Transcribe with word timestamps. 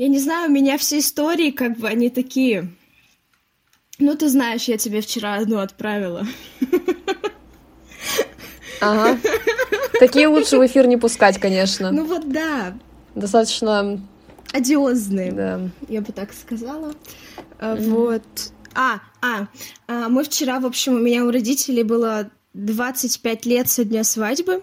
Я 0.00 0.08
не 0.08 0.18
знаю, 0.18 0.48
у 0.48 0.50
меня 0.50 0.78
все 0.78 0.98
истории, 0.98 1.50
как 1.50 1.76
бы, 1.76 1.86
они 1.86 2.08
такие... 2.08 2.72
Ну, 3.98 4.16
ты 4.16 4.30
знаешь, 4.30 4.64
я 4.64 4.78
тебе 4.78 5.02
вчера 5.02 5.34
одну 5.34 5.58
отправила. 5.58 6.26
Ага. 8.80 9.18
Такие 9.98 10.26
лучше 10.26 10.56
в 10.56 10.64
эфир 10.64 10.86
не 10.86 10.96
пускать, 10.96 11.38
конечно. 11.38 11.92
Ну 11.92 12.06
вот 12.06 12.32
да. 12.32 12.78
Достаточно... 13.14 14.00
Одиозные. 14.54 15.32
Да. 15.32 15.60
Я 15.86 16.00
бы 16.00 16.14
так 16.14 16.32
сказала. 16.32 16.94
Mm-hmm. 17.58 17.90
Вот. 17.90 18.22
А, 18.74 19.00
а, 19.20 19.48
а, 19.86 20.08
мы 20.08 20.24
вчера, 20.24 20.60
в 20.60 20.64
общем, 20.64 20.94
у 20.94 20.98
меня 20.98 21.26
у 21.26 21.30
родителей 21.30 21.82
было 21.82 22.30
25 22.54 23.44
лет 23.44 23.68
со 23.68 23.84
дня 23.84 24.02
свадьбы. 24.02 24.62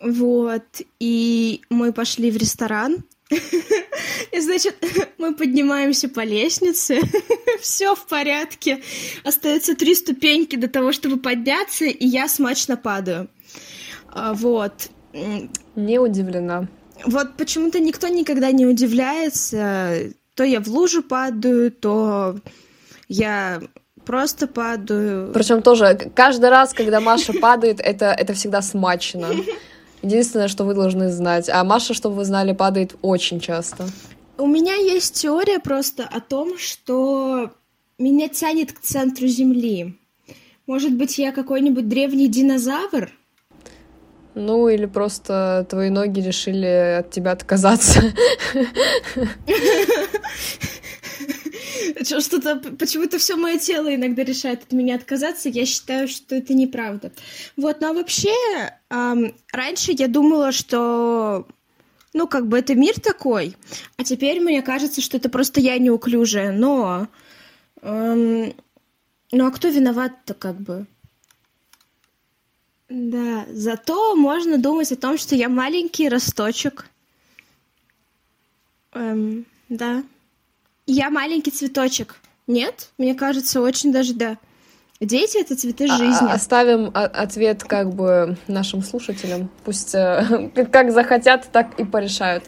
Вот. 0.00 0.64
И 1.00 1.60
мы 1.68 1.92
пошли 1.92 2.30
в 2.30 2.38
ресторан. 2.38 3.04
И, 3.30 4.40
значит, 4.40 4.76
мы 5.18 5.34
поднимаемся 5.34 6.08
по 6.08 6.20
лестнице, 6.20 7.00
все 7.60 7.94
в 7.94 8.06
порядке. 8.06 8.82
Остается 9.24 9.74
три 9.74 9.94
ступеньки 9.94 10.56
до 10.56 10.68
того, 10.68 10.92
чтобы 10.92 11.18
подняться, 11.18 11.84
и 11.84 12.06
я 12.06 12.28
смачно 12.28 12.76
падаю. 12.76 13.28
А, 14.08 14.34
вот. 14.34 14.90
Не 15.76 15.98
удивлена. 15.98 16.68
Вот 17.04 17.36
почему-то 17.36 17.80
никто 17.80 18.08
никогда 18.08 18.52
не 18.52 18.66
удивляется. 18.66 20.12
То 20.34 20.44
я 20.44 20.60
в 20.60 20.68
лужу 20.68 21.02
падаю, 21.02 21.72
то 21.72 22.36
я 23.08 23.60
просто 24.04 24.46
падаю. 24.46 25.32
Причем 25.32 25.62
тоже 25.62 26.10
каждый 26.14 26.50
раз, 26.50 26.72
когда 26.72 27.00
Маша 27.00 27.32
падает, 27.32 27.80
это, 27.80 28.06
это 28.06 28.34
всегда 28.34 28.62
смачно. 28.62 29.30
Единственное, 30.02 30.48
что 30.48 30.64
вы 30.64 30.74
должны 30.74 31.10
знать. 31.10 31.48
А 31.48 31.62
Маша, 31.64 31.94
чтобы 31.94 32.16
вы 32.16 32.24
знали, 32.24 32.52
падает 32.52 32.94
очень 33.02 33.40
часто. 33.40 33.86
У 34.38 34.46
меня 34.46 34.74
есть 34.74 35.20
теория 35.20 35.58
просто 35.58 36.04
о 36.04 36.20
том, 36.20 36.56
что 36.56 37.50
меня 37.98 38.28
тянет 38.28 38.72
к 38.72 38.80
центру 38.80 39.26
Земли. 39.26 39.98
Может 40.66 40.94
быть, 40.94 41.18
я 41.18 41.32
какой-нибудь 41.32 41.88
древний 41.88 42.28
динозавр? 42.28 43.10
Ну, 44.34 44.68
или 44.68 44.86
просто 44.86 45.66
твои 45.68 45.90
ноги 45.90 46.20
решили 46.20 47.00
от 47.00 47.10
тебя 47.10 47.32
отказаться. 47.32 48.00
Что-то 52.04 52.56
почему-то 52.56 53.18
все 53.18 53.36
мое 53.36 53.58
тело 53.58 53.94
иногда 53.94 54.24
решает 54.24 54.62
от 54.62 54.72
меня 54.72 54.96
отказаться. 54.96 55.48
Я 55.48 55.66
считаю, 55.66 56.08
что 56.08 56.34
это 56.34 56.54
неправда. 56.54 57.12
Вот, 57.56 57.80
но 57.80 57.94
вообще 57.94 58.34
эм, 58.90 59.34
раньше 59.52 59.92
я 59.92 60.08
думала, 60.08 60.52
что 60.52 61.46
ну, 62.12 62.26
как 62.26 62.48
бы 62.48 62.58
это 62.58 62.74
мир 62.74 62.98
такой, 62.98 63.56
а 63.96 64.04
теперь 64.04 64.40
мне 64.40 64.62
кажется, 64.62 65.00
что 65.00 65.16
это 65.16 65.28
просто 65.28 65.60
я 65.60 65.78
неуклюжая, 65.78 66.52
но... 66.52 67.08
Эм, 67.82 68.52
ну, 69.32 69.46
а 69.46 69.50
кто 69.52 69.68
виноват-то, 69.68 70.34
как 70.34 70.56
бы? 70.56 70.86
Да, 72.88 73.46
зато 73.52 74.16
можно 74.16 74.58
думать 74.58 74.90
о 74.90 74.96
том, 74.96 75.16
что 75.16 75.36
я 75.36 75.48
маленький 75.48 76.08
росточек. 76.08 76.86
Эм, 78.92 79.46
да. 79.68 80.02
Я 80.92 81.08
маленький 81.08 81.52
цветочек. 81.52 82.16
Нет? 82.48 82.88
Мне 82.98 83.14
кажется, 83.14 83.60
очень 83.60 83.92
даже 83.92 84.12
да. 84.12 84.38
Дети— 84.98 85.38
это 85.40 85.54
цветы 85.54 85.84
а, 85.88 85.96
жизни. 85.96 86.26
А, 86.28 86.34
оставим 86.34 86.90
ответ 86.92 87.62
как 87.62 87.94
бы 87.94 88.36
нашим 88.48 88.82
слушателям. 88.82 89.48
Пусть 89.64 89.94
э, 89.94 90.50
как 90.72 90.90
захотят, 90.90 91.46
так 91.52 91.78
и 91.78 91.84
порешают. 91.84 92.42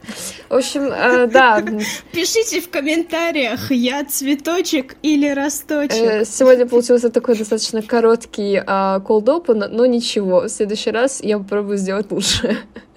В 0.49 0.55
общем, 0.55 0.83
э, 0.93 1.29
да. 1.29 1.63
Пишите 2.13 2.61
в 2.61 2.69
комментариях, 2.69 3.71
я 3.71 4.05
цветочек 4.05 4.97
или 5.03 5.31
росточек. 5.31 6.03
Э, 6.03 6.25
сегодня 6.25 6.67
получился 6.67 7.11
такой 7.11 7.39
достаточно 7.39 7.81
короткий 7.81 8.57
open, 8.57 9.69
но 9.69 9.87
ничего. 9.87 10.41
В 10.41 10.49
следующий 10.49 10.91
раз 10.91 11.23
я 11.23 11.39
попробую 11.39 11.79
сделать 11.79 12.11
лучше. 12.11 12.59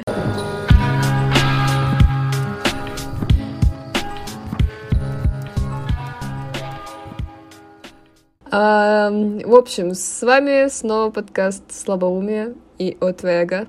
А, 8.57 9.09
в 9.11 9.53
общем, 9.53 9.93
с 9.93 10.21
вами 10.21 10.69
снова 10.69 11.11
подкаст 11.11 11.63
«Слабоумие» 11.73 12.55
и 12.77 12.95
«Отвега». 13.01 13.67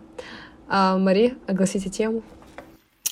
А, 0.69 0.97
Мари, 0.97 1.37
огласите 1.49 1.91
тему. 1.91 2.23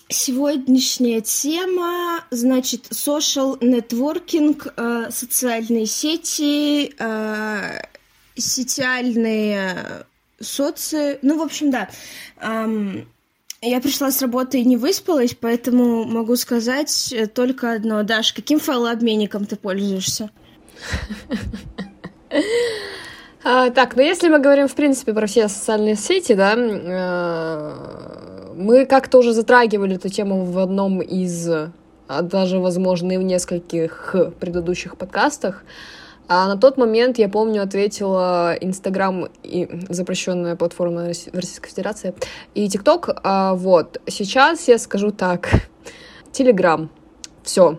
Сегодняшняя 0.09 1.21
тема, 1.21 2.21
значит, 2.31 2.93
social 2.93 3.59
networking, 3.59 4.71
э, 4.77 5.11
социальные 5.11 5.87
сети, 5.87 6.95
э, 6.97 7.81
сетиальные 8.37 10.07
соци... 10.41 11.19
Ну, 11.23 11.39
в 11.39 11.43
общем, 11.43 11.73
да. 11.73 11.89
Я 13.61 13.81
пришла 13.81 14.13
с 14.13 14.23
работы 14.23 14.61
и 14.61 14.65
не 14.65 14.77
выспалась, 14.77 15.35
поэтому 15.35 16.05
могу 16.05 16.37
сказать 16.37 17.13
только 17.35 17.73
одно. 17.73 18.05
Даш, 18.05 18.33
каким 18.33 18.61
файлообменником 18.61 19.47
ты 19.47 19.57
пользуешься? 19.57 20.31
А, 23.47 23.69
так, 23.69 23.95
ну 23.95 24.03
если 24.03 24.31
мы 24.31 24.39
говорим, 24.39 24.69
в 24.69 24.75
принципе, 24.75 25.13
про 25.13 25.27
все 25.27 25.49
социальные 25.49 25.97
сети, 25.97 26.33
да, 26.33 26.55
э, 26.57 27.73
мы 28.57 28.87
как-то 28.87 29.19
уже 29.19 29.35
затрагивали 29.35 29.97
эту 29.97 30.09
тему 30.09 30.47
в 30.47 30.59
одном 30.59 31.03
из, 31.03 31.47
а 32.09 32.23
даже, 32.23 32.59
возможно, 32.59 33.13
и 33.13 33.19
в 33.19 33.23
нескольких 33.23 34.17
предыдущих 34.41 34.97
подкастах. 34.97 35.63
А 36.27 36.49
на 36.49 36.57
тот 36.57 36.79
момент, 36.79 37.19
я 37.19 37.29
помню, 37.29 37.63
ответила 37.63 38.57
Инстаграм, 38.59 39.29
и 39.43 39.69
запрещенная 39.91 40.57
платформа 40.57 41.09
Российской 41.09 41.69
Федерации, 41.69 42.15
и 42.55 42.67
ТикТок. 42.67 43.11
А, 43.25 43.55
вот, 43.55 44.01
сейчас 44.07 44.69
я 44.69 44.79
скажу 44.79 45.11
так. 45.11 45.51
Телеграм. 46.33 46.89
Все 47.43 47.79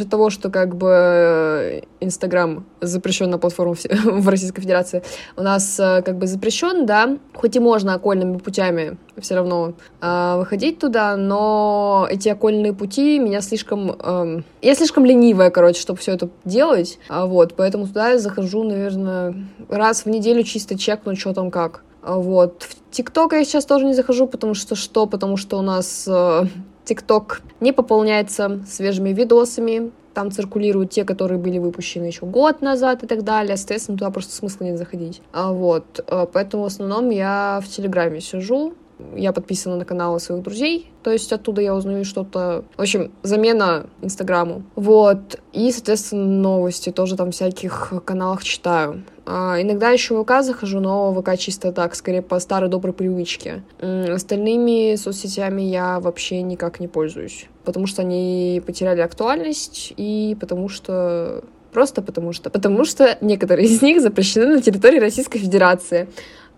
от 0.00 0.10
того, 0.10 0.30
что 0.30 0.50
как 0.50 0.76
бы 0.76 0.88
э, 0.90 1.80
Инстаграм 2.00 2.64
запрещенная 2.80 3.38
платформа 3.38 3.74
в 4.04 4.28
Российской 4.28 4.60
Федерации, 4.62 5.02
у 5.36 5.42
нас 5.42 5.78
э, 5.80 6.02
как 6.02 6.18
бы 6.18 6.26
запрещен, 6.26 6.86
да, 6.86 7.18
хоть 7.34 7.56
и 7.56 7.60
можно 7.60 7.94
окольными 7.94 8.38
путями 8.38 8.96
все 9.18 9.36
равно 9.36 9.74
э, 10.00 10.36
выходить 10.38 10.78
туда, 10.78 11.16
но 11.16 12.06
эти 12.10 12.28
окольные 12.28 12.72
пути 12.72 13.18
меня 13.18 13.40
слишком... 13.40 13.96
Э, 13.98 14.40
я 14.62 14.74
слишком 14.74 15.04
ленивая, 15.04 15.50
короче, 15.50 15.80
чтобы 15.80 15.98
все 15.98 16.12
это 16.12 16.28
делать, 16.44 16.98
а 17.08 17.26
вот, 17.26 17.54
поэтому 17.54 17.86
туда 17.86 18.10
я 18.10 18.18
захожу, 18.18 18.62
наверное, 18.64 19.34
раз 19.68 20.04
в 20.04 20.08
неделю 20.08 20.42
чисто 20.42 20.78
чекнуть, 20.78 21.18
что 21.18 21.32
там 21.32 21.50
как. 21.50 21.82
А 22.04 22.18
вот. 22.18 22.62
В 22.62 22.90
ТикТок 22.90 23.32
я 23.32 23.44
сейчас 23.44 23.64
тоже 23.64 23.86
не 23.86 23.94
захожу, 23.94 24.26
потому 24.26 24.54
что 24.54 24.74
что? 24.74 25.06
Потому 25.06 25.36
что 25.36 25.58
у 25.58 25.62
нас 25.62 26.04
э, 26.06 26.44
ТикТок 26.84 27.42
не 27.60 27.72
пополняется 27.72 28.60
свежими 28.68 29.10
видосами, 29.10 29.92
там 30.14 30.30
циркулируют 30.30 30.90
те, 30.90 31.04
которые 31.04 31.38
были 31.38 31.58
выпущены 31.58 32.04
еще 32.04 32.24
год 32.24 32.62
назад 32.62 33.02
и 33.02 33.06
так 33.06 33.24
далее. 33.24 33.56
Соответственно, 33.56 33.98
туда 33.98 34.10
просто 34.10 34.32
смысла 34.34 34.64
нет 34.64 34.78
заходить. 34.78 35.20
А 35.32 35.52
вот, 35.52 36.04
э, 36.06 36.26
поэтому 36.32 36.62
в 36.62 36.66
основном 36.66 37.10
я 37.10 37.60
в 37.62 37.68
Телеграме 37.68 38.20
сижу, 38.20 38.74
я 39.16 39.32
подписана 39.32 39.76
на 39.76 39.84
каналы 39.84 40.20
своих 40.20 40.42
друзей, 40.42 40.90
то 41.02 41.10
есть 41.10 41.32
оттуда 41.32 41.60
я 41.60 41.74
узнаю 41.74 42.04
что-то... 42.04 42.64
В 42.76 42.80
общем, 42.80 43.12
замена 43.22 43.86
Инстаграму. 44.02 44.62
Вот. 44.76 45.40
И, 45.52 45.70
соответственно, 45.72 46.24
новости 46.24 46.90
тоже 46.90 47.16
там 47.16 47.30
всяких 47.30 47.92
каналах 48.04 48.44
читаю. 48.44 49.04
А, 49.26 49.60
иногда 49.60 49.90
еще 49.90 50.14
в 50.14 50.22
ВК 50.22 50.42
захожу, 50.42 50.80
но 50.80 51.12
ВК 51.14 51.36
чисто 51.38 51.72
так, 51.72 51.94
скорее 51.94 52.22
по 52.22 52.38
старой 52.38 52.68
доброй 52.68 52.92
привычке. 52.92 53.62
Остальными 53.80 54.96
соцсетями 54.96 55.62
я 55.62 56.00
вообще 56.00 56.42
никак 56.42 56.80
не 56.80 56.88
пользуюсь, 56.88 57.46
потому 57.64 57.86
что 57.86 58.02
они 58.02 58.62
потеряли 58.64 59.00
актуальность 59.00 59.92
и 59.96 60.36
потому 60.40 60.68
что 60.68 61.44
Просто 61.74 62.02
потому 62.02 62.32
что. 62.32 62.50
Потому 62.50 62.84
что 62.84 63.18
некоторые 63.20 63.66
из 63.66 63.82
них 63.82 64.00
запрещены 64.00 64.46
на 64.46 64.62
территории 64.62 65.00
Российской 65.00 65.40
Федерации. 65.40 66.08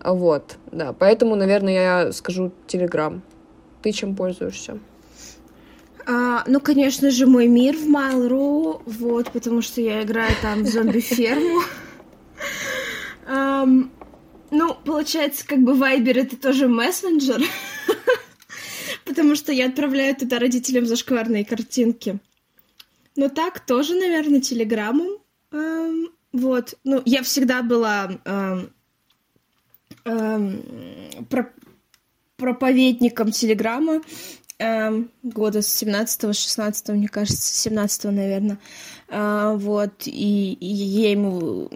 Вот, 0.07 0.57
да. 0.71 0.93
Поэтому, 0.93 1.35
наверное, 1.35 1.73
я 1.73 2.11
скажу 2.13 2.53
Телеграм. 2.65 3.21
Ты 3.81 3.91
чем 3.91 4.15
пользуешься? 4.15 4.79
А, 6.05 6.45
ну, 6.47 6.61
конечно 6.61 7.11
же, 7.11 7.27
мой 7.27 7.47
мир 7.47 7.75
в 7.75 7.85
Mail.ru, 7.85 8.81
вот, 8.85 9.31
потому 9.31 9.61
что 9.61 9.81
я 9.81 10.03
играю 10.03 10.31
там 10.41 10.63
в 10.63 10.67
зомби-ферму. 10.67 11.61
Ну, 14.49 14.75
получается, 14.85 15.45
как 15.45 15.59
бы 15.59 15.73
Вайбер 15.73 16.19
это 16.19 16.37
тоже 16.37 16.69
мессенджер, 16.69 17.41
потому 19.03 19.35
что 19.35 19.51
я 19.51 19.65
отправляю 19.65 20.15
туда 20.15 20.39
родителям 20.39 20.85
зашкварные 20.85 21.43
картинки. 21.43 22.19
Но 23.17 23.27
так 23.27 23.59
тоже, 23.59 23.95
наверное, 23.95 24.39
телеграммом. 24.39 25.17
Вот, 26.31 26.75
ну, 26.85 27.01
я 27.03 27.23
всегда 27.23 27.61
была 27.61 28.09
um, 30.07 31.25
про 31.29 31.49
проповедником 32.37 33.31
телеграмма. 33.31 34.01
э, 34.59 35.03
года 35.23 35.61
с 35.61 35.83
17-16, 35.83 36.93
мне 36.93 37.07
кажется, 37.07 37.55
17 37.55 38.05
наверное. 38.05 38.59
Э, 39.09 39.53
вот, 39.55 40.07
и, 40.07 40.53
и 40.53 40.65
я 40.65 41.11
ему 41.11 41.69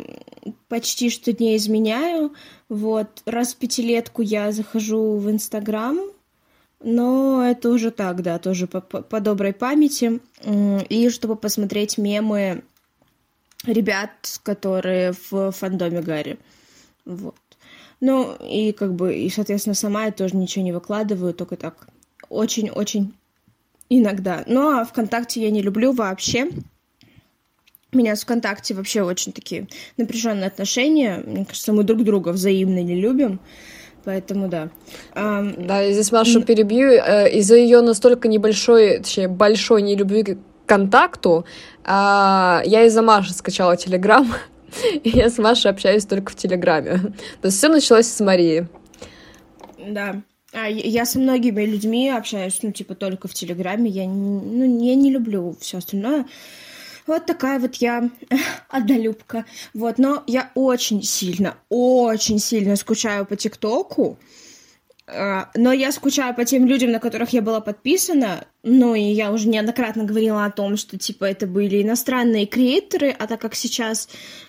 почти 0.67 1.09
что 1.09 1.31
не 1.33 1.55
изменяю. 1.57 2.33
Вот, 2.69 3.21
раз 3.25 3.53
в 3.53 3.57
пятилетку 3.57 4.21
я 4.21 4.51
захожу 4.51 5.17
в 5.17 5.29
Инстаграм, 5.29 5.99
но 6.83 7.43
это 7.45 7.69
уже 7.69 7.91
так, 7.91 8.21
да, 8.23 8.39
тоже 8.39 8.67
по, 8.67 8.81
по, 8.81 9.01
по 9.01 9.19
доброй 9.19 9.53
памяти. 9.53 10.19
И 10.89 11.09
чтобы 11.09 11.35
посмотреть 11.35 11.97
мемы 11.97 12.63
ребят, 13.65 14.39
которые 14.43 15.13
в 15.29 15.51
фандоме 15.51 16.01
Гарри. 16.01 16.39
Вот. 17.05 17.35
Ну, 18.01 18.35
и 18.41 18.71
как 18.71 18.93
бы, 18.93 19.15
и, 19.15 19.29
соответственно, 19.29 19.75
сама 19.75 20.05
я 20.05 20.11
тоже 20.11 20.35
ничего 20.35 20.65
не 20.65 20.71
выкладываю, 20.71 21.33
только 21.33 21.55
так 21.55 21.87
очень-очень 22.29 23.13
иногда. 23.89 24.43
Ну, 24.47 24.79
а 24.79 24.85
ВКонтакте 24.85 25.41
я 25.41 25.51
не 25.51 25.61
люблю 25.61 25.91
вообще. 25.91 26.49
У 27.93 27.97
меня 27.97 28.15
с 28.15 28.23
ВКонтакте 28.23 28.73
вообще 28.73 29.03
очень 29.03 29.33
такие 29.33 29.67
напряженные 29.97 30.47
отношения. 30.47 31.21
Мне 31.25 31.45
кажется, 31.45 31.73
мы 31.73 31.83
друг 31.83 32.03
друга 32.03 32.29
взаимно 32.29 32.81
не 32.81 32.95
любим. 32.95 33.39
Поэтому 34.03 34.47
да. 34.47 34.69
Да, 35.13 35.81
я 35.81 35.91
здесь 35.91 36.11
Машу 36.11 36.41
перебью. 36.41 36.89
Э, 36.89 37.29
из-за 37.29 37.55
ее 37.55 37.81
настолько 37.81 38.27
небольшой, 38.27 38.99
точнее, 38.99 39.27
большой 39.27 39.81
нелюбви 39.83 40.23
к 40.23 40.37
контакту, 40.65 41.45
а, 41.83 42.61
я 42.65 42.85
из-за 42.85 43.01
Маши 43.01 43.33
скачала 43.33 43.77
Телеграм. 43.77 44.33
И 45.03 45.09
я 45.09 45.29
с 45.29 45.37
Машей 45.37 45.71
общаюсь 45.71 46.05
только 46.05 46.31
в 46.31 46.35
Телеграме. 46.35 46.97
То 47.41 47.47
есть 47.47 47.57
все 47.57 47.69
началось 47.69 48.07
с 48.07 48.19
Марии. 48.19 48.67
Да. 49.77 50.21
А 50.53 50.67
я 50.67 51.05
со 51.05 51.17
многими 51.17 51.63
людьми 51.63 52.09
общаюсь, 52.09 52.59
ну, 52.61 52.71
типа, 52.71 52.95
только 52.95 53.27
в 53.27 53.33
Телеграме. 53.33 53.89
Я, 53.89 54.05
ну, 54.05 54.83
я 54.83 54.95
не 54.95 55.09
люблю 55.09 55.55
все 55.59 55.77
остальное. 55.77 56.25
Вот 57.07 57.25
такая 57.25 57.59
вот 57.59 57.75
я 57.75 58.09
однолюбка. 58.69 59.45
Вот, 59.73 59.97
но 59.97 60.23
я 60.27 60.51
очень 60.55 61.03
сильно, 61.03 61.55
очень 61.69 62.39
сильно 62.39 62.75
скучаю 62.75 63.25
по 63.25 63.35
ТикТоку. 63.35 64.17
А, 65.13 65.49
но 65.55 65.73
я 65.73 65.91
скучаю 65.91 66.33
по 66.33 66.45
тем 66.45 66.65
людям, 66.65 66.91
на 66.91 66.99
которых 66.99 67.31
я 67.31 67.41
была 67.41 67.59
подписана. 67.59 68.45
Ну, 68.63 68.95
и 68.95 69.01
я 69.01 69.31
уже 69.31 69.47
неоднократно 69.47 70.03
говорила 70.03 70.45
о 70.45 70.51
том, 70.51 70.77
что, 70.77 70.97
типа, 70.97 71.25
это 71.25 71.47
были 71.47 71.81
иностранные 71.81 72.45
креаторы, 72.45 73.09
а 73.09 73.27
так 73.27 73.41
как 73.41 73.55
сейчас 73.55 74.07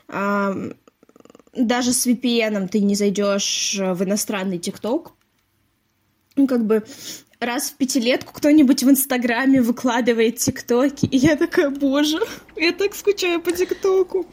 а, 0.08 0.54
даже 1.54 1.92
с 1.92 2.06
VPN 2.06 2.68
ты 2.68 2.80
не 2.80 2.94
зайдешь 2.94 3.76
в 3.78 4.04
иностранный 4.04 4.58
ТикТок, 4.58 5.12
ну, 6.36 6.46
как 6.46 6.64
бы 6.64 6.84
раз 7.40 7.70
в 7.70 7.76
пятилетку 7.76 8.32
кто-нибудь 8.32 8.82
в 8.82 8.90
Инстаграме 8.90 9.60
выкладывает 9.60 10.36
ТикТоки, 10.36 11.06
и 11.06 11.16
я 11.16 11.36
такая, 11.36 11.70
боже, 11.70 12.20
я 12.56 12.72
так 12.72 12.94
скучаю 12.94 13.40
по 13.40 13.52
ТикТоку. 13.52 14.26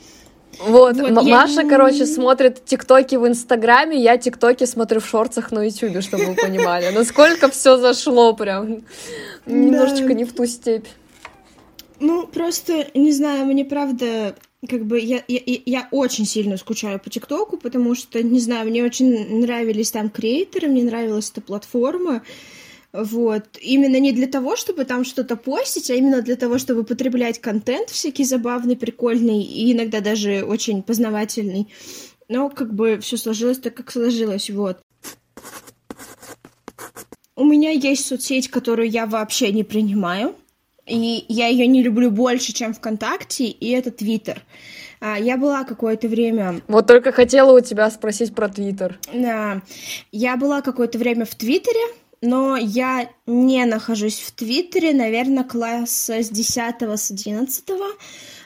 Вот, 0.60 0.98
вот 0.98 1.24
Маша, 1.24 1.62
я... 1.62 1.70
короче, 1.70 2.06
смотрит 2.06 2.66
ТикТоки 2.66 3.16
в 3.16 3.28
Инстаграме, 3.28 4.02
я 4.02 4.18
ТикТоки 4.18 4.66
смотрю 4.66 5.00
в 5.00 5.08
шорцах 5.08 5.52
на 5.52 5.64
Ютубе, 5.64 6.02
чтобы 6.02 6.26
вы 6.26 6.36
понимали, 6.36 6.90
насколько 6.94 7.50
все 7.50 7.78
зашло 7.78 8.34
прям. 8.34 8.84
Немножечко 9.46 10.14
не 10.14 10.26
в 10.26 10.34
ту 10.34 10.46
степь. 10.46 10.88
Ну, 12.00 12.28
просто, 12.28 12.88
не 12.94 13.12
знаю, 13.12 13.46
мне 13.46 13.66
правда, 13.66 14.36
как 14.68 14.86
бы, 14.86 15.00
я, 15.00 15.24
я, 15.28 15.42
я 15.66 15.88
очень 15.92 16.26
сильно 16.26 16.58
скучаю 16.58 17.00
по 17.00 17.10
ТикТоку, 17.10 17.58
потому 17.58 17.96
что, 17.96 18.22
не 18.22 18.40
знаю, 18.40 18.70
мне 18.70 18.84
очень 18.84 19.40
нравились 19.40 19.92
там 19.92 20.10
креаторы, 20.10 20.68
мне 20.68 20.84
нравилась 20.84 21.32
эта 21.32 21.42
платформа, 21.42 22.22
вот. 22.92 23.44
Именно 23.62 24.00
не 24.00 24.12
для 24.12 24.28
того, 24.28 24.56
чтобы 24.56 24.86
там 24.86 25.04
что-то 25.04 25.36
постить, 25.36 25.92
а 25.92 25.96
именно 25.96 26.22
для 26.22 26.36
того, 26.36 26.58
чтобы 26.58 26.84
потреблять 26.84 27.40
контент 27.40 27.90
всякий 27.90 28.24
забавный, 28.24 28.76
прикольный 28.76 29.42
и 29.42 29.74
иногда 29.74 30.02
даже 30.02 30.44
очень 30.44 30.82
познавательный. 30.82 31.68
Но 32.28 32.50
как 32.50 32.74
бы 32.74 33.00
все 33.00 33.18
сложилось 33.18 33.60
так, 33.60 33.74
как 33.74 33.92
сложилось, 33.92 34.50
вот. 34.50 34.80
У 37.36 37.46
меня 37.46 37.72
есть 37.72 38.06
соцсеть, 38.06 38.50
которую 38.50 38.90
я 38.90 39.06
вообще 39.06 39.52
не 39.52 39.64
принимаю. 39.64 40.36
И 40.86 41.26
я 41.28 41.48
ее 41.48 41.68
не 41.68 41.84
люблю 41.84 42.10
больше, 42.10 42.52
чем 42.52 42.74
ВКонтакте, 42.74 43.46
и 43.46 43.70
это 43.70 43.92
Твиттер. 43.92 44.44
А, 45.00 45.18
я 45.18 45.38
была 45.38 45.64
какое-то 45.64 46.08
время... 46.08 46.62
Вот 46.68 46.88
только 46.88 47.12
хотела 47.12 47.58
у 47.58 47.62
тебя 47.62 47.90
спросить 47.92 48.34
про 48.34 48.50
Твиттер. 48.50 49.00
Да. 49.14 49.62
Я 50.12 50.36
была 50.36 50.62
какое-то 50.62 50.98
время 50.98 51.26
в 51.26 51.36
Твиттере, 51.36 51.80
но 52.22 52.58
я 52.58 53.10
не 53.26 53.66
нахожусь 53.66 54.20
в 54.20 54.32
Твиттере, 54.32 54.94
наверное, 54.94 55.44
класса 55.44 56.22
с 56.22 56.30
10 56.30 56.82
с 56.82 57.12
11 57.12 57.70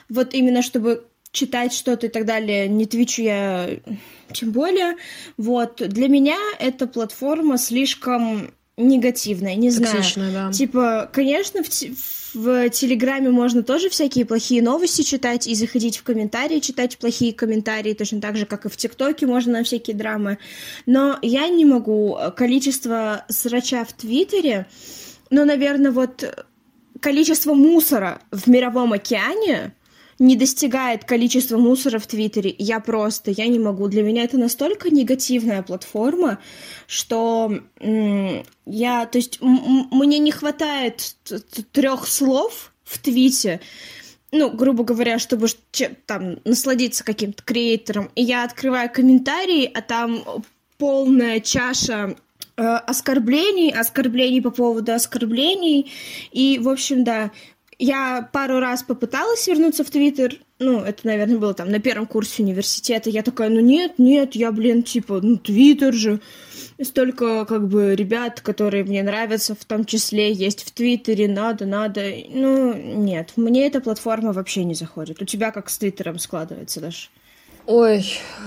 вот 0.08 0.34
именно 0.34 0.62
чтобы 0.62 1.06
читать 1.32 1.72
что-то 1.72 2.06
и 2.06 2.08
так 2.08 2.24
далее, 2.24 2.68
не 2.68 2.86
твичу 2.86 3.22
я 3.22 3.68
тем 4.32 4.52
более. 4.52 4.96
Вот, 5.36 5.76
для 5.76 6.08
меня 6.08 6.38
эта 6.58 6.86
платформа 6.86 7.58
слишком 7.58 8.54
негативная, 8.76 9.54
не 9.54 9.70
знаю. 9.70 10.02
Да. 10.32 10.50
Типа, 10.52 11.08
конечно, 11.12 11.62
в, 11.62 11.68
в 12.34 12.70
Телеграме 12.70 13.30
можно 13.30 13.62
тоже 13.62 13.88
всякие 13.88 14.24
плохие 14.24 14.62
новости 14.62 15.02
читать 15.02 15.46
и 15.46 15.54
заходить 15.54 15.98
в 15.98 16.02
комментарии, 16.02 16.58
читать 16.58 16.98
плохие 16.98 17.32
комментарии, 17.32 17.94
точно 17.94 18.20
так 18.20 18.36
же, 18.36 18.46
как 18.46 18.66
и 18.66 18.68
в 18.68 18.76
ТикТоке 18.76 19.26
можно 19.26 19.52
на 19.52 19.64
всякие 19.64 19.96
драмы. 19.96 20.38
Но 20.86 21.18
я 21.22 21.48
не 21.48 21.64
могу. 21.64 22.18
Количество 22.36 23.24
срача 23.28 23.84
в 23.84 23.92
Твиттере, 23.92 24.66
ну, 25.30 25.44
наверное, 25.44 25.92
вот 25.92 26.46
количество 27.00 27.54
мусора 27.54 28.20
в 28.30 28.48
мировом 28.48 28.92
океане 28.92 29.72
не 30.18 30.36
достигает 30.36 31.04
количества 31.04 31.56
мусора 31.56 31.98
в 31.98 32.06
Твиттере. 32.06 32.54
Я 32.58 32.80
просто, 32.80 33.30
я 33.30 33.46
не 33.46 33.58
могу. 33.58 33.88
Для 33.88 34.02
меня 34.02 34.24
это 34.24 34.38
настолько 34.38 34.90
негативная 34.90 35.62
платформа, 35.62 36.38
что 36.86 37.60
я, 37.80 39.06
то 39.06 39.18
есть, 39.18 39.38
мне 39.40 40.18
не 40.18 40.30
хватает 40.30 41.16
трех 41.72 42.06
слов 42.06 42.72
в 42.84 42.98
твите, 42.98 43.60
ну, 44.34 44.50
грубо 44.50 44.84
говоря, 44.84 45.18
чтобы 45.18 45.46
там 46.06 46.38
насладиться 46.44 47.04
каким-то 47.04 47.42
креатором, 47.42 48.10
и 48.14 48.22
я 48.22 48.44
открываю 48.44 48.90
комментарии, 48.90 49.70
а 49.72 49.80
там 49.80 50.24
полная 50.76 51.40
чаша 51.40 52.16
э, 52.56 52.62
оскорблений, 52.62 53.70
оскорблений 53.70 54.42
по 54.42 54.50
поводу 54.50 54.92
оскорблений, 54.92 55.92
и, 56.32 56.58
в 56.58 56.68
общем, 56.68 57.04
да, 57.04 57.30
я 57.78 58.28
пару 58.32 58.60
раз 58.60 58.82
попыталась 58.82 59.46
вернуться 59.46 59.84
в 59.84 59.90
Твиттер, 59.90 60.36
ну, 60.58 60.80
это, 60.80 61.06
наверное, 61.06 61.38
было 61.38 61.54
там 61.54 61.70
на 61.70 61.80
первом 61.80 62.06
курсе 62.06 62.42
университета, 62.42 63.10
я 63.10 63.22
такая, 63.22 63.48
ну 63.48 63.60
нет, 63.60 63.98
нет, 63.98 64.34
я, 64.34 64.52
блин, 64.52 64.82
типа, 64.82 65.20
ну, 65.20 65.36
Твиттер 65.36 65.92
же, 65.92 66.20
столько, 66.82 67.44
как 67.44 67.68
бы, 67.68 67.94
ребят, 67.94 68.40
которые 68.40 68.84
мне 68.84 69.02
нравятся, 69.02 69.54
в 69.54 69.64
том 69.64 69.84
числе, 69.84 70.32
есть 70.32 70.64
в 70.64 70.70
Твиттере, 70.72 71.28
надо, 71.28 71.66
надо, 71.66 72.02
ну, 72.30 72.74
нет, 72.74 73.32
мне 73.36 73.66
эта 73.66 73.80
платформа 73.80 74.32
вообще 74.32 74.64
не 74.64 74.74
заходит. 74.74 75.20
У 75.20 75.24
тебя 75.24 75.50
как 75.50 75.68
с 75.68 75.78
Твиттером 75.78 76.18
складывается, 76.18 76.80
Даш? 76.80 77.10
Ой, 77.66 78.04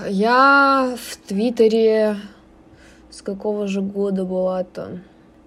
я 0.08 0.96
в 0.96 1.16
Твиттере 1.28 2.16
с 3.10 3.22
какого 3.22 3.66
же 3.66 3.80
года 3.80 4.24
была-то? 4.24 5.00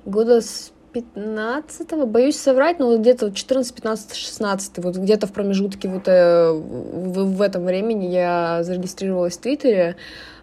Года 0.06 0.42
с 0.42 0.71
15-го, 0.94 2.06
боюсь 2.06 2.38
соврать, 2.38 2.80
но 2.80 2.98
где-то 2.98 3.32
14, 3.32 3.74
15, 3.74 4.16
16, 4.16 4.78
вот 4.80 4.96
где-то 4.98 5.28
в 5.28 5.34
промежутке 5.34 5.88
вот 5.88 6.04
э, 6.08 6.52
в, 6.52 7.38
в 7.38 7.42
этом 7.42 7.66
времени 7.66 8.06
я 8.06 8.64
зарегистрировалась 8.64 9.38
в 9.38 9.42
Твиттере. 9.42 9.96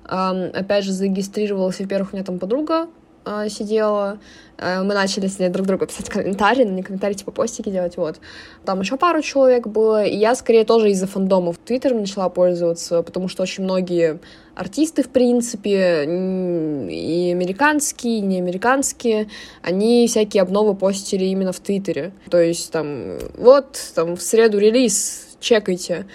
Э, 0.04 0.50
опять 0.50 0.84
же, 0.84 0.92
зарегистрировалась, 0.92 1.80
во-первых, 1.80 2.12
у 2.12 2.16
меня 2.16 2.24
там 2.24 2.38
подруга 2.38 2.88
э, 3.24 3.48
сидела, 3.48 4.18
Э, 4.58 4.82
мы 4.82 4.94
начали 4.94 5.26
с 5.26 5.38
ней 5.38 5.48
друг 5.48 5.66
другу 5.66 5.86
писать 5.86 6.08
комментарии, 6.08 6.64
но 6.64 6.72
не 6.72 6.82
комментарии, 6.82 7.14
типа 7.14 7.30
постики 7.30 7.70
делать, 7.70 7.96
вот. 7.96 8.20
Там 8.64 8.80
еще 8.80 8.96
пару 8.96 9.22
человек 9.22 9.66
было, 9.66 10.04
и 10.04 10.16
я 10.16 10.34
скорее 10.34 10.64
тоже 10.64 10.90
из-за 10.90 11.06
фандомов 11.06 11.58
Твиттером 11.58 12.00
начала 12.00 12.28
пользоваться, 12.28 13.02
потому 13.02 13.28
что 13.28 13.42
очень 13.42 13.64
многие 13.64 14.18
артисты, 14.58 15.02
в 15.02 15.08
принципе, 15.08 16.04
и 16.04 17.30
американские, 17.32 18.18
и 18.18 18.20
не 18.20 18.38
американские, 18.38 19.28
они 19.62 20.06
всякие 20.08 20.42
обновы 20.42 20.74
постили 20.74 21.24
именно 21.24 21.52
в 21.52 21.60
Твиттере. 21.60 22.12
То 22.30 22.40
есть 22.40 22.72
там, 22.72 23.18
вот, 23.36 23.78
там 23.94 24.16
в 24.16 24.22
среду 24.22 24.58
релиз, 24.58 25.28
чекайте. 25.40 26.06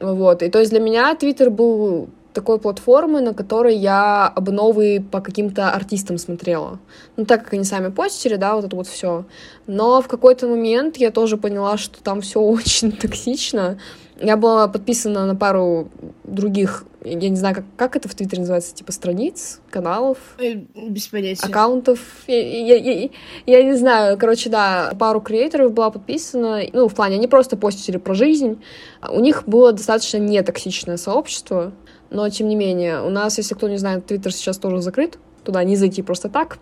Вот, 0.00 0.42
и 0.42 0.48
то 0.48 0.60
есть 0.60 0.70
для 0.70 0.80
меня 0.80 1.14
Твиттер 1.14 1.50
был 1.50 2.08
такой 2.32 2.58
платформы, 2.58 3.20
на 3.20 3.34
которой 3.34 3.76
я 3.76 4.26
обновы 4.26 5.04
по 5.10 5.20
каким-то 5.20 5.70
артистам 5.70 6.18
смотрела. 6.18 6.78
Ну, 7.16 7.24
так 7.24 7.44
как 7.44 7.54
они 7.54 7.64
сами 7.64 7.90
постили, 7.90 8.36
да, 8.36 8.54
вот 8.54 8.64
это 8.64 8.76
вот 8.76 8.86
все. 8.86 9.24
Но 9.66 10.00
в 10.00 10.08
какой-то 10.08 10.48
момент 10.48 10.96
я 10.96 11.10
тоже 11.10 11.36
поняла, 11.36 11.76
что 11.76 12.02
там 12.02 12.20
все 12.20 12.40
очень 12.40 12.92
токсично. 12.92 13.78
Я 14.20 14.36
была 14.36 14.68
подписана 14.68 15.26
на 15.26 15.34
пару 15.34 15.88
других, 16.24 16.84
я 17.02 17.28
не 17.28 17.36
знаю, 17.36 17.56
как, 17.56 17.64
как 17.76 17.96
это 17.96 18.08
в 18.08 18.14
Твиттере 18.14 18.40
называется, 18.40 18.74
типа 18.74 18.92
страниц, 18.92 19.60
каналов? 19.70 20.18
Э, 20.38 20.54
без 20.74 21.08
понятия. 21.08 21.44
Аккаунтов. 21.44 21.98
Я, 22.26 22.40
я, 22.40 22.76
я, 22.76 23.08
я 23.46 23.62
не 23.62 23.74
знаю, 23.74 24.18
короче, 24.18 24.50
да, 24.50 24.92
пару 24.98 25.20
креаторов 25.20 25.72
была 25.72 25.90
подписана, 25.90 26.60
ну, 26.72 26.88
в 26.88 26.94
плане, 26.94 27.16
они 27.16 27.26
просто 27.26 27.56
постили 27.56 27.96
про 27.96 28.14
жизнь. 28.14 28.62
У 29.08 29.20
них 29.20 29.44
было 29.46 29.72
достаточно 29.72 30.18
нетоксичное 30.18 30.98
сообщество, 30.98 31.72
но, 32.10 32.28
тем 32.28 32.48
не 32.48 32.56
менее, 32.56 33.02
у 33.02 33.10
нас, 33.10 33.38
если 33.38 33.54
кто 33.54 33.68
не 33.68 33.78
знает, 33.78 34.06
Твиттер 34.06 34.32
сейчас 34.32 34.58
тоже 34.58 34.80
закрыт, 34.82 35.18
туда 35.44 35.64
не 35.64 35.76
зайти 35.76 36.02
просто 36.02 36.28
так. 36.28 36.58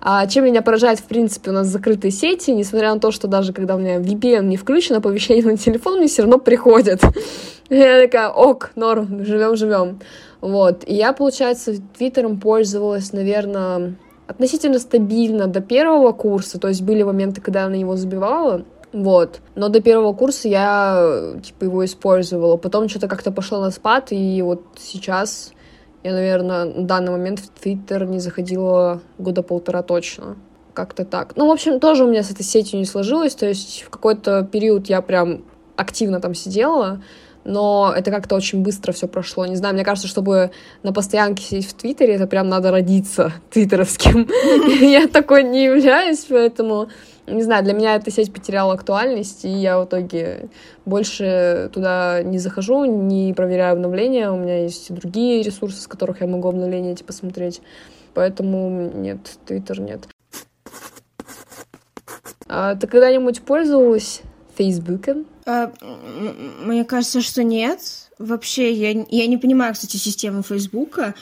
А, 0.00 0.26
чем 0.26 0.44
меня 0.44 0.62
поражает, 0.62 1.00
в 1.00 1.04
принципе, 1.04 1.50
у 1.50 1.54
нас 1.54 1.66
закрытые 1.66 2.10
сети, 2.10 2.50
несмотря 2.50 2.92
на 2.94 3.00
то, 3.00 3.10
что 3.10 3.28
даже 3.28 3.52
когда 3.52 3.76
у 3.76 3.78
меня 3.78 3.98
VPN 3.98 4.44
не 4.44 4.56
включен, 4.56 4.96
оповещение 4.96 5.44
на 5.44 5.56
телефон 5.56 5.98
мне 5.98 6.08
все 6.08 6.22
равно 6.22 6.38
приходят. 6.38 7.02
Я 7.70 8.00
такая, 8.00 8.28
ок, 8.28 8.70
норм, 8.76 9.24
живем, 9.24 9.56
живем. 9.56 10.00
Вот. 10.40 10.84
И 10.86 10.94
я, 10.94 11.12
получается, 11.12 11.74
Твиттером 11.98 12.38
пользовалась, 12.38 13.12
наверное, 13.12 13.96
относительно 14.28 14.78
стабильно 14.78 15.48
до 15.48 15.60
первого 15.60 16.12
курса. 16.12 16.60
То 16.60 16.68
есть 16.68 16.82
были 16.82 17.02
моменты, 17.02 17.40
когда 17.40 17.62
я 17.62 17.68
на 17.68 17.74
него 17.74 17.96
забивала. 17.96 18.64
Вот. 18.92 19.40
Но 19.54 19.68
до 19.68 19.80
первого 19.80 20.12
курса 20.12 20.48
я, 20.48 21.34
типа, 21.42 21.64
его 21.64 21.84
использовала. 21.84 22.56
Потом 22.56 22.88
что-то 22.88 23.08
как-то 23.08 23.32
пошло 23.32 23.60
на 23.60 23.70
спад, 23.70 24.08
и 24.10 24.40
вот 24.42 24.62
сейчас 24.78 25.52
я, 26.06 26.12
наверное, 26.12 26.64
на 26.66 26.84
данный 26.84 27.10
момент 27.10 27.40
в 27.40 27.48
Твиттер 27.48 28.06
не 28.06 28.20
заходила 28.20 29.02
года 29.18 29.42
полтора 29.42 29.82
точно. 29.82 30.36
Как-то 30.72 31.04
так. 31.04 31.34
Ну, 31.34 31.48
в 31.48 31.50
общем, 31.50 31.80
тоже 31.80 32.04
у 32.04 32.08
меня 32.08 32.22
с 32.22 32.30
этой 32.30 32.44
сетью 32.44 32.78
не 32.78 32.84
сложилось. 32.84 33.34
То 33.34 33.46
есть 33.46 33.82
в 33.82 33.90
какой-то 33.90 34.44
период 34.44 34.86
я 34.86 35.02
прям 35.02 35.42
активно 35.74 36.20
там 36.20 36.32
сидела, 36.34 37.02
но 37.42 37.92
это 37.96 38.12
как-то 38.12 38.36
очень 38.36 38.62
быстро 38.62 38.92
все 38.92 39.08
прошло. 39.08 39.46
Не 39.46 39.56
знаю, 39.56 39.74
мне 39.74 39.84
кажется, 39.84 40.06
чтобы 40.06 40.52
на 40.84 40.92
постоянке 40.92 41.42
сидеть 41.42 41.66
в 41.66 41.74
Твиттере, 41.74 42.14
это 42.14 42.28
прям 42.28 42.48
надо 42.48 42.70
родиться 42.70 43.32
твиттеровским. 43.50 44.28
Я 44.80 45.08
такой 45.08 45.42
не 45.42 45.64
являюсь, 45.64 46.26
поэтому 46.28 46.88
не 47.26 47.42
знаю, 47.42 47.64
для 47.64 47.72
меня 47.72 47.96
эта 47.96 48.10
сеть 48.10 48.32
потеряла 48.32 48.74
актуальность, 48.74 49.44
и 49.44 49.48
я 49.48 49.78
в 49.78 49.86
итоге 49.86 50.48
больше 50.84 51.70
туда 51.72 52.22
не 52.22 52.38
захожу, 52.38 52.84
не 52.84 53.34
проверяю 53.34 53.72
обновления. 53.72 54.30
У 54.30 54.36
меня 54.36 54.62
есть 54.62 54.92
другие 54.92 55.42
ресурсы, 55.42 55.80
с 55.80 55.86
которых 55.86 56.20
я 56.20 56.26
могу 56.26 56.48
обновления 56.48 56.92
эти 56.92 57.02
посмотреть. 57.02 57.60
Поэтому 58.14 58.90
нет, 58.94 59.38
Твиттер 59.46 59.80
нет. 59.80 60.08
А 62.48 62.76
ты 62.76 62.86
когда-нибудь 62.86 63.42
пользовалась 63.42 64.22
Фейсбуком? 64.56 65.26
А, 65.44 65.72
мне 66.64 66.84
кажется, 66.84 67.20
что 67.20 67.42
нет. 67.42 67.80
Вообще, 68.18 68.72
я, 68.72 69.04
я 69.10 69.26
не 69.26 69.36
понимаю, 69.36 69.74
кстати, 69.74 69.96
систему 69.96 70.42
Фейсбука. 70.42 71.14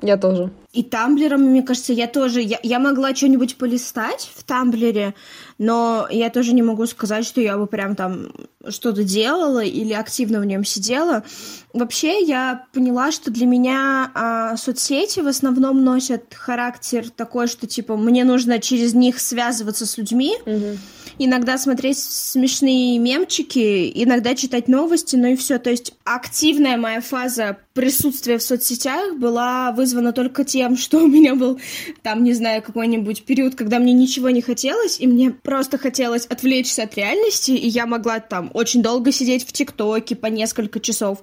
Я 0.00 0.16
тоже. 0.16 0.50
И 0.72 0.84
тамблером, 0.84 1.42
мне 1.42 1.62
кажется, 1.62 1.92
я 1.92 2.06
тоже... 2.06 2.40
Я, 2.40 2.60
я 2.62 2.78
могла 2.78 3.14
что-нибудь 3.14 3.56
полистать 3.56 4.30
в 4.34 4.44
тамблере, 4.44 5.14
но 5.58 6.06
я 6.10 6.30
тоже 6.30 6.54
не 6.54 6.62
могу 6.62 6.86
сказать, 6.86 7.24
что 7.26 7.40
я 7.40 7.58
бы 7.58 7.66
прям 7.66 7.96
там 7.96 8.32
что-то 8.68 9.02
делала 9.02 9.62
или 9.62 9.92
активно 9.92 10.40
в 10.40 10.44
нем 10.44 10.64
сидела. 10.64 11.24
Вообще, 11.72 12.24
я 12.24 12.64
поняла, 12.72 13.10
что 13.10 13.30
для 13.30 13.46
меня 13.46 14.10
а, 14.14 14.56
соцсети 14.56 15.20
в 15.20 15.26
основном 15.26 15.84
носят 15.84 16.34
характер 16.34 17.10
такой, 17.10 17.48
что, 17.48 17.66
типа, 17.66 17.96
мне 17.96 18.24
нужно 18.24 18.60
через 18.60 18.94
них 18.94 19.18
связываться 19.20 19.84
с 19.84 19.98
людьми, 19.98 20.36
угу. 20.46 20.78
Иногда 21.18 21.58
смотреть 21.58 21.98
смешные 21.98 22.98
мемчики, 22.98 23.90
иногда 23.94 24.34
читать 24.34 24.68
новости, 24.68 25.16
ну 25.16 25.28
и 25.28 25.36
все. 25.36 25.58
То 25.58 25.70
есть 25.70 25.94
активная 26.04 26.76
моя 26.76 27.00
фаза 27.00 27.58
присутствия 27.74 28.38
в 28.38 28.42
соцсетях 28.42 29.16
была 29.16 29.72
вызвана 29.72 30.12
только 30.12 30.44
тем, 30.44 30.76
что 30.76 30.98
у 30.98 31.06
меня 31.06 31.34
был 31.34 31.60
там, 32.02 32.24
не 32.24 32.32
знаю, 32.32 32.62
какой-нибудь 32.62 33.24
период, 33.24 33.54
когда 33.54 33.78
мне 33.78 33.92
ничего 33.92 34.30
не 34.30 34.42
хотелось, 34.42 34.98
и 35.00 35.06
мне 35.06 35.30
просто 35.30 35.78
хотелось 35.78 36.26
отвлечься 36.26 36.84
от 36.84 36.96
реальности, 36.96 37.52
и 37.52 37.68
я 37.68 37.86
могла 37.86 38.20
там 38.20 38.50
очень 38.54 38.82
долго 38.82 39.12
сидеть 39.12 39.46
в 39.46 39.52
ТикТоке 39.52 40.16
по 40.16 40.26
несколько 40.26 40.80
часов 40.80 41.22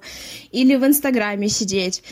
или 0.52 0.76
в 0.76 0.86
Инстаграме 0.86 1.48
сидеть 1.48 2.02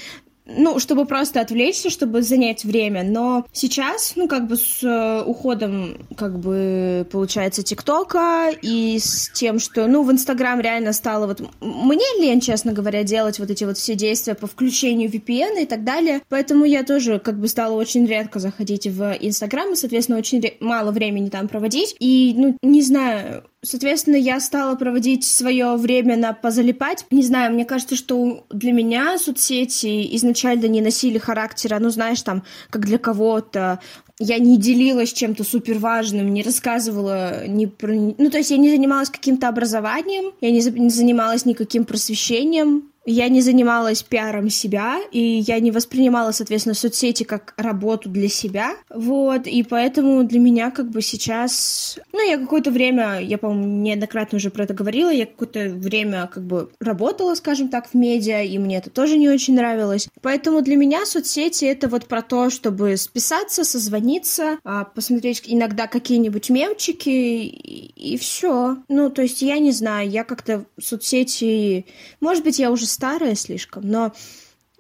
ну, 0.47 0.79
чтобы 0.79 1.07
просто 1.07 1.41
отвлечься, 1.41 1.91
чтобы 1.91 2.23
занять 2.23 2.65
время. 2.65 3.03
Но 3.03 3.47
сейчас, 3.53 4.13
ну, 4.17 4.29
как 4.29 4.47
бы 4.47 4.57
с 4.57 4.83
э, 4.83 5.23
уходом, 5.25 5.97
как 6.17 6.39
бы, 6.39 7.07
получается, 7.11 7.63
ТикТока 7.63 8.51
и 8.61 8.99
с 8.99 9.31
тем, 9.31 9.59
что, 9.59 9.87
ну, 9.87 10.03
в 10.03 10.13
Инстаграм 10.13 10.61
реально 10.61 10.93
стало 10.93 11.27
вот... 11.27 11.41
Мне 11.61 12.05
лень, 12.21 12.41
честно 12.41 12.73
говоря, 12.73 13.05
делать 13.05 13.39
вот 13.39 13.51
эти 13.51 13.65
вот 13.65 13.79
все 13.79 13.95
действия 13.95 14.35
по 14.35 14.47
включению 14.47 15.11
VPN 15.11 15.63
и 15.63 15.67
так 15.67 15.85
далее. 15.85 16.21
Поэтому 16.29 16.65
я 16.65 16.85
тоже, 16.85 17.19
как 17.19 17.39
бы, 17.39 17.49
стала 17.49 17.75
очень 17.75 18.07
редко 18.07 18.39
заходить 18.39 18.87
в 18.87 19.17
Инстаграм 19.21 19.73
и, 19.73 19.77
соответственно, 19.77 20.19
очень 20.19 20.45
мало 20.61 20.91
времени 20.91 21.31
там 21.31 21.49
проводить. 21.49 21.97
И, 22.01 22.35
ну, 22.37 22.57
не 22.63 22.83
знаю, 22.83 23.45
Соответственно, 23.65 24.17
я 24.17 24.41
стала 24.41 24.75
проводить 24.77 25.25
свое 25.25 25.77
время 25.77 26.17
на 26.17 26.33
позалипать. 26.33 27.07
Не 27.11 27.23
знаю, 27.23 27.53
мне 27.53 27.65
кажется, 27.65 27.97
что 27.97 28.47
для 28.51 28.73
меня 28.73 29.19
соцсети 29.19 30.15
изначально 30.17 30.67
не 30.67 30.81
носили 30.81 31.19
характера, 31.19 31.79
ну, 31.81 31.91
знаешь, 31.91 32.23
там, 32.23 32.45
как 32.71 32.85
для 32.85 32.99
кого-то. 32.99 33.81
Я 34.21 34.39
не 34.39 34.59
делилась 34.59 35.13
чем-то 35.13 35.43
супер 35.43 35.79
важным, 35.79 36.33
не 36.33 36.43
рассказывала 36.43 37.47
ни 37.49 37.67
про... 37.67 37.93
Ну, 37.93 38.31
то 38.31 38.39
есть 38.39 38.51
я 38.51 38.59
не 38.59 38.71
занималась 38.71 39.11
каким-то 39.11 39.49
образованием, 39.49 40.33
я 40.41 40.51
не, 40.51 40.61
за... 40.61 40.71
не 40.71 40.91
занималась 40.91 41.45
никаким 41.45 41.85
просвещением, 41.85 42.91
я 43.07 43.29
не 43.29 43.41
занималась 43.41 44.03
пиаром 44.03 44.49
себя, 44.49 44.99
и 45.13 45.21
я 45.21 45.61
не 45.61 45.71
воспринимала, 45.71 46.33
соответственно, 46.33 46.75
соцсети 46.75 47.25
как 47.25 47.55
работу 47.57 48.09
для 48.09 48.29
себя, 48.29 48.77
вот, 48.91 49.47
и 49.47 49.63
поэтому 49.63 50.25
для 50.25 50.41
меня 50.41 50.71
как 50.71 50.91
бы 50.91 51.03
сейчас, 51.03 51.99
ну, 52.13 52.27
я 52.27 52.39
какое-то 52.39 52.71
время, 52.71 53.21
я, 53.21 53.39
по-моему, 53.39 53.83
неоднократно 53.83 54.37
уже 54.37 54.51
про 54.51 54.65
это 54.65 54.75
говорила, 54.75 55.11
я 55.11 55.27
какое-то 55.27 55.69
время 55.69 56.29
как 56.33 56.45
бы 56.45 56.71
работала, 56.81 57.35
скажем 57.35 57.69
так, 57.69 57.91
в 57.91 57.95
медиа, 57.95 58.43
и 58.43 58.59
мне 58.59 58.79
это 58.79 58.91
тоже 58.91 59.19
не 59.19 59.29
очень 59.29 59.55
нравилось, 59.55 60.09
поэтому 60.23 60.63
для 60.63 60.77
меня 60.77 61.05
соцсети 61.05 61.65
это 61.65 61.89
вот 61.89 62.07
про 62.07 62.23
то, 62.23 62.51
чтобы 62.51 62.97
списаться, 62.97 63.65
созвониться, 63.65 64.59
а, 64.65 64.85
посмотреть 64.85 65.43
иногда 65.47 65.87
какие-нибудь 65.87 66.51
мемчики, 66.51 67.09
и, 67.09 68.15
и 68.15 68.17
все. 68.17 68.79
Ну, 68.89 69.11
то 69.11 69.23
есть 69.23 69.43
я 69.43 69.59
не 69.59 69.73
знаю, 69.73 70.09
я 70.09 70.25
как-то 70.25 70.65
соцсети, 70.81 71.87
может 72.21 72.45
быть, 72.45 72.59
я 72.59 72.71
уже 72.71 72.87
старая 72.95 73.35
слишком, 73.35 73.87
но 73.87 74.13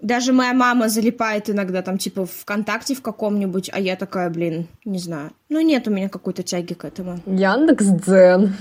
даже 0.00 0.32
моя 0.32 0.52
мама 0.52 0.88
залипает 0.88 1.50
иногда 1.50 1.82
там 1.82 1.98
типа 1.98 2.26
ВКонтакте 2.26 2.94
в 2.94 3.02
каком-нибудь, 3.02 3.70
а 3.72 3.80
я 3.80 3.96
такая, 3.96 4.30
блин, 4.30 4.68
не 4.84 4.98
знаю. 4.98 5.32
Ну 5.48 5.60
нет 5.60 5.88
у 5.88 5.90
меня 5.90 6.08
какой-то 6.08 6.42
тяги 6.42 6.74
к 6.74 6.84
этому. 6.84 7.20
Яндекс 7.26 7.86
Дзен. 7.86 8.54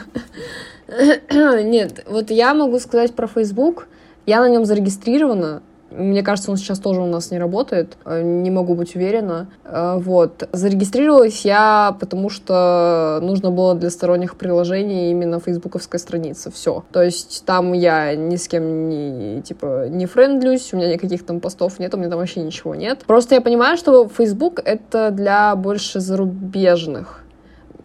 Нет, 1.30 2.04
вот 2.06 2.30
я 2.30 2.52
могу 2.52 2.78
сказать 2.78 3.14
про 3.14 3.26
Facebook. 3.26 3.88
Я 4.26 4.40
на 4.40 4.48
нем 4.48 4.64
зарегистрирована, 4.64 5.62
мне 5.90 6.22
кажется, 6.22 6.50
он 6.50 6.56
сейчас 6.56 6.78
тоже 6.78 7.00
у 7.00 7.06
нас 7.06 7.30
не 7.30 7.38
работает, 7.38 7.96
э, 8.04 8.22
не 8.22 8.50
могу 8.50 8.74
быть 8.74 8.94
уверена. 8.94 9.48
Э, 9.64 9.98
вот. 9.98 10.48
Зарегистрировалась 10.52 11.44
я, 11.44 11.96
потому 11.98 12.30
что 12.30 13.18
нужно 13.22 13.50
было 13.50 13.74
для 13.74 13.90
сторонних 13.90 14.36
приложений 14.36 15.10
именно 15.10 15.40
фейсбуковская 15.40 15.98
страница. 15.98 16.50
Все. 16.50 16.84
То 16.92 17.02
есть 17.02 17.44
там 17.44 17.72
я 17.72 18.14
ни 18.14 18.36
с 18.36 18.48
кем 18.48 18.88
не, 18.88 19.42
типа, 19.42 19.88
не 19.88 20.06
френдлюсь, 20.06 20.72
у 20.72 20.76
меня 20.76 20.92
никаких 20.92 21.26
там 21.26 21.40
постов 21.40 21.78
нет, 21.78 21.94
у 21.94 21.98
меня 21.98 22.08
там 22.08 22.18
вообще 22.18 22.40
ничего 22.40 22.74
нет. 22.74 23.00
Просто 23.06 23.34
я 23.34 23.40
понимаю, 23.40 23.76
что 23.76 24.08
Facebook— 24.08 24.60
это 24.64 25.10
для 25.10 25.56
больше 25.56 26.00
зарубежных 26.00 27.24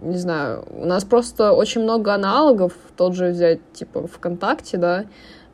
не 0.06 0.18
знаю, 0.18 0.66
у 0.72 0.86
нас 0.86 1.04
просто 1.04 1.54
очень 1.54 1.82
много 1.82 2.14
аналогов, 2.14 2.74
тот 2.96 3.16
же 3.16 3.30
взять, 3.30 3.60
типа, 3.74 4.08
ВКонтакте, 4.08 4.78
да, 4.78 5.06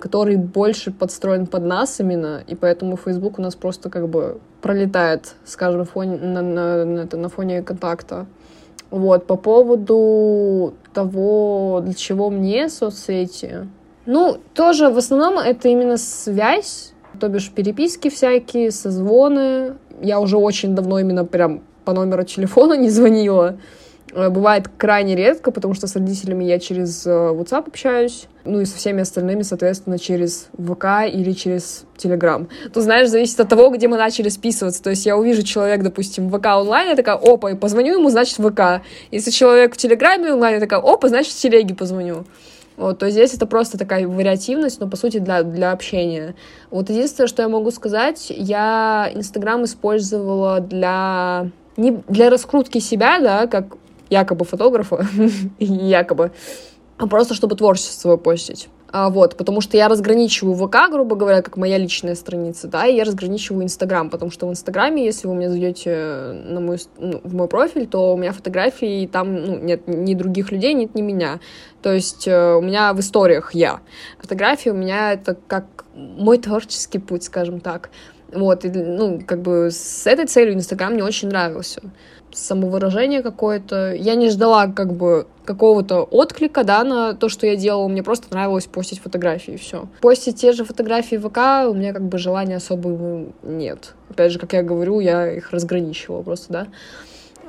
который 0.01 0.35
больше 0.35 0.91
подстроен 0.91 1.47
под 1.47 1.63
нас 1.63 1.99
именно, 1.99 2.43
и 2.45 2.55
поэтому 2.55 2.97
Facebook 2.97 3.39
у 3.39 3.41
нас 3.41 3.55
просто 3.55 3.89
как 3.89 4.09
бы 4.09 4.39
пролетает, 4.61 5.35
скажем, 5.45 5.85
фоне, 5.85 6.17
на, 6.17 6.41
на, 6.41 6.85
на, 6.85 7.07
на 7.11 7.29
фоне 7.29 7.61
контакта. 7.61 8.25
Вот, 8.89 9.25
по 9.25 9.37
поводу 9.37 10.73
того, 10.93 11.81
для 11.85 11.93
чего 11.93 12.29
мне 12.29 12.67
соцсети. 12.67 13.69
Ну, 14.05 14.37
тоже 14.53 14.89
в 14.89 14.97
основном 14.97 15.37
это 15.37 15.69
именно 15.69 15.97
связь, 15.97 16.93
то 17.19 17.29
бишь 17.29 17.51
переписки 17.51 18.09
всякие, 18.09 18.71
созвоны. 18.71 19.75
Я 20.01 20.19
уже 20.19 20.37
очень 20.37 20.75
давно 20.75 20.99
именно 20.99 21.23
прям 21.23 21.61
по 21.85 21.93
номеру 21.93 22.23
телефона 22.23 22.73
не 22.73 22.89
звонила. 22.89 23.57
Э, 24.13 24.29
бывает 24.29 24.69
крайне 24.77 25.15
редко, 25.15 25.51
потому 25.51 25.73
что 25.73 25.87
с 25.87 25.95
родителями 25.95 26.43
я 26.43 26.59
через 26.59 27.05
э, 27.05 27.09
WhatsApp 27.09 27.67
общаюсь, 27.67 28.27
ну 28.43 28.59
и 28.59 28.65
со 28.65 28.77
всеми 28.77 29.01
остальными, 29.01 29.43
соответственно, 29.43 29.97
через 29.97 30.49
ВК 30.57 31.07
или 31.07 31.31
через 31.31 31.85
Telegram. 31.97 32.47
То, 32.73 32.81
знаешь, 32.81 33.09
зависит 33.09 33.39
от 33.39 33.49
того, 33.49 33.69
где 33.69 33.87
мы 33.87 33.97
начали 33.97 34.29
списываться. 34.29 34.83
То 34.83 34.89
есть 34.89 35.05
я 35.05 35.15
увижу 35.17 35.43
человек, 35.43 35.83
допустим, 35.83 36.29
в 36.29 36.37
ВК 36.37 36.47
онлайн, 36.57 36.89
я 36.89 36.95
такая, 36.95 37.15
опа, 37.15 37.51
и 37.51 37.55
позвоню 37.55 37.99
ему, 37.99 38.09
значит, 38.09 38.37
ВК. 38.37 38.83
Если 39.11 39.31
человек 39.31 39.75
в 39.75 39.77
Телеграме 39.77 40.33
онлайн, 40.33 40.55
я 40.55 40.59
такая, 40.59 40.81
опа, 40.81 41.07
значит, 41.07 41.33
в 41.33 41.39
Телеге 41.39 41.75
позвоню. 41.75 42.25
Вот, 42.77 42.99
то 42.99 43.09
здесь 43.11 43.33
это 43.33 43.45
просто 43.45 43.77
такая 43.77 44.07
вариативность, 44.07 44.79
но 44.79 44.87
по 44.89 44.97
сути 44.97 45.19
для, 45.19 45.43
для 45.43 45.71
общения. 45.71 46.35
Вот 46.71 46.89
единственное, 46.89 47.27
что 47.27 47.43
я 47.43 47.49
могу 47.49 47.69
сказать, 47.69 48.27
я 48.29 49.11
Инстаграм 49.13 49.63
использовала 49.65 50.59
для 50.61 51.49
не 51.77 51.91
для 52.07 52.29
раскрутки 52.29 52.79
себя, 52.79 53.19
да, 53.19 53.47
как 53.47 53.77
якобы 54.11 54.45
фотографа, 54.45 55.07
якобы, 55.59 56.31
а 56.97 57.07
просто 57.07 57.33
чтобы 57.33 57.55
творчество 57.55 57.99
свое 57.99 58.17
постить. 58.19 58.69
А, 58.93 59.09
вот, 59.09 59.37
потому 59.37 59.61
что 59.61 59.77
я 59.77 59.87
разграничиваю 59.87 60.53
ВК, 60.53 60.91
грубо 60.91 61.15
говоря, 61.15 61.41
как 61.41 61.55
моя 61.55 61.77
личная 61.77 62.13
страница, 62.13 62.67
да, 62.67 62.85
и 62.85 62.95
я 62.95 63.05
разграничиваю 63.05 63.63
Инстаграм, 63.63 64.09
потому 64.09 64.31
что 64.31 64.47
в 64.47 64.51
Инстаграме, 64.51 65.05
если 65.05 65.27
вы 65.27 65.35
меня 65.35 65.49
зайдете 65.49 65.95
на 66.43 66.59
мой, 66.59 66.77
ну, 66.97 67.21
в 67.23 67.33
мой 67.33 67.47
профиль, 67.47 67.87
то 67.87 68.13
у 68.13 68.17
меня 68.17 68.33
фотографии, 68.33 69.07
там 69.07 69.33
ну, 69.33 69.57
нет 69.59 69.87
ни 69.87 70.13
других 70.13 70.51
людей, 70.51 70.73
нет 70.73 70.93
ни 70.93 71.01
меня. 71.01 71.39
То 71.81 71.93
есть 71.93 72.27
э, 72.27 72.55
у 72.55 72.61
меня 72.61 72.93
в 72.93 72.99
историях 72.99 73.55
я. 73.55 73.79
Фотографии 74.19 74.69
у 74.69 74.75
меня 74.75 75.13
это 75.13 75.37
как 75.47 75.85
мой 75.95 76.37
творческий 76.37 76.99
путь, 76.99 77.23
скажем 77.23 77.61
так. 77.61 77.91
Вот, 78.33 78.65
и, 78.65 78.69
ну, 78.69 79.21
как 79.25 79.41
бы 79.41 79.69
с 79.71 80.05
этой 80.05 80.25
целью 80.25 80.53
Инстаграм 80.53 80.93
мне 80.93 81.03
очень 81.03 81.29
нравился 81.29 81.81
самовыражение 82.33 83.21
какое-то. 83.21 83.93
Я 83.93 84.15
не 84.15 84.29
ждала 84.29 84.67
как 84.67 84.93
бы 84.93 85.27
какого-то 85.45 86.03
отклика, 86.03 86.63
да, 86.63 86.83
на 86.83 87.13
то, 87.13 87.29
что 87.29 87.47
я 87.47 87.55
делала. 87.55 87.87
Мне 87.87 88.03
просто 88.03 88.27
нравилось 88.31 88.67
постить 88.67 88.99
фотографии, 88.99 89.55
и 89.55 89.57
все. 89.57 89.87
Постить 90.01 90.37
те 90.37 90.53
же 90.53 90.63
фотографии 90.65 91.15
в 91.15 91.29
ВК 91.29 91.69
у 91.69 91.73
меня 91.73 91.93
как 91.93 92.03
бы 92.03 92.17
желания 92.17 92.57
особо 92.57 93.27
нет. 93.43 93.93
Опять 94.09 94.31
же, 94.31 94.39
как 94.39 94.53
я 94.53 94.63
говорю, 94.63 94.99
я 94.99 95.31
их 95.31 95.51
разграничивала 95.51 96.21
просто, 96.21 96.53
да. 96.53 96.67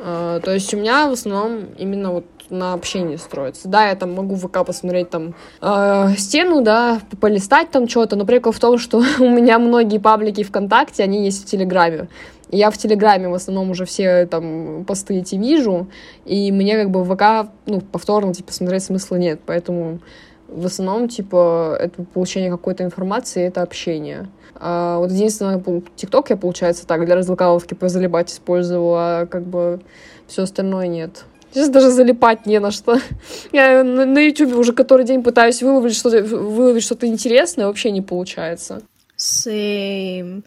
Uh, 0.05 0.41
то 0.41 0.51
есть 0.53 0.75
у 0.75 0.79
меня 0.79 1.07
в 1.07 1.13
основном 1.13 1.67
именно 1.79 2.13
вот 2.13 2.25
на 2.53 2.75
общении 2.75 3.17
строится. 3.17 3.69
Да, 3.69 3.89
я 3.89 3.97
там 3.97 4.15
могу 4.15 4.35
в 4.35 4.47
ВК 4.47 4.65
посмотреть 4.65 5.11
там 5.11 5.35
э, 5.61 6.15
стену, 6.17 6.63
да, 6.63 7.01
полистать 7.21 7.71
там 7.71 7.89
что-то, 7.89 8.15
но 8.15 8.25
прикол 8.25 8.53
в 8.53 8.61
том, 8.61 8.79
что 8.79 8.99
у 9.19 9.29
меня 9.29 9.59
многие 9.59 9.99
паблики 9.99 10.45
ВКонтакте, 10.45 11.03
они 11.03 11.25
есть 11.25 11.43
в 11.43 11.51
Телеграме. 11.51 12.09
Я 12.53 12.71
в 12.71 12.79
Телеграме 12.79 13.29
в 13.29 13.35
основном 13.35 13.71
уже 13.71 13.87
все 13.87 14.27
там 14.27 14.85
посты 14.85 15.19
эти 15.19 15.37
вижу, 15.37 15.89
и 16.27 16.53
мне 16.53 16.77
как 16.77 16.91
бы 16.91 17.03
в 17.03 17.15
ВК, 17.15 17.51
ну, 17.67 17.81
повторно, 17.81 18.35
типа, 18.35 18.53
смотреть 18.53 18.85
смысла 18.85 19.17
нет, 19.17 19.41
поэтому 19.45 20.01
в 20.49 20.67
основном, 20.67 21.09
типа, 21.09 21.77
это 21.81 22.05
получение 22.05 22.51
какой-то 22.51 22.85
информации, 22.85 23.43
это 23.47 23.63
общение. 23.63 24.29
А 24.55 24.99
вот 24.99 25.11
единственное, 25.11 25.63
ТикТок 25.97 26.31
я, 26.31 26.37
получается, 26.37 26.87
так, 26.87 27.05
для 27.07 27.17
развлекаловки 27.17 27.75
позалипать 27.75 28.31
использовала, 28.31 29.21
а 29.21 29.27
как 29.27 29.45
бы 29.45 29.81
все 30.27 30.43
остальное 30.43 30.87
нет. 30.87 31.25
Сейчас 31.53 31.69
даже 31.69 31.91
залипать 31.91 32.47
не 32.47 32.61
на 32.61 32.71
что. 32.71 32.99
Я 33.53 33.83
на 33.83 34.21
YouTube 34.21 34.55
уже 34.57 34.73
который 34.73 35.05
день 35.05 35.23
пытаюсь 35.23 35.63
выловить 35.63 35.95
что-то, 35.95 36.23
выловить 36.23 36.83
что-то 36.85 37.07
интересное, 37.07 37.67
вообще 37.67 37.91
не 37.91 38.01
получается. 38.01 38.83
Same. 39.19 40.43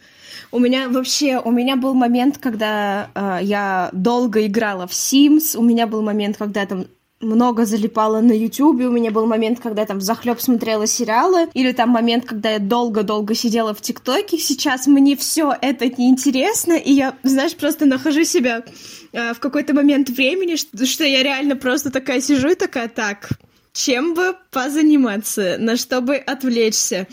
У 0.52 0.58
меня 0.58 0.88
вообще, 0.88 1.38
у 1.38 1.50
меня 1.50 1.76
был 1.76 1.94
момент, 1.94 2.38
когда 2.38 3.10
э, 3.14 3.38
я 3.42 3.90
долго 3.92 4.46
играла 4.46 4.86
в 4.86 4.92
Sims, 4.92 5.56
у 5.56 5.62
меня 5.62 5.86
был 5.86 6.02
момент, 6.02 6.36
когда 6.36 6.60
я 6.60 6.66
там 6.66 6.86
много 7.20 7.64
залипала 7.64 8.20
на 8.20 8.32
Ютубе, 8.32 8.86
у 8.86 8.92
меня 8.92 9.10
был 9.10 9.26
момент, 9.26 9.60
когда 9.60 9.82
я 9.82 9.86
там 9.86 10.00
захлеб 10.00 10.40
смотрела 10.40 10.86
сериалы, 10.86 11.48
или 11.54 11.72
там 11.72 11.90
момент, 11.90 12.26
когда 12.26 12.50
я 12.50 12.58
долго-долго 12.58 13.34
сидела 13.34 13.74
в 13.74 13.80
ТикТоке. 13.80 14.38
Сейчас 14.38 14.86
мне 14.86 15.16
все 15.16 15.54
это 15.60 15.88
неинтересно, 15.88 16.74
и 16.74 16.92
я, 16.92 17.14
знаешь, 17.22 17.56
просто 17.56 17.86
нахожу 17.86 18.24
себя 18.24 18.64
э, 19.12 19.32
в 19.32 19.40
какой-то 19.40 19.74
момент 19.74 20.10
времени, 20.10 20.56
что, 20.56 20.84
что 20.84 21.04
я 21.04 21.22
реально 21.22 21.56
просто 21.56 21.90
такая 21.90 22.20
сижу 22.20 22.50
и 22.50 22.54
такая, 22.54 22.88
так, 22.88 23.30
чем 23.72 24.14
бы 24.14 24.36
позаниматься, 24.50 25.56
на 25.58 25.76
что 25.76 26.00
бы 26.00 26.16
отвлечься. 26.16 27.06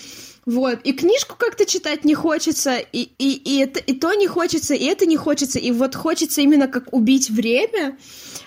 Вот, 0.46 0.80
и 0.84 0.92
книжку 0.92 1.36
как-то 1.38 1.66
читать 1.66 2.04
не 2.04 2.16
хочется, 2.16 2.76
и, 2.76 3.10
и, 3.18 3.34
и, 3.34 3.62
это, 3.62 3.80
и 3.80 3.94
то 3.94 4.14
не 4.14 4.28
хочется, 4.28 4.74
и 4.74 4.86
это 4.86 5.06
не 5.06 5.16
хочется, 5.16 5.58
и 5.58 5.72
вот 5.72 5.96
хочется 5.96 6.42
именно 6.42 6.68
как 6.68 6.92
убить 6.92 7.30
время, 7.30 7.98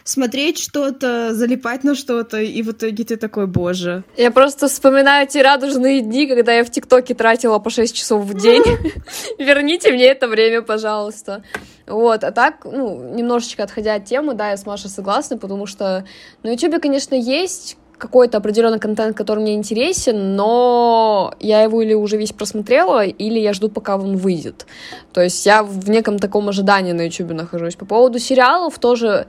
смотреть 0.04 0.58
что-то, 0.58 1.34
залипать 1.34 1.84
на 1.84 1.94
что-то, 1.94 2.38
и 2.38 2.62
в 2.62 2.72
итоге 2.72 3.04
ты 3.04 3.16
такой, 3.16 3.46
боже. 3.46 4.04
Я 4.16 4.30
просто 4.30 4.68
вспоминаю 4.68 5.26
те 5.26 5.40
радужные 5.40 6.02
дни, 6.02 6.26
когда 6.26 6.52
я 6.52 6.64
в 6.64 6.70
ТикТоке 6.70 7.14
тратила 7.14 7.58
по 7.58 7.70
6 7.70 7.96
часов 7.96 8.24
в 8.24 8.34
день. 8.34 8.62
Верните 9.38 9.90
мне 9.90 10.04
это 10.06 10.28
время, 10.28 10.60
пожалуйста. 10.60 11.44
Вот, 11.86 12.24
а 12.24 12.30
так, 12.30 12.64
ну, 12.64 13.14
немножечко 13.14 13.62
отходя 13.62 13.94
от 13.94 14.04
темы, 14.04 14.34
да, 14.34 14.50
я 14.50 14.56
с 14.58 14.66
Машей 14.66 14.90
согласна, 14.90 15.38
потому 15.38 15.64
что 15.66 16.04
на 16.42 16.50
Ютубе, 16.50 16.78
конечно, 16.78 17.14
есть 17.14 17.78
какой-то 17.98 18.38
определенный 18.38 18.78
контент, 18.78 19.16
который 19.16 19.40
мне 19.40 19.54
интересен, 19.54 20.36
но 20.36 21.34
я 21.40 21.62
его 21.62 21.82
или 21.82 21.94
уже 21.94 22.16
весь 22.16 22.32
просмотрела, 22.32 23.04
или 23.04 23.38
я 23.38 23.52
жду, 23.52 23.68
пока 23.68 23.96
он 23.96 24.16
выйдет. 24.16 24.66
То 25.12 25.22
есть 25.22 25.46
я 25.46 25.62
в 25.62 25.88
неком 25.88 26.18
таком 26.18 26.48
ожидании 26.48 26.92
на 26.92 27.02
YouTube 27.02 27.32
нахожусь. 27.32 27.76
По 27.76 27.86
поводу 27.86 28.18
сериалов 28.18 28.78
тоже, 28.78 29.26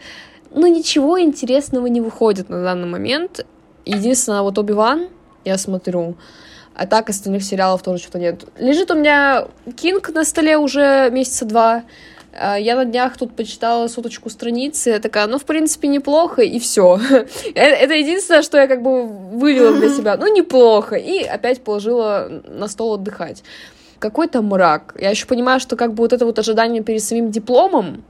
ну, 0.51 0.67
ничего 0.67 1.19
интересного 1.19 1.88
не 1.88 2.01
выходит 2.01 2.49
на 2.49 2.62
данный 2.62 2.88
момент. 2.88 3.45
Единственное, 3.86 4.41
вот 4.41 4.58
Оби-Ван 4.58 5.08
я 5.45 5.58
смотрю, 5.58 6.15
а 6.75 6.86
так 6.86 7.10
остальных 7.10 7.43
сериалов 7.43 7.82
тоже 7.84 7.99
что-то 8.03 8.19
нет. 8.19 8.45
Лежит 8.60 8.91
у 8.91 8.95
меня 8.95 9.47
Кинг 9.77 10.10
на 10.10 10.25
столе 10.25 10.58
уже 10.58 11.10
месяца 11.10 11.45
два, 11.45 11.84
я 12.58 12.76
на 12.76 12.86
днях 12.86 13.17
тут 13.17 13.36
почитала 13.36 13.88
суточку 13.88 14.30
страницы, 14.30 14.91
я 14.91 15.00
такая, 15.00 15.28
ну, 15.28 15.38
в 15.38 15.45
принципе, 15.45 15.88
неплохо, 15.88 16.41
и 16.41 16.60
все. 16.60 17.00
Э, 17.56 17.62
это 17.62 17.93
единственное, 17.93 18.41
что 18.41 18.58
я 18.58 18.67
как 18.67 18.82
бы 18.82 19.08
вывела 19.08 19.73
для 19.73 19.89
себя. 19.97 20.17
Ну, 20.17 20.34
неплохо. 20.34 20.95
И 20.95 21.23
опять 21.23 21.62
положила 21.62 22.30
на 22.47 22.67
стол 22.67 22.93
отдыхать. 22.93 23.43
Какой-то 24.00 24.41
мрак. 24.41 24.95
Я 25.00 25.10
еще 25.10 25.26
понимаю, 25.26 25.60
что 25.60 25.76
как 25.76 25.93
бы 25.93 26.04
вот 26.04 26.13
это 26.13 26.26
вот 26.26 26.38
ожидание 26.39 26.84
перед 26.84 27.04
самим 27.04 27.32
дипломом, 27.32 28.04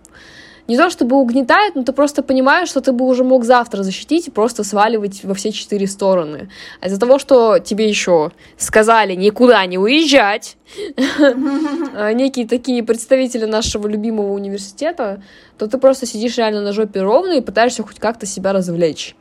не 0.67 0.77
то 0.77 0.89
чтобы 0.89 1.15
угнетает, 1.15 1.75
но 1.75 1.83
ты 1.83 1.93
просто 1.93 2.23
понимаешь, 2.23 2.69
что 2.69 2.81
ты 2.81 2.91
бы 2.91 3.05
уже 3.05 3.23
мог 3.23 3.45
завтра 3.45 3.83
защитить 3.83 4.27
и 4.27 4.31
просто 4.31 4.63
сваливать 4.63 5.23
во 5.23 5.33
все 5.33 5.51
четыре 5.51 5.87
стороны. 5.87 6.49
А 6.81 6.87
из-за 6.87 6.99
того, 6.99 7.19
что 7.19 7.59
тебе 7.59 7.87
еще 7.87 8.31
сказали 8.57 9.15
никуда 9.15 9.65
не 9.65 9.77
уезжать, 9.77 10.57
а, 11.19 12.11
некие 12.13 12.47
такие 12.47 12.83
представители 12.83 13.45
нашего 13.45 13.87
любимого 13.87 14.33
университета, 14.33 15.23
то 15.57 15.67
ты 15.67 15.77
просто 15.77 16.05
сидишь 16.05 16.37
реально 16.37 16.61
на 16.61 16.73
жопе 16.73 17.01
ровно 17.01 17.33
и 17.33 17.41
пытаешься 17.41 17.83
хоть 17.83 17.99
как-то 17.99 18.25
себя 18.25 18.51
развлечь. 18.51 19.15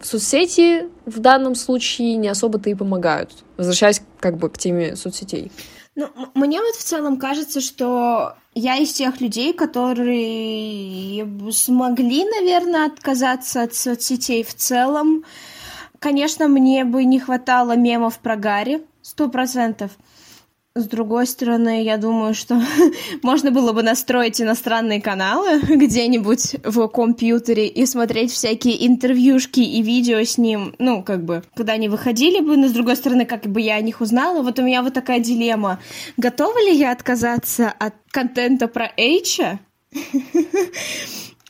В 0.00 0.06
соцсети 0.06 0.88
в 1.06 1.20
данном 1.20 1.54
случае 1.54 2.16
не 2.16 2.28
особо-то 2.28 2.70
и 2.70 2.74
помогают. 2.74 3.30
Возвращаясь 3.56 4.02
как 4.20 4.36
бы 4.36 4.50
к 4.50 4.58
теме 4.58 4.96
соцсетей. 4.96 5.52
Ну, 5.94 6.08
мне 6.34 6.60
вот 6.60 6.74
в 6.74 6.82
целом 6.82 7.18
кажется, 7.18 7.60
что 7.60 8.34
я 8.54 8.76
из 8.76 8.92
тех 8.92 9.20
людей, 9.20 9.52
которые 9.52 11.26
смогли, 11.52 12.24
наверное, 12.24 12.86
отказаться 12.86 13.62
от 13.62 13.74
соцсетей 13.74 14.44
в 14.44 14.54
целом. 14.54 15.24
Конечно, 15.98 16.48
мне 16.48 16.84
бы 16.84 17.04
не 17.04 17.18
хватало 17.18 17.76
мемов 17.76 18.18
про 18.18 18.36
Гарри, 18.36 18.82
сто 19.00 19.28
процентов. 19.28 19.92
С 20.74 20.86
другой 20.86 21.26
стороны, 21.26 21.84
я 21.84 21.98
думаю, 21.98 22.32
что 22.32 22.58
можно 23.22 23.50
было 23.50 23.72
бы 23.72 23.82
настроить 23.82 24.40
иностранные 24.40 25.02
каналы 25.02 25.60
где-нибудь 25.68 26.56
в 26.64 26.88
компьютере 26.88 27.66
и 27.68 27.84
смотреть 27.84 28.32
всякие 28.32 28.86
интервьюшки 28.86 29.60
и 29.60 29.82
видео 29.82 30.22
с 30.24 30.38
ним, 30.38 30.74
ну, 30.78 31.02
как 31.02 31.24
бы, 31.24 31.42
когда 31.54 31.74
они 31.74 31.90
выходили 31.90 32.40
бы, 32.40 32.56
но 32.56 32.68
с 32.68 32.72
другой 32.72 32.96
стороны, 32.96 33.26
как 33.26 33.42
бы 33.42 33.60
я 33.60 33.74
о 33.74 33.82
них 33.82 34.00
узнала. 34.00 34.42
Вот 34.42 34.58
у 34.58 34.62
меня 34.62 34.82
вот 34.82 34.94
такая 34.94 35.20
дилемма. 35.20 35.78
Готова 36.16 36.58
ли 36.64 36.74
я 36.74 36.92
отказаться 36.92 37.70
от 37.70 37.94
контента 38.10 38.66
про 38.66 38.90
Эйча? 38.96 39.60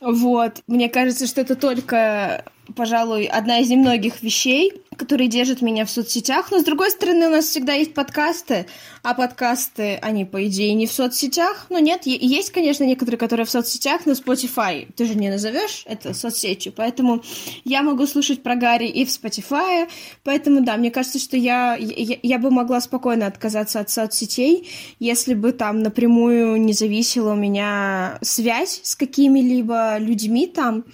Вот. 0.05 0.61
Мне 0.67 0.89
кажется, 0.89 1.27
что 1.27 1.39
это 1.39 1.55
только 1.55 2.43
пожалуй, 2.75 3.25
одна 3.25 3.59
из 3.59 3.69
немногих 3.69 4.21
вещей, 4.21 4.82
которые 4.95 5.27
держат 5.27 5.61
меня 5.61 5.85
в 5.85 5.89
соцсетях. 5.89 6.51
Но, 6.51 6.59
с 6.59 6.63
другой 6.63 6.91
стороны, 6.91 7.27
у 7.27 7.31
нас 7.31 7.45
всегда 7.45 7.73
есть 7.73 7.93
подкасты, 7.93 8.67
а 9.01 9.13
подкасты, 9.13 9.95
они, 10.01 10.25
по 10.25 10.45
идее, 10.47 10.73
не 10.73 10.87
в 10.87 10.91
соцсетях. 10.91 11.67
Ну, 11.69 11.79
нет, 11.79 12.05
есть, 12.05 12.51
конечно, 12.51 12.83
некоторые, 12.83 13.17
которые 13.17 13.45
в 13.45 13.51
соцсетях, 13.51 14.05
но 14.05 14.13
Spotify 14.13 14.87
ты 14.95 15.05
же 15.05 15.15
не 15.15 15.29
назовешь 15.29 15.83
это 15.85 16.13
соцсетью, 16.13 16.73
поэтому 16.75 17.21
я 17.65 17.83
могу 17.83 18.07
слушать 18.07 18.43
про 18.43 18.55
Гарри 18.55 18.87
и 18.87 19.05
в 19.05 19.09
Spotify, 19.09 19.89
поэтому, 20.23 20.63
да, 20.63 20.77
мне 20.77 20.91
кажется, 20.91 21.19
что 21.19 21.37
я, 21.37 21.75
я, 21.75 22.17
я 22.21 22.39
бы 22.39 22.51
могла 22.51 22.81
спокойно 22.81 23.27
отказаться 23.27 23.79
от 23.79 23.89
соцсетей, 23.89 24.69
если 24.99 25.33
бы 25.33 25.51
там 25.51 25.81
напрямую 25.81 26.61
не 26.61 26.73
зависела 26.73 27.33
у 27.33 27.35
меня 27.35 28.19
связь 28.21 28.81
с 28.83 28.95
какими-либо 28.95 29.97
людьми 29.97 30.47
там, 30.47 30.85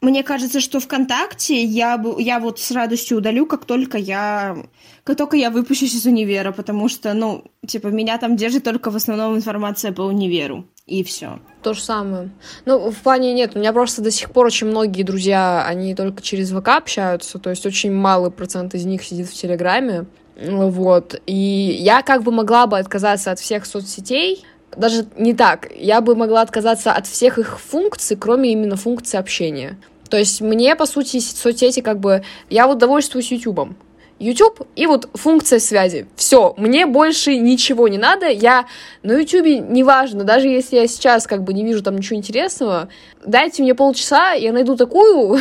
мне 0.00 0.22
кажется, 0.22 0.60
что 0.60 0.78
ВКонтакте 0.78 1.62
я, 1.62 1.98
бы, 1.98 2.22
я 2.22 2.38
вот 2.38 2.60
с 2.60 2.70
радостью 2.70 3.18
удалю, 3.18 3.46
как 3.46 3.64
только 3.64 3.98
я, 3.98 4.56
как 5.02 5.16
только 5.16 5.36
я 5.36 5.50
выпущусь 5.50 5.94
из 5.94 6.06
универа, 6.06 6.52
потому 6.52 6.88
что, 6.88 7.14
ну, 7.14 7.44
типа, 7.66 7.88
меня 7.88 8.16
там 8.18 8.36
держит 8.36 8.62
только 8.62 8.90
в 8.90 8.96
основном 8.96 9.36
информация 9.36 9.92
по 9.92 10.02
универу. 10.02 10.66
и 10.86 11.02
все. 11.02 11.40
То 11.62 11.74
же 11.74 11.82
самое. 11.82 12.30
Ну, 12.64 12.90
в 12.90 12.96
плане 12.98 13.34
нет, 13.34 13.52
у 13.54 13.58
меня 13.58 13.72
просто 13.72 14.00
до 14.00 14.10
сих 14.10 14.30
пор 14.30 14.46
очень 14.46 14.68
многие 14.68 15.02
друзья, 15.02 15.64
они 15.66 15.94
только 15.94 16.22
через 16.22 16.50
ВК 16.50 16.68
общаются, 16.68 17.38
то 17.38 17.50
есть 17.50 17.66
очень 17.66 17.92
малый 17.92 18.30
процент 18.30 18.74
из 18.74 18.84
них 18.86 19.02
сидит 19.02 19.28
в 19.28 19.34
Телеграме, 19.34 20.06
вот, 20.40 21.20
и 21.26 21.34
я 21.80 22.02
как 22.02 22.22
бы 22.22 22.30
могла 22.30 22.68
бы 22.68 22.78
отказаться 22.78 23.32
от 23.32 23.40
всех 23.40 23.66
соцсетей, 23.66 24.44
даже 24.76 25.06
не 25.16 25.34
так, 25.34 25.68
я 25.74 26.00
бы 26.00 26.14
могла 26.14 26.42
отказаться 26.42 26.92
от 26.92 27.06
всех 27.06 27.38
их 27.38 27.60
функций, 27.60 28.16
кроме 28.16 28.52
именно 28.52 28.76
функции 28.76 29.18
общения. 29.18 29.78
То 30.08 30.16
есть 30.16 30.40
мне, 30.40 30.74
по 30.76 30.86
сути, 30.86 31.20
соцсети 31.20 31.80
как 31.80 32.00
бы... 32.00 32.22
Я 32.48 32.66
вот 32.66 32.78
довольствуюсь 32.78 33.30
Ютубом. 33.30 33.76
YouTube 34.18 34.66
и 34.74 34.86
вот 34.86 35.08
функция 35.14 35.60
связи. 35.60 36.06
Все, 36.16 36.54
мне 36.56 36.86
больше 36.86 37.36
ничего 37.36 37.86
не 37.86 37.98
надо. 37.98 38.26
Я 38.28 38.66
на 39.02 39.12
YouTube 39.12 39.68
неважно, 39.68 40.24
даже 40.24 40.48
если 40.48 40.76
я 40.76 40.88
сейчас 40.88 41.26
как 41.26 41.44
бы 41.44 41.52
не 41.52 41.64
вижу 41.64 41.82
там 41.82 41.96
ничего 41.96 42.16
интересного, 42.16 42.88
дайте 43.24 43.62
мне 43.62 43.74
полчаса, 43.74 44.32
я 44.32 44.52
найду 44.52 44.76
такую, 44.76 45.38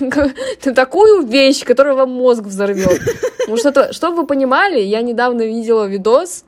такую 0.74 1.22
вещь, 1.26 1.64
которая 1.64 1.94
вам 1.94 2.10
мозг 2.10 2.42
взорвет. 2.42 3.00
Потому 3.38 3.58
что, 3.58 3.92
чтобы 3.92 4.22
вы 4.22 4.26
понимали, 4.26 4.80
я 4.80 5.00
недавно 5.02 5.42
видела 5.42 5.84
видос, 5.84 6.44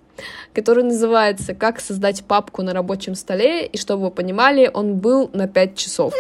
который 0.55 0.85
называется 0.85 1.55
«Как 1.55 1.81
создать 1.81 2.25
папку 2.25 2.63
на 2.63 2.73
рабочем 2.73 3.15
столе», 3.15 3.67
и 3.67 3.79
чтобы 3.79 4.05
вы 4.05 4.11
понимали, 4.11 4.71
он 4.73 4.97
был 4.97 5.31
на 5.33 5.49
5 5.49 5.77
часов. 5.77 6.15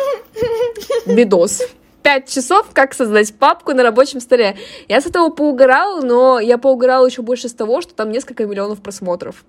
Видос. 1.06 1.62
5 2.02 2.28
часов, 2.28 2.68
как 2.72 2.94
создать 2.94 3.34
папку 3.34 3.72
на 3.72 3.82
рабочем 3.82 4.20
столе. 4.20 4.56
Я 4.86 5.00
с 5.00 5.06
этого 5.06 5.30
поугорала, 5.30 6.02
но 6.02 6.38
я 6.38 6.56
поугорала 6.56 7.04
еще 7.06 7.22
больше 7.22 7.48
с 7.48 7.52
того, 7.52 7.80
что 7.80 7.94
там 7.94 8.12
несколько 8.12 8.46
миллионов 8.46 8.80
просмотров. 8.80 9.44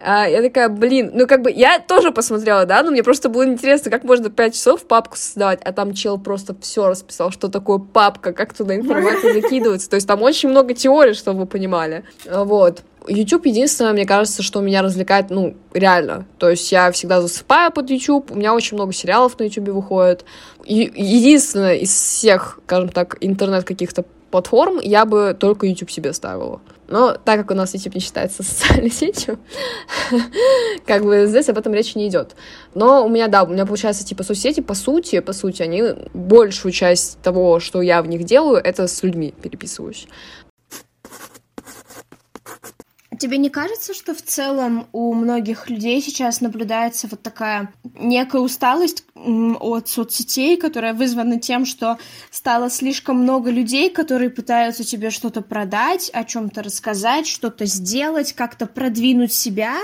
А, 0.00 0.28
я 0.28 0.42
такая, 0.42 0.68
блин, 0.68 1.10
ну 1.14 1.26
как 1.26 1.42
бы 1.42 1.50
я 1.50 1.80
тоже 1.80 2.12
посмотрела, 2.12 2.66
да, 2.66 2.82
но 2.82 2.90
мне 2.90 3.02
просто 3.02 3.28
было 3.28 3.44
интересно, 3.44 3.90
как 3.90 4.04
можно 4.04 4.30
5 4.30 4.54
часов 4.54 4.86
папку 4.86 5.16
создавать, 5.16 5.60
а 5.62 5.72
там 5.72 5.92
чел 5.92 6.18
просто 6.18 6.54
все 6.60 6.88
расписал, 6.88 7.30
что 7.30 7.48
такое 7.48 7.78
папка, 7.78 8.32
как 8.32 8.54
туда 8.54 8.76
информация 8.76 9.34
закидывается. 9.34 9.90
То 9.90 9.96
есть 9.96 10.06
там 10.06 10.22
очень 10.22 10.48
много 10.48 10.74
теорий, 10.74 11.14
чтобы 11.14 11.40
вы 11.40 11.46
понимали. 11.46 12.04
Вот. 12.28 12.82
YouTube 13.08 13.46
единственное, 13.46 13.92
мне 13.92 14.06
кажется, 14.06 14.42
что 14.42 14.60
меня 14.60 14.82
развлекает, 14.82 15.30
ну, 15.30 15.56
реально. 15.72 16.26
То 16.38 16.50
есть 16.50 16.70
я 16.72 16.90
всегда 16.92 17.20
засыпаю 17.20 17.72
под 17.72 17.90
YouTube, 17.90 18.30
у 18.30 18.34
меня 18.34 18.54
очень 18.54 18.76
много 18.76 18.92
сериалов 18.92 19.38
на 19.38 19.44
YouTube 19.44 19.68
выходит. 19.68 20.24
И 20.64 20.90
единственное 20.94 21.76
из 21.76 21.90
всех, 21.90 22.60
скажем 22.66 22.90
так, 22.90 23.16
интернет 23.20 23.64
каких-то 23.64 24.04
платформ, 24.30 24.78
я 24.80 25.04
бы 25.04 25.36
только 25.38 25.66
YouTube 25.66 25.90
себе 25.90 26.12
ставила. 26.12 26.60
Но 26.88 27.12
так 27.12 27.40
как 27.40 27.50
у 27.50 27.54
нас 27.54 27.74
YouTube 27.74 27.96
не 27.96 28.00
считается 28.00 28.42
социальной 28.42 28.90
сетью, 28.90 29.38
как 30.86 31.04
бы 31.04 31.26
здесь 31.26 31.48
об 31.48 31.58
этом 31.58 31.74
речи 31.74 31.98
не 31.98 32.08
идет. 32.08 32.34
Но 32.74 33.04
у 33.04 33.08
меня, 33.08 33.28
да, 33.28 33.42
у 33.42 33.48
меня 33.48 33.66
получается, 33.66 34.04
типа, 34.06 34.22
соцсети, 34.22 34.60
по 34.60 34.74
сути, 34.74 35.20
по 35.20 35.32
сути, 35.32 35.62
они 35.62 35.82
большую 36.14 36.72
часть 36.72 37.20
того, 37.20 37.60
что 37.60 37.82
я 37.82 38.02
в 38.02 38.08
них 38.08 38.24
делаю, 38.24 38.56
это 38.56 38.86
с 38.86 39.02
людьми 39.02 39.34
переписываюсь. 39.42 40.08
Тебе 43.18 43.38
не 43.38 43.50
кажется, 43.50 43.94
что 43.94 44.14
в 44.14 44.22
целом 44.22 44.86
у 44.92 45.12
многих 45.12 45.68
людей 45.68 46.00
сейчас 46.00 46.40
наблюдается 46.40 47.08
вот 47.10 47.22
такая 47.22 47.72
некая 47.94 48.40
усталость 48.40 49.04
от 49.14 49.88
соцсетей, 49.88 50.56
которая 50.56 50.94
вызвана 50.94 51.40
тем, 51.40 51.66
что 51.66 51.98
стало 52.30 52.70
слишком 52.70 53.16
много 53.22 53.50
людей, 53.50 53.90
которые 53.90 54.30
пытаются 54.30 54.84
тебе 54.84 55.10
что-то 55.10 55.42
продать, 55.42 56.10
о 56.12 56.24
чем-то 56.24 56.62
рассказать, 56.62 57.26
что-то 57.26 57.66
сделать, 57.66 58.32
как-то 58.32 58.66
продвинуть 58.66 59.32
себя, 59.32 59.76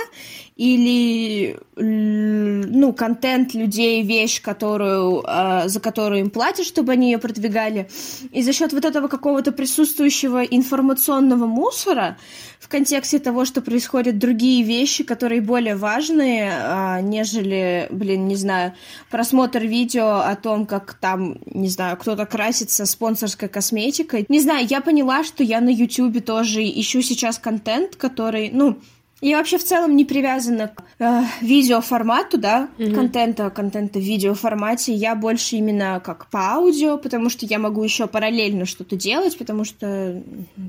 или 0.57 1.59
ну, 1.75 2.92
контент 2.92 3.55
людей, 3.55 4.03
вещь, 4.03 4.40
которую, 4.40 5.25
э, 5.27 5.62
за 5.66 5.81
которую 5.81 6.20
им 6.20 6.31
платят, 6.31 6.64
чтобы 6.64 6.92
они 6.92 7.11
ее 7.11 7.18
продвигали. 7.18 7.88
И 8.31 8.42
за 8.42 8.53
счет 8.53 8.73
вот 8.73 8.85
этого 8.85 9.09
какого-то 9.09 9.51
присутствующего 9.51 10.44
информационного 10.44 11.47
мусора 11.47 12.18
в 12.61 12.68
контексте 12.68 13.18
того, 13.24 13.44
что 13.44 13.60
происходят 13.60 14.18
другие 14.18 14.62
вещи, 14.62 15.02
которые 15.02 15.40
более 15.40 15.74
важные, 15.74 16.52
э, 16.52 17.00
нежели, 17.02 17.88
блин, 17.90 18.28
не 18.28 18.37
знаю, 18.37 18.74
просмотр 19.10 19.62
видео 19.62 20.20
о 20.20 20.37
том, 20.37 20.66
как 20.66 20.94
там, 20.94 21.38
не 21.46 21.68
знаю, 21.68 21.96
кто-то 21.96 22.26
красится 22.26 22.87
спонсорской 22.87 23.48
косметикой. 23.48 24.26
Не 24.28 24.40
знаю, 24.40 24.66
я 24.70 24.80
поняла, 24.80 25.24
что 25.24 25.42
я 25.42 25.60
на 25.60 25.70
Ютубе 25.70 26.20
тоже 26.20 26.62
ищу 26.62 27.02
сейчас 27.02 27.38
контент, 27.38 27.96
который, 27.96 28.50
ну, 28.52 28.78
я 29.28 29.38
вообще 29.38 29.58
в 29.58 29.64
целом 29.64 29.96
не 29.96 30.04
привязана 30.04 30.68
к 30.68 30.82
э, 30.98 31.22
видеоформату, 31.40 32.37
да, 32.37 32.68
mm-hmm. 32.78 32.94
контента, 32.94 33.50
контента 33.50 33.98
в 33.98 34.02
видеоформате. 34.02 34.92
Я 34.92 35.14
больше 35.14 35.56
именно 35.56 36.00
как 36.04 36.26
по 36.26 36.54
аудио, 36.54 36.98
потому 36.98 37.30
что 37.30 37.46
я 37.46 37.58
могу 37.58 37.82
еще 37.82 38.06
параллельно 38.06 38.66
что-то 38.66 38.96
делать, 38.96 39.38
потому 39.38 39.64
что 39.64 40.22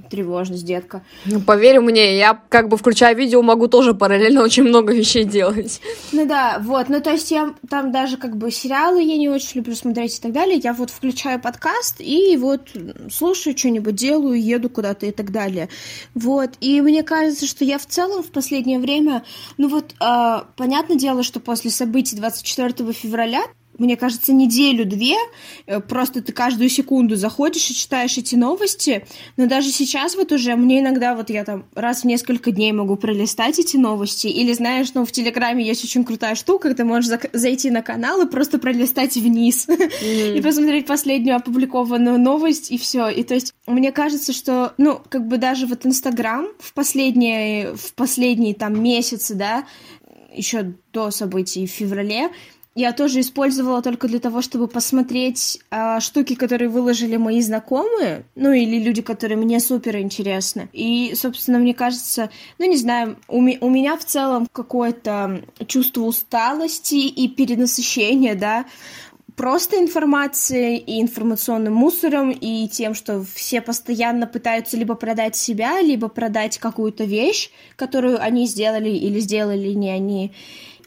тревожность, 0.10 0.66
детка. 0.66 1.04
Ну, 1.26 1.42
поверь 1.42 1.82
мне, 1.82 2.18
я 2.18 2.40
как 2.50 2.70
бы 2.70 2.78
включая 2.78 3.14
видео, 3.14 3.42
могу 3.42 3.68
тоже 3.68 3.94
параллельно 3.94 4.42
очень 4.42 4.64
много 4.64 4.94
вещей 4.94 5.26
делать. 5.26 5.82
Ну 6.14 6.26
да, 6.26 6.60
вот, 6.62 6.88
ну 6.88 7.02
то 7.02 7.12
есть 7.12 7.32
я 7.32 7.54
там 7.70 7.92
даже 7.92 8.16
как 8.18 8.38
бы 8.38 8.52
сериалы 8.52 9.04
я 9.04 9.18
не 9.18 9.28
очень 9.28 9.58
люблю 9.58 9.76
смотреть 9.76 10.18
и 10.18 10.22
так 10.22 10.32
далее. 10.32 10.62
Я 10.64 10.74
вот 10.74 10.92
включаю 10.92 11.42
подкаст 11.42 11.98
и 12.00 12.38
вот 12.38 12.70
слушаю 13.12 13.58
что-нибудь, 13.58 13.96
делаю, 13.96 14.42
еду 14.42 14.70
куда-то 14.70 15.06
и 15.06 15.12
так 15.12 15.32
далее. 15.32 15.68
Вот, 16.14 16.52
и 16.62 16.80
мне 16.80 17.04
кажется, 17.04 17.46
что 17.48 17.66
я 17.66 17.78
в 17.78 17.86
целом 17.86 18.24
в 18.24 18.28
последнее 18.28 18.45
время, 18.80 19.24
ну 19.58 19.68
вот, 19.68 19.94
э, 20.00 20.42
понятное 20.56 20.98
дело, 20.98 21.24
что 21.24 21.40
после 21.40 21.72
событий 21.72 22.16
24 22.16 22.92
февраля 22.94 23.44
мне 23.78 23.98
кажется, 23.98 24.34
неделю-две, 24.34 25.16
э, 25.66 25.80
просто 25.80 26.22
ты 26.22 26.32
каждую 26.32 26.70
секунду 26.70 27.16
заходишь 27.16 27.70
и 27.70 27.76
читаешь 27.76 28.18
эти 28.18 28.36
новости, 28.36 29.06
но 29.38 29.48
даже 29.48 29.72
сейчас 29.72 30.16
вот 30.16 30.32
уже 30.32 30.56
мне 30.56 30.80
иногда 30.80 31.16
вот 31.16 31.30
я 31.30 31.44
там 31.44 31.66
раз 31.76 32.02
в 32.02 32.06
несколько 32.06 32.52
дней 32.52 32.72
могу 32.72 32.96
пролистать 32.96 33.60
эти 33.60 33.78
новости, 33.78 34.28
или 34.28 34.54
знаешь, 34.54 34.94
ну 34.94 35.06
в 35.06 35.12
Телеграме 35.12 35.66
есть 35.66 35.84
очень 35.84 36.04
крутая 36.04 36.36
штука, 36.36 36.74
ты 36.74 36.84
можешь 36.84 37.12
зайти 37.34 37.70
на 37.72 37.82
канал 37.82 38.22
и 38.22 38.30
просто 38.30 38.60
пролистать 38.60 39.16
вниз 39.16 39.68
mm. 39.68 40.38
и 40.38 40.42
посмотреть 40.42 40.86
последнюю 40.86 41.38
опубликованную 41.38 42.20
новость 42.20 42.72
и 42.72 42.78
все. 42.78 43.10
И 43.10 43.24
то 43.24 43.34
есть 43.34 43.54
мне 43.68 43.92
кажется, 43.92 44.34
что, 44.34 44.74
ну, 44.78 45.02
как 45.10 45.28
бы 45.28 45.38
даже 45.38 45.68
вот 45.68 45.86
Инстаграм 45.86 46.48
в 46.60 46.74
последние, 46.74 47.76
в 47.76 47.94
последние 47.94 48.54
там 48.54 48.82
месяцы, 48.82 49.36
да, 49.36 49.66
еще 50.34 50.74
до 50.92 51.12
событий 51.12 51.66
в 51.66 51.72
феврале, 51.72 52.30
я 52.76 52.92
тоже 52.92 53.22
использовала 53.22 53.82
только 53.82 54.10
для 54.10 54.20
того, 54.20 54.42
чтобы 54.42 54.68
посмотреть 54.68 55.62
а, 55.72 56.02
штуки, 56.02 56.36
которые 56.36 56.68
выложили 56.68 57.16
мои 57.16 57.42
знакомые, 57.42 58.26
ну 58.36 58.52
или 58.52 58.84
люди, 58.84 59.02
которые 59.02 59.38
мне 59.38 59.62
супер 59.62 59.98
интересны. 59.98 60.68
И, 60.74 61.14
собственно, 61.16 61.58
мне 61.58 61.74
кажется, 61.74 62.30
ну 62.60 62.70
не 62.70 62.76
знаю, 62.76 63.18
у, 63.30 63.40
ми- 63.40 63.58
у 63.62 63.70
меня 63.70 63.96
в 63.96 64.04
целом 64.04 64.48
какое-то 64.52 65.42
чувство 65.68 66.02
усталости 66.02 66.96
и 66.96 67.30
перенасыщения, 67.30 68.36
да, 68.36 68.66
просто 69.38 69.78
информацией 69.80 70.78
и 70.78 71.02
информационным 71.02 71.74
мусором, 71.74 72.32
и 72.32 72.68
тем, 72.68 72.94
что 72.94 73.24
все 73.24 73.62
постоянно 73.62 74.28
пытаются 74.28 74.76
либо 74.76 74.96
продать 74.96 75.38
себя, 75.38 75.82
либо 75.82 76.10
продать 76.10 76.58
какую-то 76.58 77.06
вещь, 77.06 77.52
которую 77.76 78.22
они 78.22 78.48
сделали 78.48 78.90
или 78.90 79.20
сделали 79.20 79.70
не 79.70 79.90
они. 79.90 80.34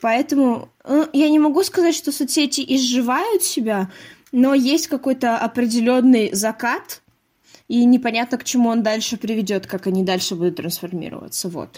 Поэтому 0.00 0.68
э, 0.84 1.06
я 1.12 1.28
не 1.28 1.38
могу 1.38 1.62
сказать, 1.62 1.94
что 1.94 2.12
соцсети 2.12 2.64
изживают 2.66 3.42
себя, 3.42 3.90
но 4.32 4.54
есть 4.54 4.88
какой-то 4.88 5.36
определенный 5.38 6.30
закат, 6.32 7.02
и 7.68 7.84
непонятно, 7.84 8.38
к 8.38 8.44
чему 8.44 8.70
он 8.70 8.82
дальше 8.82 9.16
приведет, 9.16 9.66
как 9.66 9.86
они 9.86 10.02
дальше 10.02 10.34
будут 10.34 10.56
трансформироваться. 10.56 11.48
Вот. 11.48 11.68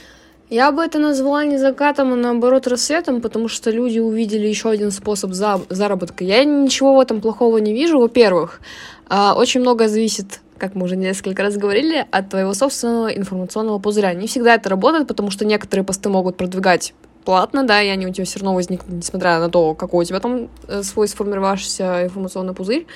Я 0.48 0.72
бы 0.72 0.83
это 0.83 0.98
назвала 0.98 1.44
не 1.44 1.59
закатом, 1.59 2.12
а 2.12 2.16
наоборот 2.16 2.66
рассветом, 2.66 3.20
потому 3.20 3.48
что 3.48 3.70
люди 3.70 3.98
увидели 4.00 4.46
еще 4.46 4.70
один 4.70 4.90
способ 4.90 5.33
за 5.33 5.61
заработка. 5.68 6.24
Я 6.24 6.44
ничего 6.44 6.96
в 6.96 7.00
этом 7.00 7.20
плохого 7.20 7.59
не 7.59 7.72
вижу. 7.72 8.00
Во-первых, 8.00 8.61
а, 9.09 9.35
очень 9.37 9.61
многое 9.61 9.88
зависит 9.88 10.40
как 10.59 10.74
мы 10.74 10.85
уже 10.85 10.94
несколько 10.94 11.42
раз 11.42 11.56
говорили, 11.56 12.06
от 12.11 12.28
твоего 12.28 12.52
собственного 12.52 13.09
информационного 13.09 13.78
пузыря. 13.78 14.12
Не 14.12 14.26
всегда 14.26 14.54
это 14.56 14.68
работает, 14.68 15.09
потому 15.09 15.30
что 15.30 15.46
некоторые 15.46 15.87
посты 15.87 16.11
могут 16.11 16.37
продвигать 16.37 16.92
платно, 17.24 17.64
да, 17.64 17.83
и 17.83 17.88
они 17.88 18.06
у 18.06 18.12
тебя 18.12 18.24
все 18.24 18.38
равно 18.38 18.54
возникнут, 18.54 18.96
несмотря 18.96 19.38
на 19.38 19.48
то, 19.48 19.74
какой 19.74 20.04
у 20.04 20.09
тебя 20.09 20.20
там 20.20 20.48
э, 20.68 20.83
свой 20.83 21.09
сформировавшийся 21.09 22.04
информационный 22.04 22.54
пузырь. 22.54 22.87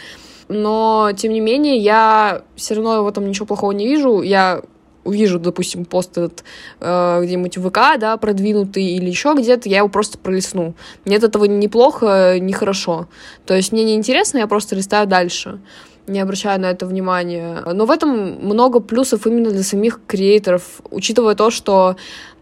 Но, 0.48 1.10
тем 1.16 1.32
не 1.32 1.40
менее, 1.40 1.76
я 1.76 2.42
все 2.56 2.74
равно 2.74 3.02
в 3.02 3.08
этом 3.08 3.26
ничего 3.26 3.46
плохого 3.46 3.72
не 3.72 3.86
вижу. 3.86 4.20
Я 4.22 4.62
увижу, 5.04 5.38
допустим, 5.38 5.84
пост 5.84 6.16
этот 6.16 6.44
э, 6.80 7.20
где-нибудь 7.22 7.58
в 7.58 7.68
ВК, 7.68 7.98
да, 7.98 8.16
продвинутый 8.16 8.84
или 8.84 9.06
еще 9.08 9.34
где-то, 9.36 9.68
я 9.68 9.78
его 9.78 9.88
просто 9.88 10.18
пролистну. 10.18 10.74
Мне 11.04 11.16
от 11.16 11.24
этого 11.24 11.44
ни 11.44 11.66
плохо, 11.66 12.38
ни 12.40 12.52
хорошо. 12.52 13.08
То 13.46 13.54
есть 13.54 13.72
мне 13.72 13.84
не 13.84 13.94
интересно, 13.94 14.38
я 14.38 14.46
просто 14.46 14.76
листаю 14.76 15.06
дальше 15.06 15.60
не 16.06 16.20
обращаю 16.20 16.60
на 16.60 16.66
это 16.66 16.86
внимания. 16.86 17.62
Но 17.72 17.86
в 17.86 17.90
этом 17.90 18.38
много 18.44 18.80
плюсов 18.80 19.26
именно 19.26 19.50
для 19.50 19.62
самих 19.62 20.00
креаторов, 20.06 20.82
учитывая 20.90 21.34
то, 21.34 21.50
что 21.50 21.96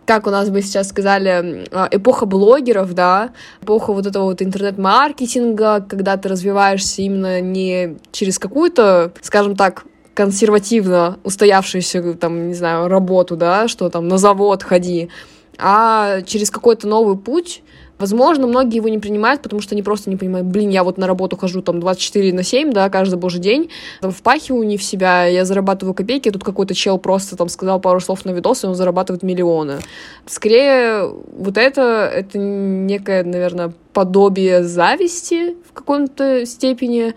как 0.06 0.26
у 0.26 0.30
нас 0.30 0.50
бы 0.50 0.62
сейчас 0.62 0.88
сказали, 0.88 1.66
а, 1.70 1.88
эпоха 1.90 2.26
блогеров, 2.26 2.94
да, 2.94 3.30
эпоха 3.62 3.92
вот 3.92 4.06
этого 4.06 4.24
вот 4.24 4.42
интернет-маркетинга, 4.42 5.84
когда 5.88 6.16
ты 6.16 6.28
развиваешься 6.28 7.02
именно 7.02 7.40
не 7.40 7.96
через 8.10 8.38
какую-то, 8.38 9.12
скажем 9.22 9.56
так, 9.56 9.84
консервативно 10.14 11.18
устоявшуюся, 11.24 12.14
там, 12.14 12.48
не 12.48 12.54
знаю, 12.54 12.88
работу, 12.88 13.36
да, 13.36 13.68
что 13.68 13.88
там 13.88 14.08
на 14.08 14.18
завод 14.18 14.62
ходи, 14.62 15.08
а 15.58 16.20
через 16.22 16.50
какой-то 16.50 16.86
новый 16.86 17.16
путь, 17.16 17.62
Возможно, 18.02 18.48
многие 18.48 18.78
его 18.78 18.88
не 18.88 18.98
принимают, 18.98 19.42
потому 19.42 19.62
что 19.62 19.76
они 19.76 19.82
просто 19.84 20.10
не 20.10 20.16
понимают, 20.16 20.48
блин, 20.48 20.70
я 20.70 20.82
вот 20.82 20.98
на 20.98 21.06
работу 21.06 21.36
хожу 21.36 21.62
там 21.62 21.78
24 21.78 22.32
на 22.32 22.42
7, 22.42 22.72
да, 22.72 22.90
каждый 22.90 23.14
божий 23.14 23.40
день, 23.40 23.70
там, 24.00 24.10
впахиваю 24.10 24.66
не 24.66 24.76
в 24.76 24.82
себя, 24.82 25.26
я 25.26 25.44
зарабатываю 25.44 25.94
копейки, 25.94 26.28
тут 26.32 26.42
какой-то 26.42 26.74
чел 26.74 26.98
просто 26.98 27.36
там 27.36 27.48
сказал 27.48 27.78
пару 27.78 28.00
слов 28.00 28.24
на 28.24 28.30
видос, 28.30 28.64
и 28.64 28.66
он 28.66 28.74
зарабатывает 28.74 29.22
миллионы. 29.22 29.78
Скорее, 30.26 31.12
вот 31.38 31.56
это, 31.56 32.10
это 32.12 32.38
некое, 32.38 33.22
наверное, 33.22 33.72
подобие 33.92 34.64
зависти 34.64 35.54
в 35.68 35.72
каком-то 35.72 36.44
степени, 36.44 37.14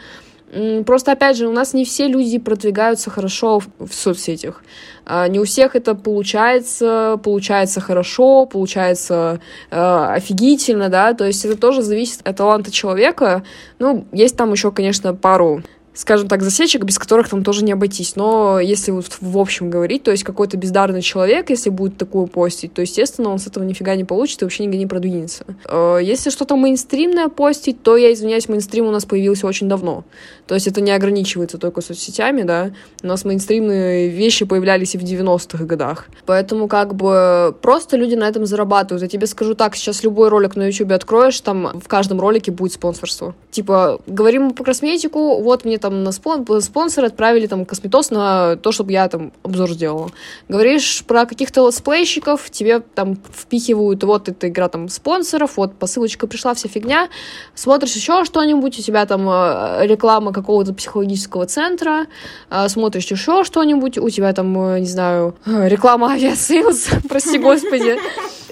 Просто, 0.86 1.12
опять 1.12 1.36
же, 1.38 1.48
у 1.48 1.52
нас 1.52 1.74
не 1.74 1.84
все 1.84 2.08
люди 2.08 2.38
продвигаются 2.38 3.10
хорошо 3.10 3.60
в, 3.80 3.94
соцсетях. 3.94 4.63
А, 5.06 5.28
не 5.28 5.39
у 5.39 5.44
всех 5.44 5.76
это 5.76 5.96
получается, 5.96 7.20
получается 7.24 7.82
хорошо, 7.82 8.46
получается 8.46 9.41
э, 9.70 10.06
офигительно, 10.12 10.89
да, 10.89 11.13
то 11.13 11.26
есть 11.26 11.44
это 11.44 11.58
тоже 11.58 11.82
зависит 11.82 12.26
от 12.26 12.38
таланта 12.38 12.72
человека. 12.72 13.44
Ну, 13.80 14.06
есть 14.13 14.38
там 14.38 14.54
еще, 14.54 14.72
конечно, 14.72 15.13
пару 15.13 15.62
скажем 15.96 16.28
так, 16.28 16.44
засечек, 16.44 16.84
без 16.84 17.00
которых 17.00 17.30
там 17.30 17.44
тоже 17.44 17.64
не 17.64 17.72
обойтись. 17.72 18.16
Но 18.16 18.60
если 18.60 18.92
вот 18.92 19.06
в 19.20 19.38
общем 19.38 19.70
говорить, 19.70 20.04
то 20.04 20.12
есть 20.12 20.24
какой-то 20.24 20.58
бездарный 20.58 21.02
человек, 21.02 21.50
если 21.50 21.70
будет 21.70 21.98
такое 21.98 22.28
постить, 22.28 22.74
то, 22.74 22.82
естественно, 22.82 23.30
он 23.30 23.40
с 23.40 23.48
этого 23.48 23.64
нифига 23.64 23.96
не 23.96 24.04
получит 24.04 24.42
и 24.42 24.46
вообще 24.46 24.66
нигде 24.66 24.78
не 24.78 24.88
продвинется. 24.88 25.46
Э, 25.66 26.00
если 26.02 26.30
что-то 26.30 26.58
мейнстримное 26.58 27.30
постить, 27.30 27.82
то, 27.82 27.96
я 27.98 28.14
извиняюсь, 28.14 28.50
мейнстрим 28.50 28.86
у 28.86 28.92
нас 28.92 29.06
появился 29.06 29.48
очень 29.48 29.70
давно. 29.70 30.04
То 30.48 30.54
есть 30.54 30.68
это 30.68 30.82
не 30.82 30.92
ограничивается 30.92 31.58
только 31.58 31.82
соцсетями, 31.82 32.44
да. 32.44 32.72
У 33.02 33.08
нас 33.08 33.24
мейнстримные 33.24 34.10
вещи 34.10 34.46
появлялись 34.46 34.96
и 34.96 34.98
в 34.98 35.04
90-х 35.04 35.64
годах. 35.64 36.08
Поэтому 36.26 36.68
как 36.68 36.94
бы 36.94 37.56
просто 37.62 37.98
люди 37.98 38.16
на 38.16 38.28
этом 38.28 38.46
зарабатывают. 38.46 39.02
Я 39.02 39.08
тебе 39.08 39.28
скажу 39.28 39.56
так, 39.56 39.76
сейчас 39.76 40.04
любой 40.04 40.30
ролик 40.30 40.56
на 40.56 40.68
YouTube 40.68 40.92
откроешь, 40.92 41.40
там 41.40 41.80
в 41.80 41.88
каждом 41.88 42.20
ролике 42.20 42.52
будет 42.52 42.74
спонсорство. 42.74 43.34
Типа, 43.52 44.02
говорим 44.08 44.52
про 44.52 44.66
косметику, 44.66 45.42
вот 45.42 45.66
мне 45.66 45.78
там 45.86 46.04
на 46.04 46.12
спон 46.12 46.43
спонсор 46.62 47.06
отправили 47.06 47.45
там 47.45 47.63
косметоз 47.63 48.10
на 48.10 48.56
то, 48.56 48.71
чтобы 48.71 48.91
я 48.91 49.08
там 49.08 49.32
обзор 49.43 49.69
сделала. 49.69 50.10
Говоришь 50.50 51.04
про 51.06 51.28
каких-то 51.28 51.67
летсплейщиков, 51.67 52.50
тебе 52.50 52.80
там 52.80 53.17
впихивают, 53.32 54.04
вот 54.04 54.28
эта 54.28 54.50
игра 54.50 54.67
там 54.67 54.89
спонсоров, 54.89 55.58
вот 55.58 55.76
посылочка 55.76 56.26
пришла, 56.26 56.56
вся 56.56 56.69
фигня. 56.69 57.10
Смотришь 57.54 57.95
еще 57.95 58.26
что-нибудь, 58.26 58.80
у 58.80 58.82
тебя 58.82 59.06
там 59.06 59.30
э, 59.30 59.86
реклама 59.86 60.34
какого-то 60.34 60.74
психологического 60.74 61.45
центра, 61.45 62.08
э, 62.50 62.67
смотришь 62.67 63.06
еще 63.12 63.43
что-нибудь, 63.43 64.00
у 64.00 64.10
тебя 64.10 64.34
там, 64.34 64.60
э, 64.60 64.80
не 64.80 64.88
знаю, 64.88 65.36
реклама 65.45 66.13
Aviasales, 66.13 66.88
прости 67.08 67.38
господи. 67.38 68.00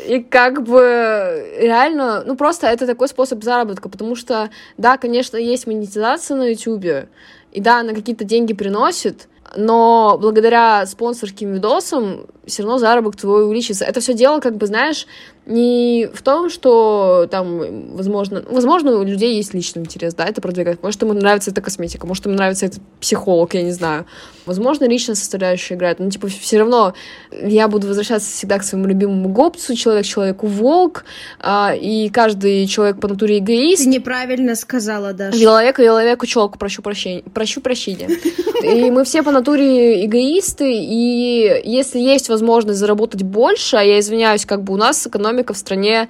И 0.06 0.22
как 0.22 0.64
бы 0.64 1.56
реально, 1.60 2.24
ну 2.26 2.36
просто 2.36 2.68
это 2.68 2.86
такой 2.86 3.08
способ 3.08 3.44
заработка, 3.44 3.90
потому 3.90 4.16
что, 4.16 4.50
да, 4.78 4.98
конечно, 4.98 5.38
есть 5.38 5.68
монетизация 5.68 6.38
на 6.38 6.50
YouTube, 6.50 7.08
и 7.52 7.62
да, 7.62 7.80
она 7.80 7.94
какие-то 7.94 8.24
деньги 8.24 8.54
приносит, 8.54 9.28
но 9.56 10.18
благодаря 10.20 10.86
спонсорским 10.86 11.54
видосам 11.54 12.26
все 12.46 12.64
равно 12.64 12.78
заработок 12.78 13.22
твой 13.22 13.46
увеличится. 13.46 13.86
Это 13.86 14.00
все 14.00 14.14
дело, 14.14 14.40
как 14.40 14.58
бы, 14.58 14.66
знаешь, 14.66 15.08
не 15.46 16.08
в 16.14 16.22
том, 16.22 16.50
что 16.50 17.28
там, 17.30 17.96
возможно, 17.96 18.44
возможно, 18.50 18.98
у 18.98 19.04
людей 19.04 19.36
есть 19.36 19.54
личный 19.54 19.82
интерес, 19.82 20.14
да, 20.14 20.26
это 20.26 20.42
продвигать. 20.42 20.82
Может, 20.82 21.02
ему 21.02 21.14
нравится 21.14 21.52
эта 21.52 21.62
косметика, 21.62 22.08
может, 22.08 22.26
ему 22.26 22.36
нравится 22.36 22.66
этот 22.66 22.82
психолог, 23.02 23.54
я 23.54 23.62
не 23.62 23.72
знаю. 23.72 24.06
Возможно, 24.46 24.86
личная 24.86 25.16
составляющая 25.16 25.76
играет, 25.76 26.00
но, 26.00 26.10
типа, 26.10 26.28
все 26.28 26.60
равно 26.60 26.94
я 27.32 27.68
буду 27.68 27.88
возвращаться 27.88 28.30
всегда 28.30 28.60
к 28.60 28.64
своему 28.64 28.88
любимому 28.88 29.30
гопцу, 29.30 29.76
человек 29.76 30.06
человеку 30.06 30.48
волк, 30.48 31.04
а, 31.40 31.74
и 31.74 32.10
каждый 32.10 32.66
человек 32.68 33.00
по 33.00 33.08
натуре 33.08 33.40
эгоист. 33.40 33.84
Ты 33.84 33.90
неправильно 33.90 34.56
сказала, 34.56 35.14
Даша. 35.14 35.38
Человек 35.38 35.78
человеку 35.78 36.26
челку, 36.26 36.58
прощу 36.58 36.82
прощения. 36.82 37.24
Прощу 37.34 37.62
прощения. 37.62 38.10
И 38.64 38.92
мы 38.92 39.04
все 39.04 39.24
по 39.24 39.32
натуре 39.32 40.06
эгоисты, 40.06 40.72
и 40.74 41.62
если 41.66 42.00
есть 42.00 42.30
возможность 42.34 42.80
заработать 42.80 43.24
больше, 43.24 43.78
а 43.78 43.82
я 43.82 44.00
извиняюсь, 44.00 44.46
как 44.46 44.64
бы 44.64 44.74
у 44.74 44.78
нас 44.78 45.08
экономика 45.08 45.54
в 45.54 45.58
стране 45.58 46.10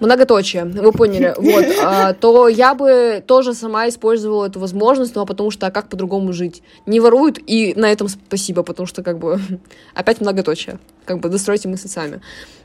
многоточие, 0.00 0.64
вы 0.64 0.92
поняли, 0.92 1.34
вот, 1.38 1.64
а, 1.80 2.12
то 2.12 2.48
я 2.48 2.74
бы 2.74 3.22
тоже 3.26 3.54
сама 3.54 3.88
использовала 3.88 4.46
эту 4.46 4.58
возможность, 4.60 5.14
ну, 5.14 5.22
а 5.22 5.26
потому 5.26 5.50
что, 5.50 5.66
а 5.66 5.70
как 5.70 5.88
по-другому 5.88 6.32
жить? 6.32 6.62
Не 6.86 7.00
воруют, 7.00 7.38
и 7.46 7.72
на 7.76 7.90
этом 7.90 8.08
спасибо, 8.08 8.62
потому 8.62 8.86
что, 8.86 9.02
как 9.02 9.18
бы, 9.18 9.40
опять 9.94 10.20
многоточие, 10.20 10.78
как 11.04 11.20
бы, 11.20 11.28
достройте 11.28 11.68
мысли 11.68 11.88
сами. 11.88 12.20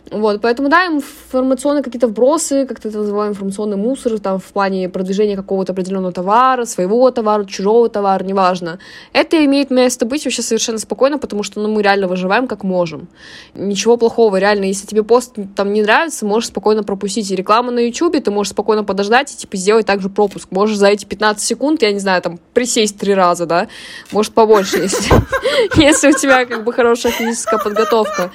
Вот, 0.10 0.42
поэтому, 0.42 0.70
да, 0.70 0.86
информационные 0.86 1.84
какие-то 1.84 2.08
вбросы, 2.08 2.66
как 2.66 2.80
то 2.80 2.88
это 2.88 3.00
называем, 3.00 3.34
информационный 3.34 3.76
мусор, 3.76 4.20
там, 4.20 4.40
в 4.40 4.46
плане 4.46 4.88
продвижения 4.88 5.36
какого-то 5.36 5.74
определенного 5.74 6.14
товара, 6.14 6.64
своего 6.66 7.12
товара, 7.12 7.44
чужого 7.44 7.90
товара, 7.90 8.24
неважно. 8.24 8.80
Это 9.12 9.44
имеет 9.44 9.70
место 9.70 10.06
быть 10.06 10.24
вообще 10.24 10.42
совершенно 10.42 10.78
спокойно, 10.78 11.18
потому 11.20 11.44
что, 11.44 11.60
ну, 11.60 11.68
мы 11.68 11.82
реально 11.82 12.08
выживаем 12.08 12.48
как 12.48 12.64
можем. 12.64 13.10
Ничего 13.54 13.98
плохого, 13.98 14.38
реально, 14.38 14.66
если 14.66 14.88
тебе 14.88 15.04
пост 15.04 15.36
там 15.56 15.74
не 15.74 15.82
нравится, 15.82 16.26
можешь 16.26 16.50
спокойно 16.50 16.84
пропустить. 16.84 17.30
И 17.32 17.36
рекламу 17.36 17.72
на 17.72 17.80
YouTube 17.80 18.24
ты 18.24 18.32
можешь 18.32 18.52
спокойно 18.52 18.86
подождать 18.86 19.34
и, 19.34 19.38
типа, 19.38 19.58
сделать 19.58 19.86
также 19.86 20.10
пропуск. 20.10 20.48
Можешь 20.52 20.78
за 20.78 20.88
эти 20.88 21.04
15 21.06 21.44
секунд, 21.44 21.82
я 21.82 21.92
не 21.92 22.00
знаю, 22.00 22.22
там, 22.22 22.40
присесть 22.54 22.98
три 22.98 23.14
раза, 23.14 23.46
да, 23.46 23.68
может, 24.12 24.34
побольше, 24.34 24.78
если 25.76 26.10
у 26.10 26.14
тебя, 26.14 26.46
как 26.46 26.64
бы, 26.64 26.72
хорошая 26.72 27.12
физическая 27.12 27.60
подготовка. 27.60 28.32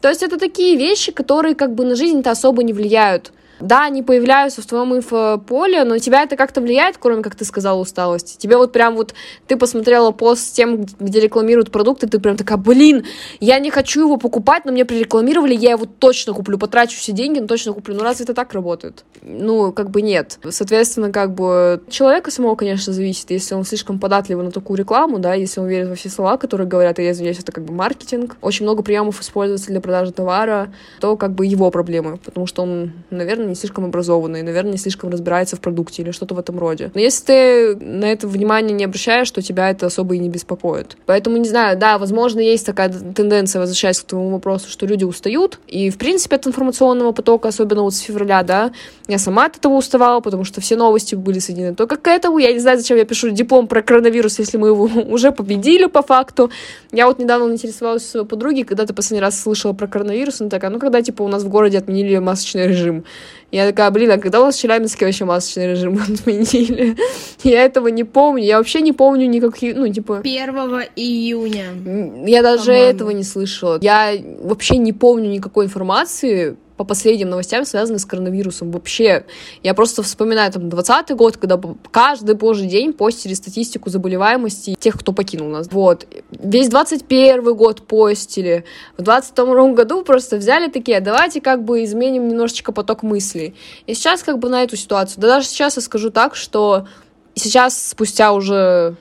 То 0.00 0.08
есть 0.08 0.22
это 0.22 0.38
такие 0.38 0.76
вещи, 0.76 1.12
которые 1.12 1.54
как 1.54 1.74
бы 1.74 1.84
на 1.84 1.94
жизнь-то 1.94 2.30
особо 2.30 2.62
не 2.62 2.72
влияют. 2.72 3.32
Да, 3.60 3.84
они 3.84 4.02
появляются 4.02 4.62
в 4.62 4.66
твоем 4.66 4.94
инфополе, 4.96 5.84
но 5.84 5.98
тебя 5.98 6.22
это 6.22 6.36
как-то 6.36 6.60
влияет, 6.60 6.96
кроме, 6.98 7.22
как 7.22 7.34
ты 7.34 7.44
сказала, 7.44 7.78
усталости. 7.78 8.36
Тебе 8.38 8.56
вот 8.56 8.72
прям 8.72 8.96
вот, 8.96 9.14
ты 9.46 9.56
посмотрела 9.56 10.10
пост 10.12 10.48
с 10.48 10.50
тем, 10.50 10.86
где 10.98 11.20
рекламируют 11.20 11.70
продукты, 11.70 12.06
ты 12.06 12.18
прям 12.18 12.36
такая, 12.36 12.58
блин, 12.58 13.04
я 13.40 13.58
не 13.58 13.70
хочу 13.70 14.00
его 14.00 14.16
покупать, 14.16 14.64
но 14.64 14.72
мне 14.72 14.84
прирекламировали, 14.84 15.54
я 15.54 15.72
его 15.72 15.84
точно 15.84 16.32
куплю, 16.32 16.58
потрачу 16.58 16.96
все 16.96 17.12
деньги, 17.12 17.38
но 17.38 17.46
точно 17.46 17.72
куплю. 17.72 17.94
Ну, 17.94 18.02
разве 18.02 18.24
это 18.24 18.34
так 18.34 18.52
работает? 18.54 19.04
Ну, 19.22 19.72
как 19.72 19.90
бы 19.90 20.02
нет. 20.02 20.38
Соответственно, 20.48 21.12
как 21.12 21.34
бы 21.34 21.82
человека 21.90 22.30
самого, 22.30 22.54
конечно, 22.54 22.92
зависит, 22.92 23.30
если 23.30 23.54
он 23.54 23.64
слишком 23.64 23.98
податливый 23.98 24.44
на 24.44 24.50
такую 24.50 24.78
рекламу, 24.78 25.18
да, 25.18 25.34
если 25.34 25.60
он 25.60 25.66
верит 25.66 25.88
во 25.88 25.94
все 25.94 26.08
слова, 26.08 26.38
которые 26.38 26.66
говорят, 26.66 26.98
и 26.98 27.02
я 27.02 27.12
извиняюсь, 27.12 27.38
это 27.38 27.52
как 27.52 27.64
бы 27.64 27.74
маркетинг, 27.74 28.36
очень 28.40 28.64
много 28.64 28.82
приемов 28.82 29.20
используется 29.20 29.68
для 29.68 29.80
продажи 29.80 30.12
товара, 30.12 30.72
то 31.00 31.16
как 31.16 31.32
бы 31.32 31.46
его 31.46 31.70
проблемы, 31.70 32.16
потому 32.16 32.46
что 32.46 32.62
он, 32.62 32.92
наверное, 33.10 33.49
не 33.50 33.56
слишком 33.56 33.84
образованный, 33.84 34.42
наверное, 34.42 34.72
не 34.72 34.78
слишком 34.78 35.10
разбирается 35.10 35.56
в 35.56 35.60
продукте 35.60 36.02
или 36.02 36.10
что-то 36.10 36.34
в 36.34 36.38
этом 36.38 36.58
роде. 36.58 36.90
Но 36.94 37.00
если 37.00 37.24
ты 37.24 37.76
на 37.76 38.06
это 38.06 38.26
внимание 38.26 38.72
не 38.72 38.84
обращаешь, 38.84 39.30
то 39.30 39.42
тебя 39.42 39.70
это 39.70 39.86
особо 39.86 40.14
и 40.14 40.18
не 40.18 40.28
беспокоит. 40.28 40.96
Поэтому, 41.06 41.36
не 41.36 41.48
знаю, 41.48 41.78
да, 41.78 41.98
возможно, 41.98 42.40
есть 42.40 42.66
такая 42.66 42.88
тенденция, 42.88 43.60
возвращаясь 43.60 44.00
к 44.00 44.04
твоему 44.04 44.30
вопросу, 44.30 44.68
что 44.68 44.86
люди 44.86 45.04
устают. 45.04 45.58
И, 45.66 45.90
в 45.90 45.98
принципе, 45.98 46.36
от 46.36 46.46
информационного 46.46 47.12
потока, 47.12 47.48
особенно 47.48 47.82
вот 47.82 47.94
с 47.94 47.98
февраля, 47.98 48.42
да, 48.42 48.72
я 49.08 49.18
сама 49.18 49.46
от 49.46 49.56
этого 49.56 49.74
уставала, 49.74 50.20
потому 50.20 50.44
что 50.44 50.60
все 50.60 50.76
новости 50.76 51.14
были 51.14 51.38
соединены 51.38 51.74
только 51.74 51.96
к 51.96 52.08
этому. 52.08 52.38
Я 52.38 52.52
не 52.52 52.58
знаю, 52.60 52.78
зачем 52.78 52.96
я 52.96 53.04
пишу 53.04 53.30
диплом 53.30 53.66
про 53.66 53.82
коронавирус, 53.82 54.38
если 54.38 54.56
мы 54.56 54.68
его 54.68 54.84
уже 55.08 55.32
победили 55.32 55.86
по 55.86 56.02
факту. 56.02 56.50
Я 56.92 57.06
вот 57.06 57.18
недавно 57.18 57.52
интересовалась 57.52 58.04
у 58.04 58.08
своей 58.08 58.26
подруги, 58.26 58.62
когда 58.62 58.86
ты 58.86 58.94
последний 58.94 59.20
раз 59.20 59.40
слышала 59.40 59.72
про 59.72 59.86
коронавирус, 59.86 60.40
она 60.40 60.50
такая, 60.50 60.70
ну, 60.70 60.78
когда, 60.78 61.02
типа, 61.02 61.22
у 61.22 61.28
нас 61.28 61.42
в 61.42 61.48
городе 61.48 61.78
отменили 61.78 62.18
масочный 62.18 62.68
режим. 62.68 63.04
Я 63.50 63.66
такая, 63.66 63.90
блин, 63.90 64.12
а 64.12 64.18
когда 64.18 64.40
у 64.40 64.44
нас 64.44 64.56
в 64.56 64.60
Челябинске 64.60 65.06
вообще 65.06 65.24
масочный 65.24 65.72
режим 65.72 65.98
отменили? 66.02 66.96
Я 67.42 67.64
этого 67.64 67.88
не 67.88 68.04
помню. 68.04 68.44
Я 68.44 68.58
вообще 68.58 68.80
не 68.80 68.92
помню 68.92 69.26
никаких, 69.26 69.76
ну, 69.76 69.92
типа... 69.92 70.18
1 70.18 70.48
июня. 70.96 72.26
Я 72.26 72.42
даже 72.42 72.72
этого 72.72 73.10
не 73.10 73.24
слышала. 73.24 73.78
Я 73.80 74.12
вообще 74.42 74.76
не 74.76 74.92
помню 74.92 75.30
никакой 75.30 75.66
информации 75.66 76.56
по 76.80 76.84
последним 76.84 77.28
новостям, 77.28 77.66
связанные 77.66 77.98
с 77.98 78.06
коронавирусом. 78.06 78.70
Вообще, 78.70 79.26
я 79.62 79.74
просто 79.74 80.02
вспоминаю 80.02 80.50
там 80.50 80.70
20 80.70 81.10
год, 81.10 81.36
когда 81.36 81.60
каждый 81.90 82.36
божий 82.36 82.68
день 82.68 82.94
постили 82.94 83.34
статистику 83.34 83.90
заболеваемости 83.90 84.78
тех, 84.80 84.98
кто 84.98 85.12
покинул 85.12 85.50
нас. 85.50 85.68
Вот. 85.70 86.06
Весь 86.30 86.70
21 86.70 87.54
год 87.54 87.86
постили. 87.86 88.64
В 88.96 89.02
22 89.02 89.72
году 89.72 90.02
просто 90.04 90.38
взяли 90.38 90.70
такие, 90.70 91.00
давайте 91.00 91.42
как 91.42 91.66
бы 91.66 91.84
изменим 91.84 92.28
немножечко 92.28 92.72
поток 92.72 93.02
мыслей. 93.02 93.54
И 93.86 93.92
сейчас 93.92 94.22
как 94.22 94.38
бы 94.38 94.48
на 94.48 94.62
эту 94.62 94.78
ситуацию. 94.78 95.20
Да 95.20 95.28
даже 95.28 95.48
сейчас 95.48 95.76
я 95.76 95.82
скажу 95.82 96.08
так, 96.08 96.34
что 96.34 96.86
сейчас 97.34 97.90
спустя 97.90 98.32
уже... 98.32 98.96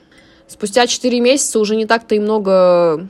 Спустя 0.49 0.85
4 0.85 1.21
месяца 1.21 1.59
уже 1.59 1.77
не 1.77 1.85
так-то 1.85 2.13
и 2.15 2.19
много 2.19 3.07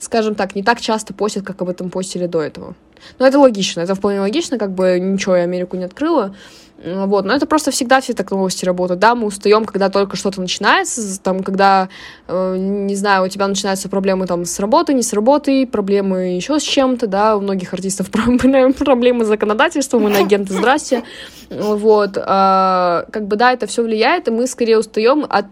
скажем 0.00 0.34
так, 0.34 0.54
не 0.54 0.62
так 0.62 0.80
часто 0.80 1.14
постят, 1.14 1.44
как 1.44 1.62
об 1.62 1.68
этом 1.68 1.90
постили 1.90 2.26
до 2.26 2.42
этого. 2.42 2.74
Но 3.18 3.26
это 3.26 3.38
логично, 3.38 3.80
это 3.80 3.94
вполне 3.94 4.20
логично, 4.20 4.58
как 4.58 4.72
бы 4.72 4.98
ничего 5.00 5.36
я 5.36 5.44
Америку 5.44 5.76
не 5.76 5.84
открыла. 5.84 6.34
Вот, 6.82 7.26
но 7.26 7.34
это 7.34 7.44
просто 7.46 7.70
всегда 7.70 8.00
все 8.00 8.14
так 8.14 8.30
новости 8.30 8.64
работают. 8.64 9.00
Да, 9.00 9.14
мы 9.14 9.26
устаем, 9.26 9.66
когда 9.66 9.90
только 9.90 10.16
что-то 10.16 10.40
начинается, 10.40 11.20
там, 11.20 11.42
когда, 11.42 11.90
э, 12.26 12.56
не 12.56 12.96
знаю, 12.96 13.24
у 13.24 13.28
тебя 13.28 13.46
начинаются 13.48 13.90
проблемы 13.90 14.26
там 14.26 14.46
с 14.46 14.58
работой, 14.58 14.94
не 14.94 15.02
с 15.02 15.12
работой, 15.12 15.66
проблемы 15.66 16.36
еще 16.36 16.58
с 16.58 16.62
чем-то, 16.62 17.06
да, 17.06 17.36
у 17.36 17.42
многих 17.42 17.74
артистов 17.74 18.10
проблемы 18.12 19.24
с 19.24 19.28
законодательством, 19.28 20.04
мы 20.04 20.10
на 20.10 20.20
агенты, 20.20 20.54
здрасте. 20.54 21.02
Вот, 21.50 22.16
а, 22.16 23.04
как 23.10 23.26
бы, 23.26 23.36
да, 23.36 23.52
это 23.52 23.66
все 23.66 23.82
влияет, 23.82 24.28
и 24.28 24.30
мы 24.30 24.46
скорее 24.46 24.78
устаем 24.78 25.26
от 25.28 25.46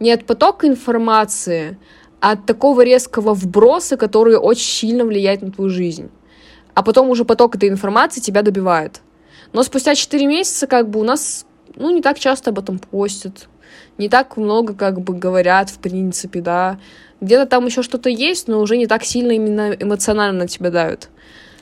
не 0.00 0.12
от 0.12 0.24
потока 0.24 0.66
информации, 0.66 1.78
а 2.20 2.32
от 2.32 2.46
такого 2.46 2.82
резкого 2.82 3.34
вброса, 3.34 3.96
который 3.96 4.36
очень 4.36 4.66
сильно 4.66 5.04
влияет 5.04 5.42
на 5.42 5.52
твою 5.52 5.70
жизнь. 5.70 6.10
А 6.78 6.82
потом 6.84 7.10
уже 7.10 7.24
поток 7.24 7.56
этой 7.56 7.70
информации 7.70 8.20
тебя 8.20 8.42
добивает. 8.42 9.00
Но 9.52 9.64
спустя 9.64 9.96
4 9.96 10.24
месяца 10.26 10.68
как 10.68 10.88
бы 10.88 11.00
у 11.00 11.02
нас, 11.02 11.44
ну, 11.74 11.90
не 11.90 12.02
так 12.02 12.20
часто 12.20 12.50
об 12.50 12.60
этом 12.60 12.78
постят. 12.78 13.48
Не 13.98 14.08
так 14.08 14.36
много 14.36 14.74
как 14.74 15.00
бы 15.00 15.12
говорят, 15.12 15.70
в 15.70 15.78
принципе, 15.80 16.40
да. 16.40 16.78
Где-то 17.20 17.46
там 17.46 17.66
еще 17.66 17.82
что-то 17.82 18.10
есть, 18.10 18.46
но 18.46 18.60
уже 18.60 18.76
не 18.76 18.86
так 18.86 19.02
сильно 19.02 19.32
именно 19.32 19.72
эмоционально 19.72 20.42
на 20.42 20.46
тебя 20.46 20.70
давят. 20.70 21.08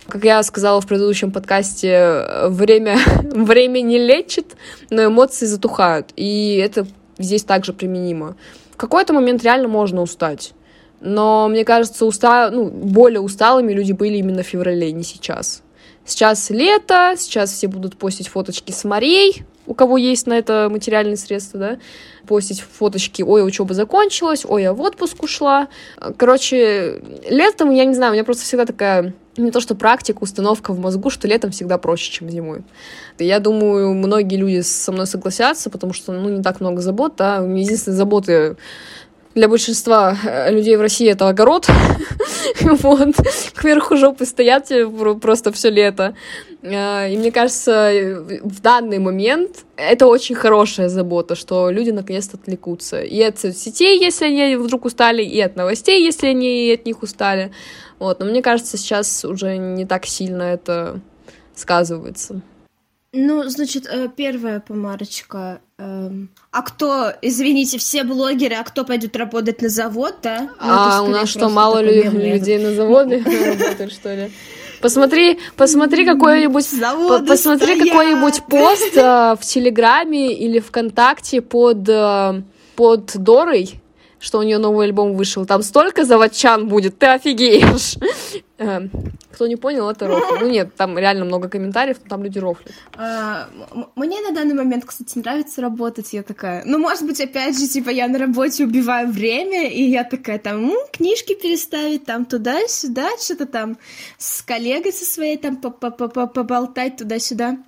Как 0.07 0.23
я 0.23 0.43
сказала 0.43 0.83
в 0.83 0.87
предыдущем 0.87 1.33
подкасте, 1.33 2.27
время, 2.49 2.99
время 3.23 3.81
не 3.81 3.97
лечит, 3.97 4.55
но 4.91 5.07
эмоции 5.07 5.47
затухают. 5.47 6.13
И 6.17 6.57
это 6.57 6.87
здесь 7.17 7.43
также 7.43 7.73
применимо. 7.73 8.37
В 8.73 8.77
какой-то 8.77 9.15
момент 9.15 9.43
реально 9.43 9.69
можно 9.69 10.03
устать. 10.03 10.53
Но 11.01 11.49
мне 11.49 11.65
кажется, 11.65 12.07
уста... 12.07 12.51
ну, 12.51 12.69
более 12.69 13.21
усталыми 13.21 13.73
люди 13.73 13.93
были 13.93 14.17
именно 14.17 14.43
в 14.43 14.47
феврале, 14.47 14.93
не 14.93 15.03
сейчас. 15.03 15.63
Сейчас 16.05 16.51
лето, 16.51 17.15
сейчас 17.19 17.53
все 17.53 17.67
будут 17.67 17.97
постить 17.97 18.29
фоточки 18.29 18.71
с 18.71 18.85
морей, 18.85 19.45
у 19.67 19.75
кого 19.75 19.97
есть 19.97 20.27
на 20.29 20.35
это 20.35 20.69
материальные 20.71 21.17
средства, 21.17 21.59
да, 21.59 21.79
постить 22.27 22.61
фоточки, 22.61 23.23
ой, 23.23 23.45
учеба 23.45 23.75
закончилась, 23.75 24.45
ой, 24.47 24.63
я 24.63 24.73
в 24.73 24.81
отпуск 24.81 25.23
ушла. 25.25 25.69
Короче, 26.17 27.03
летом, 27.29 27.73
я 27.73 27.85
не 27.85 27.95
знаю, 27.95 28.13
у 28.13 28.15
меня 28.15 28.25
просто 28.25 28.45
всегда 28.45 28.65
такая 28.65 29.15
не 29.37 29.51
то 29.51 29.61
что 29.61 29.75
практика, 29.75 30.23
установка 30.23 30.73
в 30.73 30.79
мозгу, 30.79 31.11
что 31.11 31.29
летом 31.29 31.51
всегда 31.51 31.77
проще, 31.77 32.11
чем 32.11 32.31
зимой. 32.31 32.63
Я 33.19 33.39
думаю, 33.39 33.93
многие 33.93 34.37
люди 34.37 34.61
со 34.61 34.93
мной 34.93 35.07
согласятся, 35.07 35.69
потому 35.69 35.93
что, 35.93 36.13
ну, 36.13 36.29
не 36.31 36.43
так 36.43 36.61
много 36.61 36.81
забот, 36.81 37.17
да, 37.17 37.39
единственные 37.39 37.97
заботы 37.97 38.57
для 39.37 39.49
большинства 39.49 40.17
э, 40.25 40.51
людей 40.51 40.77
в 40.77 40.81
России 40.81 41.09
это 41.09 41.29
огород. 41.29 41.69
вот. 42.61 43.15
Кверху 43.55 43.97
жопы 43.97 44.25
стоят 44.25 44.73
просто 45.21 45.53
все 45.53 45.69
лето. 45.69 46.17
Э, 46.63 47.13
и 47.13 47.19
мне 47.19 47.31
кажется, 47.31 48.25
в 48.43 48.61
данный 48.63 48.99
момент 48.99 49.67
это 49.77 50.07
очень 50.07 50.35
хорошая 50.35 50.89
забота, 50.89 51.35
что 51.35 51.71
люди 51.71 51.91
наконец-то 51.91 52.39
отвлекутся. 52.39 53.03
И 53.03 53.21
от 53.21 53.39
соцсетей, 53.39 54.01
если 54.01 54.25
они 54.25 54.57
вдруг 54.57 54.87
устали, 54.87 55.23
и 55.23 55.39
от 55.41 55.55
новостей, 55.55 56.03
если 56.03 56.29
они 56.29 56.73
от 56.73 56.87
них 56.87 57.03
устали. 57.03 57.53
Вот. 57.99 58.21
Но 58.21 58.27
мне 58.27 58.41
кажется, 58.41 58.79
сейчас 58.79 59.23
уже 59.27 59.59
не 59.59 59.85
так 59.85 60.07
сильно 60.07 60.45
это 60.45 61.01
сказывается. 61.55 62.41
Ну, 63.19 63.49
значит, 63.49 63.87
э, 63.87 64.09
первая 64.15 64.61
помарочка. 64.61 65.61
Эм, 65.79 66.29
а 66.51 66.63
кто, 66.63 67.13
извините, 67.23 67.79
все 67.79 68.05
блогеры, 68.05 68.57
а 68.57 68.63
кто 68.63 68.85
пойдет 68.85 69.17
работать 69.17 69.63
на 69.63 69.71
завод, 69.71 70.17
да? 70.23 70.43
Ну, 70.43 70.49
а 70.61 71.03
у 71.03 71.09
нас 71.09 71.31
что, 71.31 71.49
мало 71.49 71.81
людей 71.81 72.59
на 72.59 72.75
заводе 72.75 73.25
работают, 73.25 73.93
что 73.93 74.15
ли? 74.15 74.31
Посмотри, 74.83 75.39
посмотри 75.57 76.05
какой-нибудь, 76.05 76.69
посмотри 77.27 77.81
какой-нибудь 77.81 78.43
пост 78.51 78.95
э, 78.97 79.35
в 79.41 79.41
Телеграме 79.41 80.35
или 80.35 80.59
ВКонтакте 80.59 81.41
под 81.41 81.89
э, 81.89 82.43
под 82.77 83.17
Дорой, 83.17 83.81
что 84.21 84.39
у 84.39 84.43
нее 84.43 84.59
новый 84.59 84.87
альбом 84.87 85.15
вышел. 85.15 85.47
Там 85.47 85.63
столько 85.63 86.05
заводчан 86.05 86.69
будет, 86.69 86.99
ты 86.99 87.07
офигеешь. 87.07 87.97
Эм, 88.59 88.91
кто 89.33 89.47
не 89.47 89.57
понял, 89.57 89.91
это 89.91 90.07
рофл. 90.07 90.37
Ну 90.41 90.49
нет, 90.49 90.75
там 90.77 90.99
реально 90.99 91.27
много 91.27 91.49
комментариев, 91.49 91.99
но 92.03 92.09
там 92.09 92.25
люди 92.25 92.39
рофлят. 92.39 92.73
А, 92.97 93.49
мне 93.97 94.21
на 94.23 94.33
данный 94.33 94.55
момент, 94.55 94.87
кстати, 94.87 95.19
нравится 95.19 95.61
работать. 95.61 96.13
Я 96.15 96.23
такая, 96.23 96.63
ну, 96.65 96.79
может 96.79 97.05
быть, 97.07 97.21
опять 97.21 97.59
же, 97.59 97.69
типа, 97.69 97.91
я 97.91 98.09
на 98.09 98.19
работе 98.19 98.65
убиваю 98.65 99.09
время, 99.09 99.69
и 99.69 99.83
я 99.83 100.05
такая, 100.05 100.39
там, 100.39 100.63
ну, 100.63 100.79
книжки 100.91 101.35
переставить, 101.35 102.07
там, 102.07 102.25
туда-сюда, 102.25 103.11
что-то 103.19 103.45
там 103.45 103.77
с 104.17 104.41
коллегой 104.41 104.93
со 104.93 105.05
своей, 105.05 105.37
там, 105.37 105.57
поболтать 105.59 106.97
туда-сюда. 106.97 107.59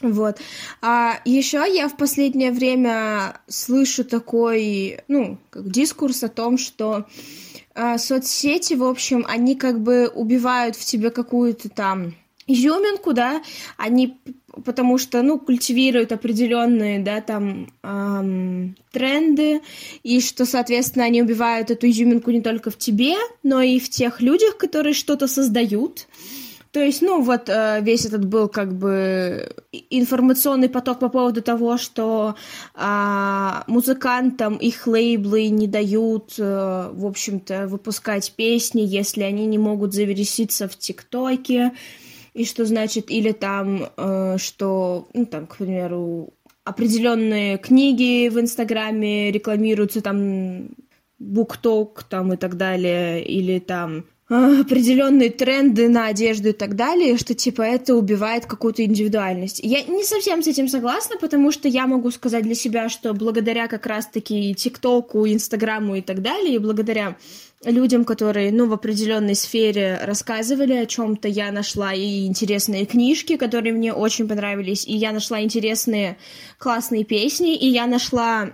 Вот. 0.00 0.38
А 0.80 1.18
еще 1.24 1.64
я 1.68 1.88
в 1.88 1.96
последнее 1.96 2.52
время 2.52 3.40
слышу 3.48 4.04
такой, 4.04 5.00
ну, 5.08 5.38
как 5.50 5.70
дискурс 5.70 6.22
о 6.22 6.28
том, 6.28 6.56
что 6.56 7.06
соцсети, 7.98 8.74
в 8.74 8.84
общем, 8.84 9.24
они 9.28 9.56
как 9.56 9.80
бы 9.80 10.08
убивают 10.08 10.76
в 10.76 10.84
тебе 10.84 11.10
какую-то 11.10 11.68
там 11.68 12.14
изюминку, 12.46 13.12
да, 13.12 13.42
они 13.76 14.18
потому 14.64 14.98
что, 14.98 15.22
ну, 15.22 15.38
культивируют 15.38 16.12
определенные, 16.12 17.00
да, 17.00 17.20
там 17.20 17.72
эм, 17.82 18.76
тренды, 18.92 19.62
и 20.02 20.20
что, 20.20 20.46
соответственно, 20.46 21.06
они 21.06 21.22
убивают 21.22 21.70
эту 21.70 21.88
изюминку 21.88 22.30
не 22.30 22.40
только 22.40 22.70
в 22.70 22.78
тебе, 22.78 23.14
но 23.42 23.60
и 23.60 23.80
в 23.80 23.88
тех 23.88 24.20
людях, 24.20 24.56
которые 24.56 24.94
что-то 24.94 25.26
создают. 25.26 26.06
То 26.74 26.80
есть, 26.80 27.02
ну, 27.02 27.22
вот 27.22 27.48
э, 27.48 27.80
весь 27.82 28.04
этот 28.04 28.24
был 28.24 28.48
как 28.48 28.74
бы 28.74 29.48
информационный 29.90 30.68
поток 30.68 30.98
по 30.98 31.08
поводу 31.08 31.40
того, 31.40 31.78
что 31.78 32.34
э, 32.74 33.62
музыкантам 33.68 34.56
их 34.56 34.88
лейблы 34.88 35.50
не 35.50 35.68
дают, 35.68 36.34
э, 36.36 36.90
в 36.92 37.06
общем-то, 37.06 37.68
выпускать 37.68 38.32
песни, 38.32 38.80
если 38.80 39.22
они 39.22 39.46
не 39.46 39.56
могут 39.56 39.94
завершиться 39.94 40.66
в 40.66 40.76
ТикТоке, 40.76 41.74
и 42.32 42.44
что 42.44 42.64
значит, 42.64 43.08
или 43.08 43.30
там, 43.30 43.90
э, 43.96 44.36
что, 44.38 45.06
ну, 45.14 45.26
там, 45.26 45.46
к 45.46 45.58
примеру, 45.58 46.30
определенные 46.64 47.56
книги 47.58 48.28
в 48.28 48.40
Инстаграме 48.40 49.30
рекламируются 49.30 50.00
там 50.00 50.70
букток 51.20 52.02
там 52.02 52.32
и 52.32 52.36
так 52.36 52.56
далее, 52.56 53.24
или 53.24 53.60
там 53.60 54.06
определенные 54.28 55.30
тренды 55.30 55.88
на 55.88 56.06
одежду 56.06 56.48
и 56.48 56.52
так 56.52 56.76
далее, 56.76 57.18
что 57.18 57.34
типа 57.34 57.62
это 57.62 57.94
убивает 57.94 58.46
какую-то 58.46 58.82
индивидуальность. 58.82 59.60
Я 59.62 59.82
не 59.82 60.02
совсем 60.02 60.42
с 60.42 60.46
этим 60.46 60.68
согласна, 60.68 61.16
потому 61.20 61.52
что 61.52 61.68
я 61.68 61.86
могу 61.86 62.10
сказать 62.10 62.44
для 62.44 62.54
себя, 62.54 62.88
что 62.88 63.12
благодаря 63.12 63.68
как 63.68 63.84
раз-таки 63.86 64.54
ТикТоку, 64.54 65.26
Инстаграму 65.26 65.96
и 65.96 66.00
так 66.00 66.22
далее, 66.22 66.54
и 66.54 66.58
благодаря 66.58 67.16
людям, 67.64 68.04
которые, 68.04 68.50
ну, 68.50 68.66
в 68.66 68.72
определенной 68.72 69.34
сфере 69.34 69.98
рассказывали 70.02 70.74
о 70.74 70.86
чем-то, 70.86 71.28
я 71.28 71.52
нашла 71.52 71.92
и 71.92 72.26
интересные 72.26 72.86
книжки, 72.86 73.36
которые 73.36 73.72
мне 73.72 73.92
очень 73.92 74.28
понравились, 74.28 74.86
и 74.86 74.94
я 74.94 75.12
нашла 75.12 75.42
интересные 75.42 76.16
классные 76.58 77.04
песни, 77.04 77.56
и 77.56 77.66
я 77.66 77.86
нашла 77.86 78.50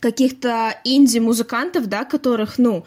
каких-то 0.00 0.74
инди-музыкантов, 0.84 1.86
да, 1.86 2.04
которых, 2.04 2.58
ну, 2.58 2.84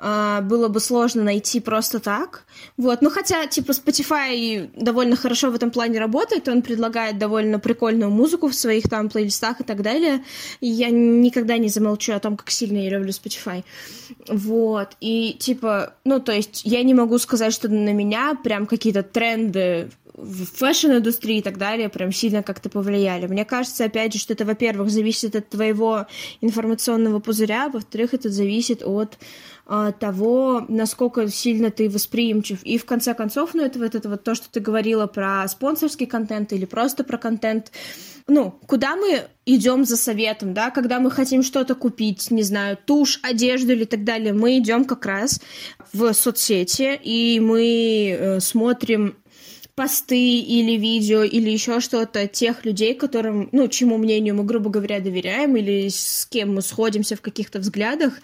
а, 0.00 0.42
было 0.42 0.68
бы 0.68 0.78
сложно 0.78 1.24
найти 1.24 1.60
просто 1.60 1.98
так. 1.98 2.44
Вот. 2.76 3.02
Ну, 3.02 3.10
хотя, 3.10 3.46
типа, 3.46 3.72
Spotify 3.72 4.70
довольно 4.76 5.16
хорошо 5.16 5.50
в 5.50 5.56
этом 5.56 5.70
плане 5.70 5.98
работает, 5.98 6.48
он 6.48 6.62
предлагает 6.62 7.18
довольно 7.18 7.58
прикольную 7.58 8.10
музыку 8.10 8.48
в 8.48 8.54
своих 8.54 8.88
там 8.88 9.08
плейлистах 9.08 9.60
и 9.60 9.64
так 9.64 9.82
далее. 9.82 10.22
И 10.60 10.68
я 10.68 10.90
никогда 10.90 11.58
не 11.58 11.68
замолчу 11.68 12.12
о 12.12 12.20
том, 12.20 12.36
как 12.36 12.50
сильно 12.50 12.78
я 12.78 12.90
люблю 12.90 13.10
Spotify. 13.10 13.64
Вот. 14.28 14.90
И, 15.00 15.32
типа, 15.32 15.94
ну, 16.04 16.20
то 16.20 16.32
есть 16.32 16.62
я 16.64 16.82
не 16.84 16.94
могу 16.94 17.18
сказать, 17.18 17.52
что 17.52 17.68
на 17.68 17.92
меня 17.92 18.36
прям 18.42 18.66
какие-то 18.66 19.02
тренды 19.02 19.90
в 20.18 20.46
fashion-индустрии 20.46 21.38
и 21.38 21.42
так 21.42 21.58
далее 21.58 21.88
прям 21.88 22.12
сильно 22.12 22.42
как-то 22.42 22.68
повлияли. 22.68 23.26
Мне 23.26 23.44
кажется, 23.44 23.84
опять 23.84 24.12
же, 24.12 24.18
что 24.18 24.32
это, 24.32 24.44
во-первых, 24.44 24.90
зависит 24.90 25.36
от 25.36 25.48
твоего 25.48 26.06
информационного 26.40 27.20
пузыря, 27.20 27.68
во-вторых, 27.68 28.14
это 28.14 28.28
зависит 28.28 28.82
от 28.82 29.16
того, 30.00 30.64
насколько 30.68 31.28
сильно 31.28 31.70
ты 31.70 31.90
восприимчив. 31.90 32.62
И 32.62 32.78
в 32.78 32.86
конце 32.86 33.12
концов, 33.12 33.50
ну, 33.52 33.62
это 33.62 33.78
вот 33.78 33.94
это 33.94 34.08
вот 34.08 34.24
то, 34.24 34.34
что 34.34 34.50
ты 34.50 34.60
говорила 34.60 35.06
про 35.06 35.46
спонсорский 35.46 36.06
контент 36.06 36.54
или 36.54 36.64
просто 36.64 37.04
про 37.04 37.18
контент. 37.18 37.70
Ну, 38.26 38.58
куда 38.66 38.96
мы 38.96 39.24
идем 39.44 39.84
за 39.84 39.96
советом, 39.96 40.54
да, 40.54 40.70
когда 40.70 41.00
мы 41.00 41.10
хотим 41.10 41.42
что-то 41.42 41.74
купить, 41.74 42.30
не 42.30 42.42
знаю, 42.42 42.78
тушь, 42.82 43.20
одежду 43.22 43.72
или 43.72 43.84
так 43.84 44.04
далее, 44.04 44.32
мы 44.32 44.58
идем 44.58 44.84
как 44.84 45.04
раз 45.04 45.40
в 45.92 46.12
соцсети, 46.12 46.98
и 47.02 47.40
мы 47.40 48.16
э, 48.18 48.40
смотрим 48.40 49.16
посты 49.78 50.40
или 50.40 50.72
видео 50.72 51.22
или 51.22 51.50
еще 51.50 51.78
что-то 51.78 52.26
тех 52.26 52.64
людей, 52.64 52.94
которым, 52.94 53.48
ну, 53.52 53.68
чему 53.68 53.96
мнению 53.96 54.34
мы, 54.34 54.42
грубо 54.42 54.70
говоря, 54.70 54.98
доверяем 54.98 55.56
или 55.56 55.88
с 55.88 56.26
кем 56.28 56.56
мы 56.56 56.62
сходимся 56.62 57.14
в 57.14 57.20
каких-то 57.20 57.60
взглядах, 57.60 58.14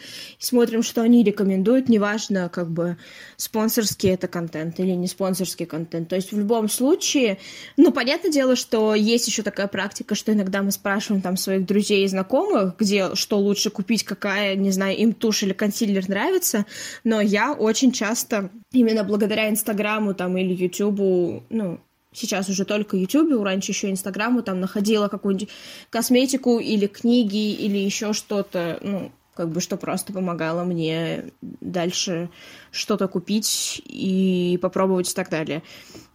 и 0.40 0.44
смотрим, 0.44 0.82
что 0.82 1.00
они 1.00 1.22
рекомендуют, 1.22 1.88
неважно, 1.88 2.48
как 2.48 2.68
бы, 2.72 2.96
спонсорский 3.36 4.10
это 4.10 4.26
контент 4.26 4.80
или 4.80 4.90
не 4.90 5.06
спонсорский 5.06 5.64
контент. 5.64 6.08
То 6.08 6.16
есть 6.16 6.32
в 6.32 6.38
любом 6.38 6.68
случае, 6.68 7.38
ну, 7.76 7.92
понятное 7.92 8.32
дело, 8.32 8.56
что 8.56 8.96
есть 8.96 9.28
еще 9.28 9.44
такая 9.44 9.68
практика, 9.68 10.16
что 10.16 10.32
иногда 10.32 10.60
мы 10.60 10.72
спрашиваем 10.72 11.22
там 11.22 11.36
своих 11.36 11.66
друзей 11.66 12.04
и 12.04 12.08
знакомых, 12.08 12.74
где 12.80 13.14
что 13.14 13.38
лучше 13.38 13.70
купить, 13.70 14.02
какая, 14.02 14.56
не 14.56 14.72
знаю, 14.72 14.96
им 14.96 15.12
тушь 15.12 15.44
или 15.44 15.52
консилер 15.52 16.08
нравится, 16.08 16.66
но 17.04 17.20
я 17.20 17.52
очень 17.52 17.92
часто 17.92 18.50
именно 18.72 19.04
благодаря 19.04 19.48
Инстаграму 19.48 20.14
там 20.14 20.36
или 20.36 20.52
Ютубу 20.52 21.43
ну, 21.50 21.80
сейчас 22.12 22.48
уже 22.48 22.64
только 22.64 22.96
Ютубе, 22.96 23.42
раньше 23.42 23.72
еще 23.72 23.90
Инстаграму, 23.90 24.42
там 24.42 24.60
находила 24.60 25.08
какую-нибудь 25.08 25.50
косметику 25.90 26.58
или 26.58 26.86
книги 26.86 27.52
или 27.52 27.78
еще 27.78 28.12
что-то, 28.12 28.78
ну, 28.82 29.12
как 29.34 29.50
бы 29.50 29.60
что 29.60 29.76
просто 29.76 30.12
помогало 30.12 30.64
мне 30.64 31.32
дальше 31.60 32.30
что-то 32.70 33.08
купить 33.08 33.82
и 33.84 34.58
попробовать 34.62 35.10
и 35.10 35.14
так 35.14 35.28
далее. 35.28 35.62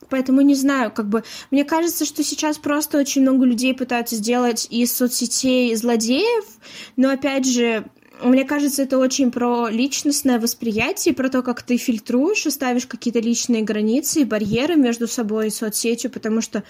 Поэтому 0.10 0.42
не 0.42 0.56
знаю, 0.56 0.92
как 0.92 1.08
бы 1.08 1.24
мне 1.52 1.64
кажется, 1.66 2.06
что 2.06 2.24
сейчас 2.24 2.58
просто 2.58 2.98
очень 2.98 3.22
много 3.22 3.46
людей 3.46 3.76
пытаются 3.76 4.16
сделать 4.16 4.68
из 4.70 4.96
соцсетей 4.96 5.76
злодеев, 5.76 6.46
но 6.96 7.10
опять 7.10 7.46
же, 7.46 7.86
мне 8.22 8.45
кажется, 8.45 8.84
это 8.84 8.97
очень 8.97 9.32
про 9.32 9.70
личностное 9.70 10.39
восприятие, 10.39 11.13
про 11.13 11.30
то, 11.30 11.41
как 11.41 11.61
ты 11.61 11.78
фильтруешь 11.78 12.45
и 12.45 12.49
ставишь 12.49 12.86
какие-то 12.86 13.20
личные 13.20 13.63
границы 13.63 14.22
и 14.22 14.26
барьеры 14.26 14.76
между 14.76 15.07
собой 15.07 15.47
и 15.47 15.51
соцсетью, 15.51 16.11
потому 16.11 16.41
что, 16.41 16.63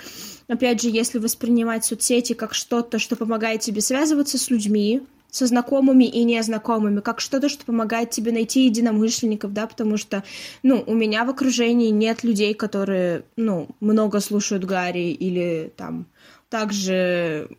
опять 0.48 0.82
же, 0.82 0.90
если 0.90 1.18
воспринимать 1.18 1.86
соцсети 1.86 2.34
как 2.34 2.54
что-то, 2.54 3.00
что 3.00 3.16
помогает 3.16 3.62
тебе 3.62 3.82
связываться 3.82 4.38
с 4.38 4.50
людьми, 4.50 5.02
со 5.32 5.46
знакомыми 5.46 6.06
и 6.06 6.24
незнакомыми, 6.24 7.02
как 7.02 7.20
что-то, 7.20 7.50
что 7.50 7.66
помогает 7.66 8.10
тебе 8.10 8.32
найти 8.32 8.66
единомышленников, 8.66 9.54
да, 9.54 9.68
потому 9.68 9.98
что, 9.98 10.24
ну, 10.64 10.84
у 10.86 10.94
меня 10.96 11.24
в 11.24 11.30
окружении 11.30 11.90
нет 11.90 12.24
людей, 12.24 12.54
которые, 12.54 13.24
ну, 13.36 13.68
много 13.80 14.20
слушают 14.22 14.66
Гарри 14.66 15.12
или 15.12 15.72
там 15.76 16.08
также 16.50 17.50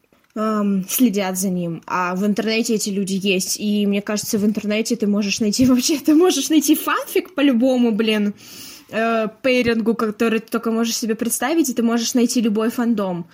эм, 0.41 0.87
следят 0.89 1.39
за 1.39 1.51
ним, 1.51 1.83
а 1.87 2.15
в 2.15 2.25
интернете 2.27 2.75
эти 2.75 2.91
люди 2.91 3.19
есть, 3.23 3.61
и 3.61 3.87
мне 3.87 4.03
кажется, 4.03 4.39
в 4.39 4.45
интернете 4.45 4.97
ты 4.97 5.07
можешь 5.07 5.41
найти 5.41 5.67
вообще, 5.71 5.99
ты 5.99 6.15
можешь 6.15 6.51
найти 6.51 6.75
фанфик 6.75 7.35
по-любому, 7.35 7.93
блин, 7.93 8.35
э, 8.91 9.29
пейрингу, 9.43 9.95
который 9.95 10.41
ты 10.41 10.51
только 10.51 10.71
можешь 10.71 10.97
себе 10.97 11.15
представить, 11.15 11.69
и 11.69 11.75
ты 11.75 11.83
можешь 11.83 12.15
найти 12.15 12.41
любой 12.41 12.71
фандом. 12.71 13.27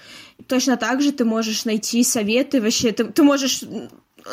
Точно 0.48 0.76
так 0.76 1.00
же 1.00 1.12
ты 1.12 1.24
можешь 1.24 1.64
найти 1.64 2.04
советы, 2.04 2.60
вообще, 2.60 2.92
ты, 2.92 3.04
ты 3.04 3.22
можешь 3.22 3.62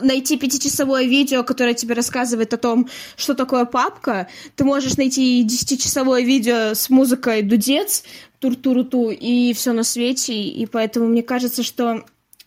найти 0.02 0.38
пятичасовое 0.38 1.04
видео, 1.04 1.44
которое 1.44 1.74
тебе 1.74 1.94
рассказывает 1.94 2.54
о 2.54 2.58
том, 2.58 2.90
что 3.16 3.36
такое 3.36 3.66
папка. 3.66 4.28
Ты 4.56 4.64
можешь 4.64 4.98
найти 4.98 5.44
десятичасовое 5.44 6.22
видео 6.22 6.74
с 6.74 6.90
музыкой 6.90 7.44
дудец, 7.44 8.04
тур-туру-ту 8.40 9.12
и 9.12 9.54
все 9.54 9.72
на 9.74 9.84
свете. 9.84 10.34
И 10.34 10.66
поэтому 10.66 11.08
мне 11.08 11.22
кажется, 11.22 11.64
что 11.64 12.04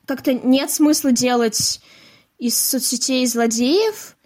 как-то 0.06 0.32
нет 0.32 0.70
смысла 0.70 1.12
делать 1.12 1.80
из 2.38 2.56
соцсетей 2.60 3.26
злодеев. 3.26 4.16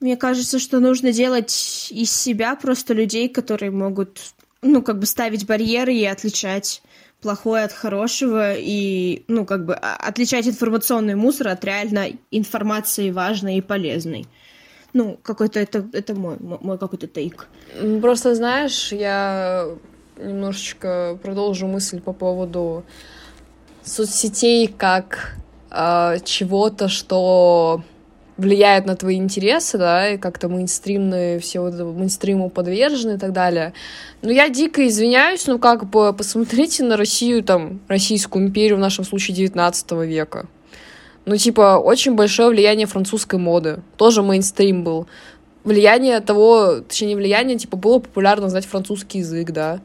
Мне 0.00 0.16
кажется, 0.16 0.58
что 0.58 0.80
нужно 0.80 1.12
делать 1.12 1.88
из 1.90 2.12
себя 2.12 2.54
просто 2.54 2.94
людей, 2.94 3.28
которые 3.28 3.70
могут, 3.70 4.20
ну, 4.62 4.82
как 4.82 4.98
бы 4.98 5.06
ставить 5.06 5.46
барьеры 5.46 5.94
и 5.94 6.04
отличать 6.04 6.82
плохое 7.20 7.64
от 7.64 7.72
хорошего 7.72 8.54
и, 8.54 9.24
ну, 9.26 9.44
как 9.44 9.66
бы 9.66 9.74
отличать 9.74 10.46
информационный 10.46 11.16
мусор 11.16 11.48
от 11.48 11.64
реально 11.64 12.10
информации 12.30 13.10
важной 13.10 13.58
и 13.58 13.60
полезной. 13.60 14.26
Ну, 14.92 15.18
какой-то 15.22 15.58
это, 15.60 15.86
это 15.92 16.14
мой, 16.14 16.36
мой 16.38 16.78
какой-то 16.78 17.08
тейк. 17.08 17.48
Просто, 18.00 18.34
знаешь, 18.34 18.92
я 18.92 19.68
немножечко 20.16 21.18
продолжу 21.22 21.66
мысль 21.66 22.00
по 22.00 22.12
поводу 22.12 22.84
соцсетей 23.88 24.68
как 24.68 25.36
э, 25.70 26.18
чего-то, 26.24 26.88
что 26.88 27.82
влияет 28.36 28.86
на 28.86 28.94
твои 28.94 29.16
интересы, 29.16 29.78
да, 29.78 30.10
и 30.10 30.16
как-то 30.16 30.48
мейнстримные, 30.48 31.40
все 31.40 31.60
вот 31.60 31.74
мейнстриму 31.74 32.50
подвержены 32.50 33.16
и 33.16 33.18
так 33.18 33.32
далее. 33.32 33.72
Но 34.22 34.30
я 34.30 34.48
дико 34.48 34.86
извиняюсь, 34.86 35.46
но 35.48 35.58
как 35.58 35.90
бы 35.90 36.12
посмотрите 36.12 36.84
на 36.84 36.96
Россию, 36.96 37.42
там, 37.42 37.80
Российскую 37.88 38.46
империю, 38.46 38.76
в 38.76 38.80
нашем 38.80 39.04
случае, 39.04 39.36
19 39.36 39.90
века. 40.06 40.46
Ну, 41.24 41.36
типа, 41.36 41.78
очень 41.78 42.14
большое 42.14 42.50
влияние 42.50 42.86
французской 42.86 43.38
моды. 43.38 43.80
Тоже 43.96 44.22
мейнстрим 44.22 44.84
был. 44.84 45.08
Влияние 45.64 46.20
того, 46.20 46.80
точнее, 46.88 47.08
не 47.08 47.16
влияние, 47.16 47.58
типа, 47.58 47.76
было 47.76 47.98
популярно 47.98 48.48
знать 48.48 48.64
французский 48.64 49.18
язык, 49.18 49.50
да 49.50 49.80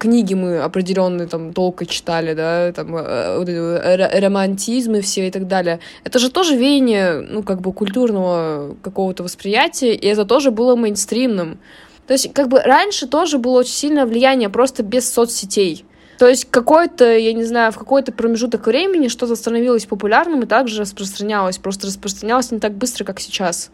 книги 0.00 0.34
мы 0.34 0.58
определенные 0.58 1.28
там 1.28 1.52
долго 1.52 1.86
читали, 1.86 2.34
да, 2.34 2.72
там 2.72 2.96
э, 2.96 4.20
романтизм 4.20 4.94
и 4.94 5.00
все 5.00 5.28
и 5.28 5.30
так 5.30 5.46
далее. 5.46 5.78
Это 6.02 6.18
же 6.18 6.30
тоже 6.30 6.56
веяние, 6.56 7.20
ну, 7.20 7.42
как 7.44 7.60
бы 7.60 7.72
культурного 7.72 8.74
какого-то 8.82 9.22
восприятия, 9.22 9.94
и 9.94 10.06
это 10.06 10.24
тоже 10.24 10.50
было 10.50 10.74
мейнстримным. 10.74 11.58
То 12.06 12.14
есть, 12.14 12.32
как 12.32 12.48
бы 12.48 12.60
раньше 12.60 13.06
тоже 13.06 13.38
было 13.38 13.60
очень 13.60 13.74
сильное 13.74 14.06
влияние, 14.06 14.48
просто 14.48 14.82
без 14.82 15.08
соцсетей. 15.12 15.84
То 16.18 16.28
есть 16.28 16.46
какой-то, 16.50 17.16
я 17.16 17.32
не 17.32 17.44
знаю, 17.44 17.72
в 17.72 17.78
какой-то 17.78 18.12
промежуток 18.12 18.66
времени 18.66 19.08
что-то 19.08 19.36
становилось 19.36 19.86
популярным 19.86 20.42
и 20.42 20.46
также 20.46 20.82
распространялось. 20.82 21.56
Просто 21.56 21.86
распространялось 21.86 22.50
не 22.50 22.58
так 22.58 22.74
быстро, 22.74 23.04
как 23.04 23.20
сейчас. 23.20 23.70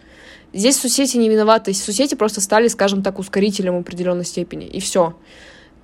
Здесь 0.52 0.78
соцсети 0.78 1.16
не 1.16 1.28
виноваты. 1.28 1.74
Соцсети 1.74 2.14
просто 2.14 2.40
стали, 2.40 2.68
скажем 2.68 3.02
так, 3.02 3.18
ускорителем 3.18 3.74
в 3.76 3.80
определенной 3.80 4.24
степени. 4.24 4.66
И 4.66 4.78
все 4.78 5.16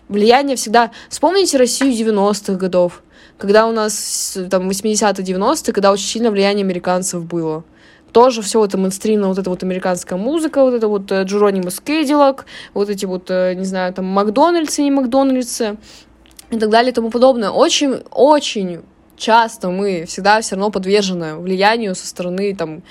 влияние 0.08 0.56
всегда... 0.56 0.90
Вспомните 1.08 1.58
Россию 1.58 1.92
90-х 1.92 2.54
годов, 2.54 3.02
когда 3.38 3.66
у 3.66 3.72
нас, 3.72 4.36
там, 4.50 4.68
80-90-е, 4.68 5.72
когда 5.72 5.92
очень 5.92 6.06
сильно 6.06 6.30
влияние 6.30 6.64
американцев 6.64 7.24
было. 7.24 7.64
Тоже 8.12 8.42
все 8.42 8.62
это 8.64 8.76
мейнстримно, 8.76 9.28
вот 9.28 9.38
эта 9.38 9.48
вот 9.48 9.62
американская 9.62 10.18
музыка, 10.18 10.62
вот 10.62 10.74
это 10.74 10.86
вот 10.86 11.10
э, 11.10 11.22
Джеронимус 11.22 11.80
Кэдиллак, 11.80 12.44
вот 12.74 12.90
эти 12.90 13.06
вот, 13.06 13.30
э, 13.30 13.54
не 13.54 13.64
знаю, 13.64 13.94
там, 13.94 14.04
Макдональдсы, 14.04 14.82
не 14.82 14.90
Макдональдсы 14.90 15.76
и 16.50 16.58
так 16.58 16.68
далее 16.68 16.92
и 16.92 16.94
тому 16.94 17.10
подобное. 17.10 17.50
Очень, 17.50 18.02
очень 18.10 18.82
часто 19.16 19.70
мы 19.70 20.04
всегда 20.06 20.40
все 20.42 20.56
равно 20.56 20.70
подвержены 20.70 21.36
влиянию 21.36 21.94
со 21.94 22.06
стороны 22.06 22.54
там 22.54 22.82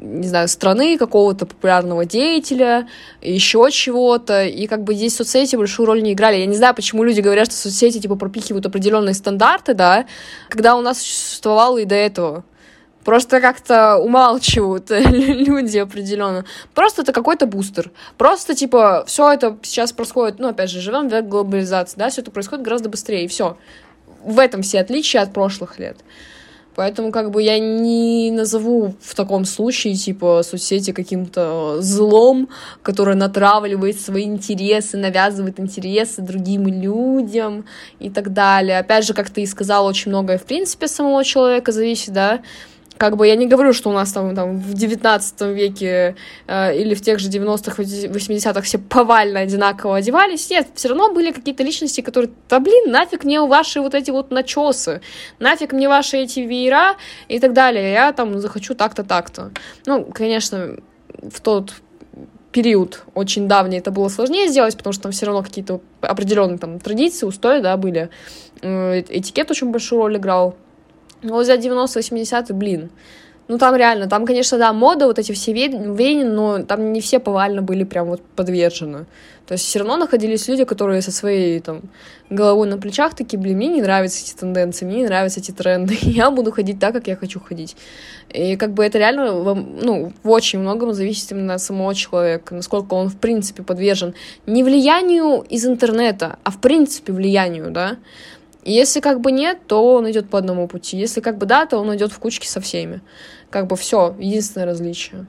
не 0.00 0.28
знаю, 0.28 0.48
страны, 0.48 0.96
какого-то 0.96 1.44
популярного 1.46 2.04
деятеля, 2.04 2.88
еще 3.20 3.68
чего-то, 3.70 4.44
и 4.44 4.66
как 4.66 4.84
бы 4.84 4.94
здесь 4.94 5.16
соцсети 5.16 5.56
большую 5.56 5.86
роль 5.86 6.02
не 6.02 6.12
играли. 6.12 6.36
Я 6.36 6.46
не 6.46 6.56
знаю, 6.56 6.74
почему 6.74 7.02
люди 7.02 7.20
говорят, 7.20 7.48
что 7.48 7.56
соцсети, 7.56 8.00
типа, 8.00 8.14
пропихивают 8.14 8.64
определенные 8.66 9.14
стандарты, 9.14 9.74
да, 9.74 10.06
когда 10.48 10.76
у 10.76 10.80
нас 10.80 10.98
существовало 10.98 11.78
и 11.78 11.84
до 11.84 11.96
этого. 11.96 12.44
Просто 13.04 13.40
как-то 13.40 13.96
умалчивают 13.96 14.90
люди 14.90 15.78
определенно. 15.78 16.44
Просто 16.74 17.02
это 17.02 17.12
какой-то 17.12 17.46
бустер. 17.46 17.90
Просто, 18.16 18.54
типа, 18.54 19.04
все 19.06 19.32
это 19.32 19.58
сейчас 19.62 19.92
происходит, 19.92 20.38
ну, 20.38 20.48
опять 20.48 20.70
же, 20.70 20.80
живем 20.80 21.08
в 21.08 21.12
век 21.12 21.26
глобализации, 21.26 21.98
да, 21.98 22.10
все 22.10 22.20
это 22.20 22.30
происходит 22.30 22.64
гораздо 22.64 22.88
быстрее, 22.88 23.24
и 23.24 23.28
все. 23.28 23.56
В 24.22 24.38
этом 24.38 24.62
все 24.62 24.80
отличия 24.80 25.22
от 25.22 25.32
прошлых 25.32 25.78
лет. 25.78 25.96
Поэтому 26.78 27.10
как 27.10 27.32
бы 27.32 27.42
я 27.42 27.58
не 27.58 28.30
назову 28.30 28.94
в 29.00 29.16
таком 29.16 29.44
случае, 29.44 29.94
типа, 29.94 30.42
соцсети 30.44 30.92
каким-то 30.92 31.78
злом, 31.80 32.48
которое 32.84 33.16
натравливает 33.16 34.00
свои 34.00 34.22
интересы, 34.22 34.96
навязывает 34.96 35.58
интересы 35.58 36.22
другим 36.22 36.68
людям 36.68 37.64
и 37.98 38.10
так 38.10 38.32
далее. 38.32 38.78
Опять 38.78 39.04
же, 39.04 39.12
как 39.12 39.28
ты 39.28 39.42
и 39.42 39.46
сказал, 39.46 39.86
очень 39.86 40.12
многое 40.12 40.38
в 40.38 40.44
принципе 40.44 40.86
самого 40.86 41.24
человека 41.24 41.72
зависит, 41.72 42.12
да, 42.12 42.42
как 42.98 43.16
бы 43.16 43.26
я 43.26 43.36
не 43.36 43.46
говорю, 43.46 43.72
что 43.72 43.90
у 43.90 43.92
нас 43.92 44.12
там, 44.12 44.34
там 44.34 44.58
в 44.58 44.74
19 44.74 45.40
веке 45.42 46.16
э, 46.46 46.76
или 46.76 46.94
в 46.94 47.00
тех 47.00 47.18
же 47.20 47.30
90-х, 47.30 47.82
80-х 47.82 48.60
все 48.62 48.78
повально 48.78 49.40
одинаково 49.40 49.96
одевались. 49.96 50.50
Нет, 50.50 50.68
все 50.74 50.88
равно 50.88 51.12
были 51.12 51.30
какие-то 51.30 51.62
личности, 51.62 52.00
которые, 52.00 52.30
да 52.48 52.58
блин, 52.60 52.90
нафиг 52.90 53.24
мне 53.24 53.40
ваши 53.40 53.80
вот 53.80 53.94
эти 53.94 54.10
вот 54.10 54.30
начесы, 54.30 55.00
нафиг 55.38 55.72
мне 55.72 55.88
ваши 55.88 56.18
эти 56.18 56.40
веера 56.40 56.96
и 57.28 57.38
так 57.38 57.52
далее. 57.52 57.92
Я 57.92 58.12
там 58.12 58.38
захочу 58.40 58.74
так-то, 58.74 59.04
так-то. 59.04 59.52
Ну, 59.86 60.04
конечно, 60.04 60.76
в 61.08 61.40
тот 61.40 61.74
период 62.50 63.04
очень 63.14 63.46
давний 63.46 63.78
это 63.78 63.90
было 63.90 64.08
сложнее 64.08 64.48
сделать, 64.48 64.76
потому 64.76 64.92
что 64.92 65.04
там 65.04 65.12
все 65.12 65.26
равно 65.26 65.42
какие-то 65.42 65.80
определенные 66.00 66.58
там 66.58 66.80
традиции, 66.80 67.26
устои, 67.26 67.60
да, 67.60 67.76
были. 67.76 68.10
Э, 68.62 69.00
этикет 69.00 69.50
очень 69.50 69.70
большую 69.70 70.02
роль 70.02 70.16
играл. 70.16 70.56
Но 71.22 71.38
взять 71.38 71.64
90-80-е, 71.64 72.54
блин, 72.54 72.90
Ну, 73.48 73.58
там 73.58 73.74
реально, 73.76 74.08
там, 74.08 74.26
конечно, 74.26 74.58
да, 74.58 74.72
мода, 74.72 75.06
вот 75.06 75.18
эти 75.18 75.32
все 75.32 75.52
веяния, 75.52 76.24
но 76.24 76.62
там 76.64 76.92
не 76.92 77.00
все 77.00 77.18
повально 77.18 77.62
были 77.62 77.84
прям 77.84 78.08
вот 78.08 78.20
подвержены. 78.36 79.06
То 79.48 79.52
есть 79.52 79.64
все 79.64 79.78
равно 79.78 79.96
находились 79.96 80.46
люди, 80.46 80.64
которые 80.64 81.00
со 81.00 81.10
своей 81.10 81.60
там 81.60 81.80
головой 82.28 82.68
на 82.68 82.76
плечах 82.76 83.14
такие, 83.14 83.38
блин, 83.38 83.56
мне 83.56 83.68
не 83.68 83.80
нравятся 83.80 84.22
эти 84.22 84.34
тенденции, 84.34 84.84
мне 84.84 84.96
не 84.96 85.06
нравятся 85.06 85.40
эти 85.40 85.52
тренды, 85.52 85.96
я 86.02 86.30
буду 86.30 86.52
ходить 86.52 86.78
так, 86.78 86.92
как 86.92 87.06
я 87.06 87.16
хочу 87.16 87.40
ходить. 87.40 87.74
И 88.28 88.56
как 88.56 88.74
бы 88.74 88.84
это 88.84 88.98
реально, 88.98 89.54
ну, 89.54 90.12
в 90.22 90.28
очень 90.28 90.58
многом 90.58 90.92
зависит 90.92 91.32
именно 91.32 91.54
от 91.54 91.62
самого 91.62 91.94
человека, 91.94 92.54
насколько 92.54 92.92
он, 92.92 93.08
в 93.08 93.16
принципе, 93.16 93.62
подвержен 93.62 94.12
не 94.44 94.62
влиянию 94.62 95.40
из 95.48 95.64
интернета, 95.64 96.38
а 96.44 96.50
в 96.50 96.60
принципе 96.60 97.14
влиянию, 97.14 97.70
да. 97.70 97.96
И 98.68 98.72
если 98.72 99.00
как 99.00 99.22
бы 99.22 99.32
нет, 99.32 99.60
то 99.66 99.94
он 99.94 100.10
идет 100.10 100.28
по 100.28 100.36
одному 100.36 100.68
пути. 100.68 100.98
Если 100.98 101.22
как 101.22 101.38
бы 101.38 101.46
да, 101.46 101.64
то 101.64 101.78
он 101.78 101.96
идет 101.96 102.12
в 102.12 102.18
кучке 102.18 102.46
со 102.46 102.60
всеми. 102.60 103.00
Как 103.48 103.66
бы 103.66 103.76
все, 103.76 104.14
единственное 104.18 104.66
различие. 104.66 105.26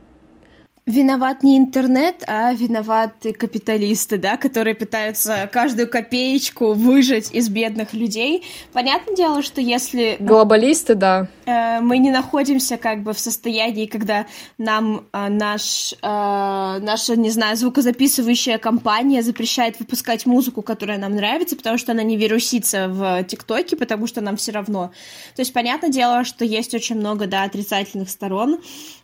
Виноват 0.90 1.44
не 1.44 1.56
интернет, 1.56 2.24
а 2.26 2.52
виноваты 2.52 3.32
капиталисты, 3.32 4.18
да, 4.18 4.38
которые 4.38 4.74
пытаются 4.74 5.48
каждую 5.54 5.88
копеечку 5.88 6.74
выжать 6.74 7.32
из 7.32 7.48
бедных 7.48 7.94
людей. 7.94 8.44
Понятное 8.74 9.16
дело, 9.16 9.44
что 9.44 9.62
если... 9.62 10.18
Глобалисты, 10.20 10.96
да. 10.96 11.28
Э, 11.46 11.80
мы 11.80 12.00
не 12.00 12.10
находимся 12.10 12.78
как 12.78 13.04
бы 13.04 13.14
в 13.14 13.20
состоянии, 13.20 13.86
когда 13.86 14.26
нам 14.58 15.06
э, 15.14 15.30
наш, 15.30 15.94
э, 15.94 15.98
наша, 16.02 17.16
не 17.16 17.30
знаю, 17.30 17.56
звукозаписывающая 17.56 18.58
компания 18.58 19.22
запрещает 19.22 19.80
выпускать 19.80 20.26
музыку, 20.26 20.64
которая 20.64 20.98
нам 20.98 21.16
нравится, 21.16 21.56
потому 21.56 21.78
что 21.78 21.92
она 21.92 22.02
не 22.02 22.18
вирусится 22.18 22.88
в 22.88 23.24
ТикТоке, 23.26 23.76
потому 23.76 24.08
что 24.08 24.22
нам 24.22 24.38
все 24.38 24.54
равно. 24.54 24.92
То 25.36 25.44
есть, 25.44 25.54
понятное 25.54 25.92
дело, 25.92 26.24
что 26.24 26.46
есть 26.46 26.74
очень 26.74 26.96
много, 26.96 27.28
да, 27.28 27.44
отрицательных 27.44 28.10
сторон. 28.10 28.60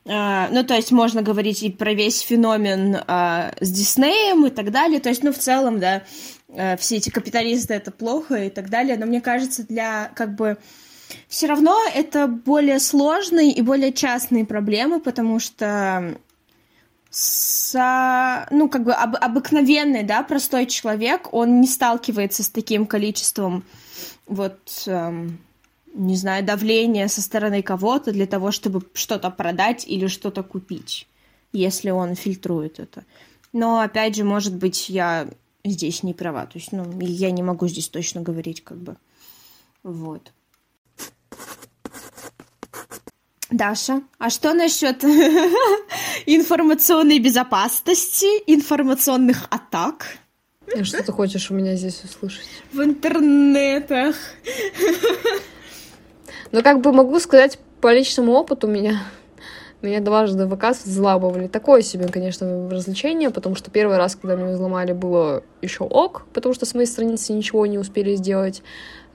Э, 0.06 0.48
ну, 0.52 0.64
то 0.64 0.76
есть, 0.76 0.92
можно 0.92 1.22
говорить 1.22 1.64
и 1.64 1.72
про 1.72 1.94
весь 1.94 2.20
феномен 2.22 2.98
а, 3.08 3.54
с 3.60 3.70
Диснеем 3.70 4.46
и 4.46 4.50
так 4.50 4.72
далее. 4.72 5.00
То 5.00 5.10
есть, 5.10 5.24
ну, 5.24 5.34
в 5.34 5.38
целом, 5.38 5.80
да, 5.80 6.04
а, 6.50 6.78
все 6.78 6.98
эти 6.98 7.10
капиталисты 7.10 7.74
это 7.74 7.92
плохо 7.92 8.36
и 8.36 8.50
так 8.50 8.70
далее. 8.70 8.98
Но 8.98 9.06
мне 9.06 9.22
кажется, 9.22 9.66
для 9.66 10.12
как 10.16 10.36
бы 10.36 10.58
все 11.28 11.48
равно 11.48 11.78
это 11.94 12.28
более 12.28 12.80
сложные 12.80 13.52
и 13.52 13.62
более 13.62 13.92
частные 13.92 14.46
проблемы, 14.46 15.00
потому 15.00 15.40
что 15.40 16.16
с, 17.10 18.48
ну, 18.52 18.70
как 18.70 18.84
бы 18.84 18.94
об, 18.94 19.16
обыкновенный, 19.16 20.04
да, 20.04 20.22
простой 20.24 20.66
человек, 20.66 21.34
он 21.34 21.62
не 21.62 21.68
сталкивается 21.68 22.44
с 22.44 22.50
таким 22.50 22.86
количеством 22.86 23.64
вот, 24.28 24.84
эм, 24.88 25.40
не 25.96 26.16
знаю, 26.16 26.46
давления 26.46 27.08
со 27.08 27.22
стороны 27.22 27.64
кого-то 27.64 28.12
для 28.12 28.28
того, 28.28 28.52
чтобы 28.52 28.84
что-то 28.94 29.32
продать 29.32 29.88
или 29.88 30.08
что-то 30.08 30.44
купить 30.44 31.08
если 31.56 31.90
он 31.90 32.16
фильтрует 32.16 32.80
это. 32.80 33.06
Но, 33.54 33.80
опять 33.80 34.16
же, 34.16 34.24
может 34.24 34.56
быть, 34.56 34.90
я 34.90 35.28
здесь 35.64 36.04
не 36.04 36.14
права. 36.14 36.46
То 36.46 36.60
есть, 36.60 36.72
ну, 36.72 36.86
я 37.00 37.32
не 37.32 37.42
могу 37.42 37.68
здесь 37.68 37.88
точно 37.88 38.22
говорить, 38.22 38.64
как 38.64 38.78
бы. 38.78 38.98
Вот. 39.84 40.32
Даша, 43.50 44.02
а 44.18 44.30
что 44.30 44.54
насчет 44.54 45.04
информационной 46.26 47.20
безопасности, 47.20 48.26
информационных 48.52 49.46
атак? 49.50 50.18
А 50.76 50.84
что 50.84 51.02
ты 51.04 51.12
хочешь 51.12 51.52
у 51.52 51.54
меня 51.54 51.76
здесь 51.76 52.04
услышать? 52.04 52.48
В 52.74 52.82
интернетах. 52.82 54.16
Ну, 56.56 56.64
как 56.64 56.80
бы 56.80 56.94
могу 56.94 57.20
сказать 57.20 57.60
по 57.82 57.94
личному 57.94 58.32
опыту 58.32 58.66
меня 58.66 59.02
меня 59.86 60.02
дважды 60.02 60.46
в 60.46 60.56
ВК 60.56 60.78
взламывали. 60.84 61.48
Такое 61.48 61.82
себе, 61.82 62.08
конечно, 62.08 62.70
развлечение, 62.70 63.30
потому 63.30 63.56
что 63.56 63.72
первый 63.72 63.98
раз, 63.98 64.16
когда 64.16 64.36
меня 64.36 64.54
взломали, 64.54 64.94
было 64.94 65.44
еще 65.62 65.84
ок, 65.84 66.26
потому 66.34 66.54
что 66.54 66.66
с 66.66 66.74
моей 66.74 66.88
страницы 66.88 67.34
ничего 67.34 67.66
не 67.66 67.78
успели 67.78 68.16
сделать. 68.16 68.62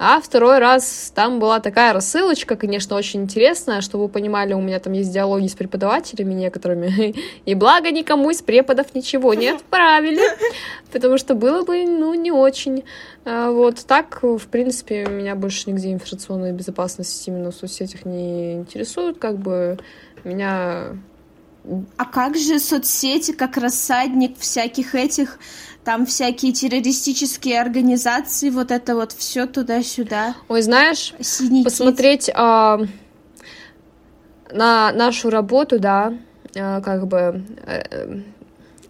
А 0.02 0.18
второй 0.22 0.60
раз 0.60 1.12
там 1.14 1.40
была 1.40 1.60
такая 1.60 1.92
рассылочка, 1.92 2.56
конечно, 2.56 2.96
очень 2.96 3.24
интересная, 3.24 3.82
чтобы 3.82 4.04
вы 4.04 4.08
понимали, 4.08 4.54
у 4.54 4.60
меня 4.62 4.80
там 4.80 4.94
есть 4.94 5.12
диалоги 5.12 5.46
с 5.46 5.54
преподавателями 5.54 6.32
некоторыми, 6.32 7.14
и 7.44 7.54
благо 7.54 7.90
никому 7.90 8.30
из 8.30 8.40
преподов 8.40 8.94
ничего 8.94 9.34
не 9.34 9.48
отправили, 9.48 10.22
потому 10.90 11.18
что 11.18 11.34
было 11.34 11.64
бы, 11.64 11.84
ну, 11.84 12.14
не 12.14 12.32
очень. 12.32 12.84
А 13.26 13.50
вот 13.50 13.84
так, 13.86 14.22
в 14.22 14.46
принципе, 14.46 15.04
меня 15.04 15.34
больше 15.34 15.68
нигде 15.70 15.92
информационная 15.92 16.52
безопасность 16.52 17.28
именно 17.28 17.50
в 17.50 17.54
соцсетях 17.54 18.06
не 18.06 18.54
интересует, 18.54 19.18
как 19.18 19.36
бы 19.36 19.78
меня... 20.24 20.96
А 21.98 22.04
как 22.06 22.36
же 22.36 22.58
соцсети, 22.58 23.32
как 23.32 23.58
рассадник 23.58 24.38
всяких 24.38 24.94
этих, 24.94 25.38
там 25.84 26.06
всякие 26.06 26.52
террористические 26.52 27.60
организации, 27.60 28.50
вот 28.50 28.70
это 28.70 28.94
вот 28.94 29.12
все 29.12 29.46
туда-сюда. 29.46 30.34
Ой, 30.48 30.62
знаешь, 30.62 31.14
Синий 31.20 31.64
посмотреть 31.64 32.30
а, 32.34 32.80
на 34.50 34.92
нашу 34.92 35.30
работу, 35.30 35.78
да, 35.78 36.14
а, 36.56 36.80
как 36.80 37.06
бы 37.06 37.44
а, 37.66 38.20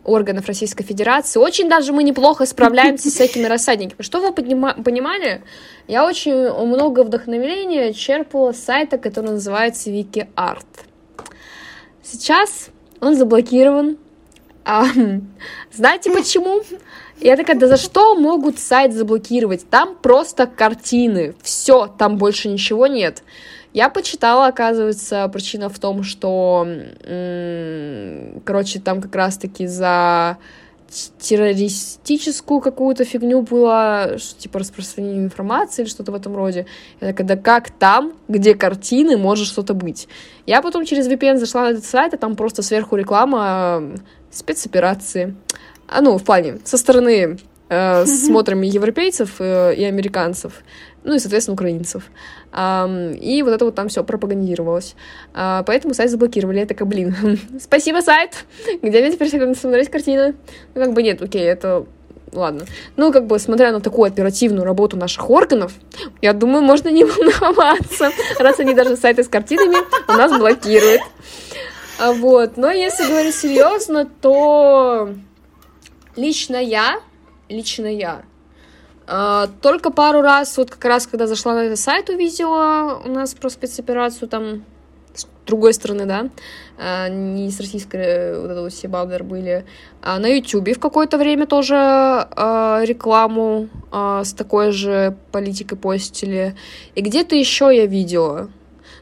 органов 0.05 0.47
Российской 0.47 0.85
Федерации. 0.85 1.39
Очень 1.39 1.69
даже 1.69 1.93
мы 1.93 2.03
неплохо 2.03 2.47
справляемся 2.47 3.11
с 3.11 3.21
этими 3.21 3.45
рассадниками. 3.47 4.03
Что 4.03 4.21
вы 4.21 4.33
понимали? 4.33 5.43
Я 5.87 6.07
очень 6.07 6.53
много 6.53 7.05
вдохновения 7.05 7.93
черпала 7.93 8.53
с 8.53 8.59
сайта, 8.59 8.99
который 8.99 9.33
называется 9.33 9.91
WikiArt. 9.91 10.67
Сейчас 12.11 12.71
он 13.01 13.15
заблокирован. 13.15 13.97
А, 14.65 14.85
знаете 15.73 16.11
почему? 16.11 16.63
Я 17.21 17.37
такая, 17.37 17.57
да 17.57 17.69
за 17.69 17.77
что 17.77 18.17
могут 18.17 18.59
сайт 18.59 18.93
заблокировать? 18.93 19.69
Там 19.71 19.97
просто 19.97 20.47
картины. 20.49 21.35
Все, 21.43 21.87
там 21.87 22.17
больше 22.17 22.49
ничего 22.49 22.89
нет. 22.89 23.23
Я 23.73 23.91
почитала, 23.91 24.49
оказывается, 24.49 25.29
причина 25.33 25.69
в 25.69 25.79
том, 25.79 26.03
что, 26.03 26.67
короче, 28.45 28.81
там 28.81 29.01
как 29.01 29.15
раз-таки 29.15 29.69
за 29.69 30.39
террористическую 31.19 32.61
какую-то 32.61 33.05
фигню 33.05 33.43
было, 33.43 34.17
что, 34.19 34.41
типа 34.41 34.59
распространение 34.59 35.23
информации 35.23 35.83
или 35.83 35.89
что-то 35.89 36.13
в 36.13 36.15
этом 36.15 36.37
роде. 36.37 36.67
Я 37.01 37.09
такая, 37.09 37.27
да 37.27 37.37
как 37.37 37.71
там, 37.71 38.13
где 38.29 38.55
картины, 38.55 39.17
может 39.17 39.47
что-то 39.47 39.75
быть? 39.75 40.09
Я 40.47 40.63
потом 40.63 40.85
через 40.85 41.09
VPN 41.09 41.37
зашла 41.37 41.65
на 41.65 41.71
этот 41.71 41.85
сайт, 41.85 42.15
а 42.15 42.17
там 42.17 42.35
просто 42.35 42.63
сверху 42.63 42.97
реклама 42.97 43.93
спецоперации. 44.31 45.37
А, 45.87 46.01
ну, 46.01 46.19
в 46.19 46.25
плане, 46.25 46.59
со 46.65 46.77
стороны 46.77 47.39
э, 47.71 48.05
смотрим 48.05 48.61
европейцев 48.61 49.37
э, 49.39 49.75
и 49.75 49.85
американцев 49.85 50.63
ну 51.03 51.15
и, 51.15 51.19
соответственно, 51.19 51.55
украинцев. 51.55 52.11
И 52.53 53.43
вот 53.43 53.55
это 53.55 53.65
вот 53.65 53.75
там 53.75 53.89
все 53.89 54.05
пропагандировалось. 54.05 54.97
А, 55.33 55.63
поэтому 55.63 55.95
сайт 55.95 56.11
заблокировали. 56.11 56.59
Я 56.59 56.67
такая, 56.67 56.87
блин, 56.87 57.41
спасибо, 57.61 58.01
сайт! 58.01 58.45
Где 58.83 59.01
мне 59.01 59.11
теперь 59.11 59.31
смотреть 59.55 59.89
картины? 59.89 60.35
Ну, 60.75 60.85
как 60.85 60.93
бы 60.93 61.03
нет, 61.03 61.23
окей, 61.23 61.45
это 61.45 61.87
ладно. 62.33 62.65
Ну, 62.97 63.13
как 63.13 63.27
бы, 63.27 63.39
смотря 63.39 63.73
на 63.73 63.81
такую 63.81 64.07
оперативную 64.07 64.65
работу 64.65 64.97
наших 64.97 65.31
органов, 65.31 65.73
я 66.21 66.33
думаю, 66.33 66.63
можно 66.63 66.89
не 66.89 67.05
волноваться, 67.31 68.11
раз 68.39 68.59
они 68.61 68.75
даже 68.75 68.97
сайты 68.97 69.25
с 69.25 69.29
картинами 69.29 69.79
у 70.09 70.17
нас 70.17 70.37
блокируют. 70.39 71.03
А 71.99 72.13
вот, 72.13 72.57
но 72.57 72.71
если 72.71 73.07
говорить 73.07 73.35
серьезно, 73.35 74.09
то 74.21 75.11
лично 76.17 76.57
я, 76.57 77.01
лично 77.51 77.87
я 77.87 78.23
а, 79.07 79.49
только 79.61 79.91
пару 79.91 80.23
раз, 80.23 80.57
вот 80.57 80.71
как 80.71 80.85
раз, 80.85 81.07
когда 81.07 81.27
зашла 81.27 81.55
на 81.55 81.65
этот 81.65 81.81
сайт, 81.81 82.09
увидела 82.09 83.03
у 83.05 83.09
нас 83.09 83.35
про 83.35 83.51
спецоперацию 83.51 84.29
там 84.29 84.65
с 85.13 85.27
другой 85.45 85.75
стороны, 85.75 86.07
да, 86.07 86.29
а, 86.79 87.09
не 87.09 87.51
с 87.51 87.59
российской, 87.59 87.97
э, 87.97 88.41
вот 88.41 88.51
это 88.51 88.63
вот 88.63 88.73
все 88.73 88.87
бабдер 88.87 89.25
были. 89.25 89.67
А 90.01 90.21
на 90.21 90.29
Ютубе 90.29 90.75
в 90.75 90.79
какое-то 90.79 91.19
время 91.19 91.47
тоже 91.47 91.75
рекламу 91.75 93.69
с 93.91 94.33
такой 94.33 94.71
же 94.71 95.17
политикой 95.33 95.77
постили. 95.77 96.55
И 96.95 97.01
где-то 97.01 97.35
еще 97.35 97.75
я 97.75 97.87
видела, 97.87 98.49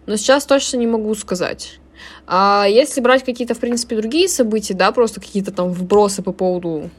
но 0.06 0.16
сейчас 0.16 0.46
точно 0.46 0.78
не 0.78 0.86
могу 0.86 1.14
сказать. 1.14 1.78
А 2.26 2.64
если 2.66 3.02
брать 3.02 3.24
какие-то, 3.24 3.54
в 3.54 3.58
принципе, 3.58 3.96
другие 3.96 4.28
события, 4.28 4.72
да, 4.72 4.90
просто 4.92 5.20
какие-то 5.20 5.52
там 5.52 5.70
вбросы 5.70 6.22
по 6.22 6.32
поводу 6.32 6.90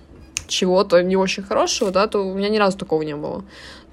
чего-то 0.50 1.02
не 1.02 1.16
очень 1.16 1.44
хорошего, 1.44 1.92
да, 1.92 2.08
то 2.08 2.20
у 2.20 2.34
меня 2.34 2.50
ни 2.50 2.58
разу 2.58 2.78
такого 2.78 3.02
не 3.02 3.16
было. 3.16 3.44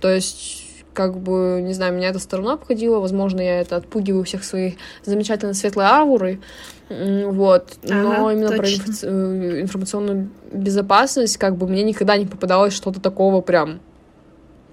То 0.01 0.11
есть 0.11 0.67
как 0.93 1.19
бы, 1.19 1.61
не 1.63 1.75
знаю, 1.75 1.93
меня 1.93 2.09
эта 2.09 2.19
сторона 2.19 2.55
обходила, 2.55 2.99
возможно, 3.01 3.41
я 3.41 3.61
это 3.61 3.77
отпугиваю 3.77 4.25
всех 4.25 4.43
своей 4.45 4.79
замечательной 5.05 5.55
светлой 5.55 5.85
аурой, 5.85 6.41
вот, 6.89 7.75
но 7.83 8.13
ага, 8.13 8.33
именно 8.33 8.49
точно. 8.57 8.85
про 8.85 9.07
э, 9.07 9.61
информационную 9.61 10.31
безопасность, 10.51 11.37
как 11.37 11.57
бы, 11.57 11.69
мне 11.69 11.83
никогда 11.83 12.17
не 12.17 12.25
попадалось 12.25 12.73
что-то 12.73 13.01
такого 13.01 13.43
прям 13.43 13.81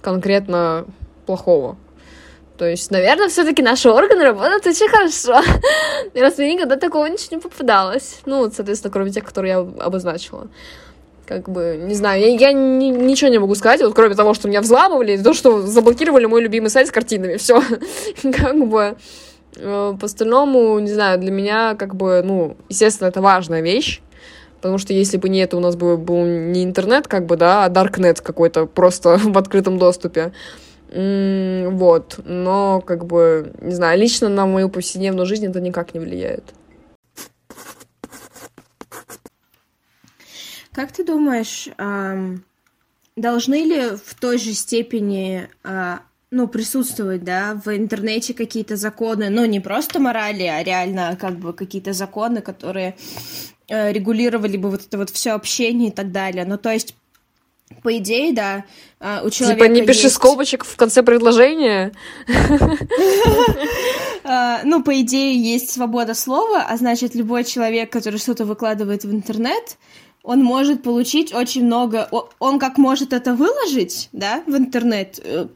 конкретно 0.01 0.85
плохого. 1.25 1.77
То 2.57 2.65
есть, 2.69 2.91
наверное, 2.91 3.29
все-таки 3.29 3.63
наши 3.63 3.89
органы 3.89 4.23
работают 4.23 4.65
очень 4.65 4.87
хорошо. 4.87 5.41
И 6.13 6.19
раз 6.21 6.37
мне 6.37 6.53
никогда 6.53 6.77
такого 6.77 7.07
ничего 7.07 7.37
не 7.37 7.41
попадалось. 7.41 8.19
Ну, 8.25 8.49
соответственно, 8.51 8.93
кроме 8.93 9.11
тех, 9.11 9.23
которые 9.23 9.51
я 9.51 9.59
обозначила. 9.83 10.47
Как 11.25 11.49
бы, 11.49 11.79
не 11.81 11.95
знаю, 11.95 12.21
я, 12.21 12.27
я 12.27 12.51
ни, 12.51 12.87
ничего 12.87 13.29
не 13.29 13.39
могу 13.39 13.55
сказать, 13.55 13.81
вот 13.81 13.93
кроме 13.93 14.15
того, 14.15 14.33
что 14.33 14.49
меня 14.49 14.61
взламывали, 14.61 15.17
то, 15.17 15.33
что 15.33 15.61
заблокировали 15.61 16.25
мой 16.25 16.41
любимый 16.41 16.69
сайт 16.69 16.87
с 16.87 16.91
картинами. 16.91 17.37
Все. 17.37 17.61
Как 18.21 18.67
бы. 18.67 18.95
Э, 19.55 19.95
по 19.99 20.05
остальному, 20.05 20.79
не 20.79 20.91
знаю, 20.91 21.19
для 21.19 21.31
меня, 21.31 21.75
как 21.75 21.95
бы, 21.95 22.21
ну, 22.23 22.57
естественно, 22.69 23.07
это 23.07 23.21
важная 23.21 23.61
вещь. 23.61 24.01
Потому 24.57 24.77
что 24.77 24.93
если 24.93 25.17
бы 25.17 25.27
не 25.27 25.39
это, 25.39 25.57
у 25.57 25.59
нас 25.59 25.75
бы 25.75 25.97
был 25.97 26.23
не 26.25 26.63
интернет, 26.63 27.07
как 27.07 27.25
бы, 27.25 27.35
да, 27.35 27.65
а 27.65 27.69
даркнет 27.69 28.21
какой-то 28.21 28.65
просто 28.65 29.17
в 29.23 29.37
открытом 29.37 29.77
доступе. 29.77 30.31
Вот. 30.89 32.19
Но, 32.23 32.81
как 32.85 33.05
бы, 33.05 33.51
не 33.61 33.73
знаю, 33.73 33.99
лично 33.99 34.29
на 34.29 34.45
мою 34.45 34.69
повседневную 34.69 35.25
жизнь 35.25 35.47
это 35.47 35.59
никак 35.59 35.93
не 35.93 35.99
влияет. 35.99 36.53
Как 40.73 40.91
ты 40.91 41.03
думаешь, 41.03 41.69
должны 43.15 43.63
ли 43.63 43.95
в 43.95 44.15
той 44.19 44.37
же 44.37 44.53
степени 44.53 45.47
а, 45.63 46.01
ну, 46.33 46.47
присутствовать, 46.47 47.23
да, 47.23 47.61
в 47.63 47.75
интернете 47.75 48.33
какие-то 48.33 48.75
законы, 48.75 49.29
ну, 49.29 49.45
не 49.45 49.59
просто 49.59 49.99
морали, 49.99 50.43
а 50.43 50.63
реально 50.63 51.15
как 51.19 51.37
бы 51.37 51.53
какие-то 51.53 51.93
законы, 51.93 52.41
которые 52.41 52.95
э, 53.69 53.91
регулировали 53.91 54.57
бы 54.57 54.71
вот 54.71 54.81
это 54.81 54.97
вот 54.97 55.11
все 55.11 55.31
общение 55.31 55.89
и 55.89 55.91
так 55.91 56.11
далее. 56.11 56.43
Ну, 56.45 56.57
то 56.57 56.71
есть 56.71 56.95
по 57.83 57.95
идее, 57.97 58.33
да, 58.33 58.65
э, 58.99 59.21
у 59.23 59.29
человека 59.29 59.65
Типа 59.65 59.71
не 59.71 59.83
пиши 59.83 60.03
есть... 60.03 60.15
скобочек 60.15 60.65
в 60.65 60.75
конце 60.75 61.03
предложения? 61.03 61.91
Э, 64.23 64.57
ну, 64.63 64.81
по 64.83 64.99
идее, 65.01 65.39
есть 65.39 65.69
свобода 65.71 66.15
слова, 66.15 66.65
а 66.67 66.77
значит, 66.77 67.13
любой 67.13 67.43
человек, 67.43 67.91
который 67.91 68.17
что-то 68.17 68.45
выкладывает 68.45 69.03
в 69.03 69.11
интернет, 69.11 69.77
он 70.23 70.41
может 70.41 70.81
получить 70.81 71.33
очень 71.33 71.65
много... 71.65 72.09
Он 72.39 72.57
как 72.57 72.77
может 72.77 73.13
это 73.13 73.35
выложить, 73.35 74.09
да, 74.13 74.41
в 74.47 74.55
интернет, 74.55 75.19
э, 75.23 75.47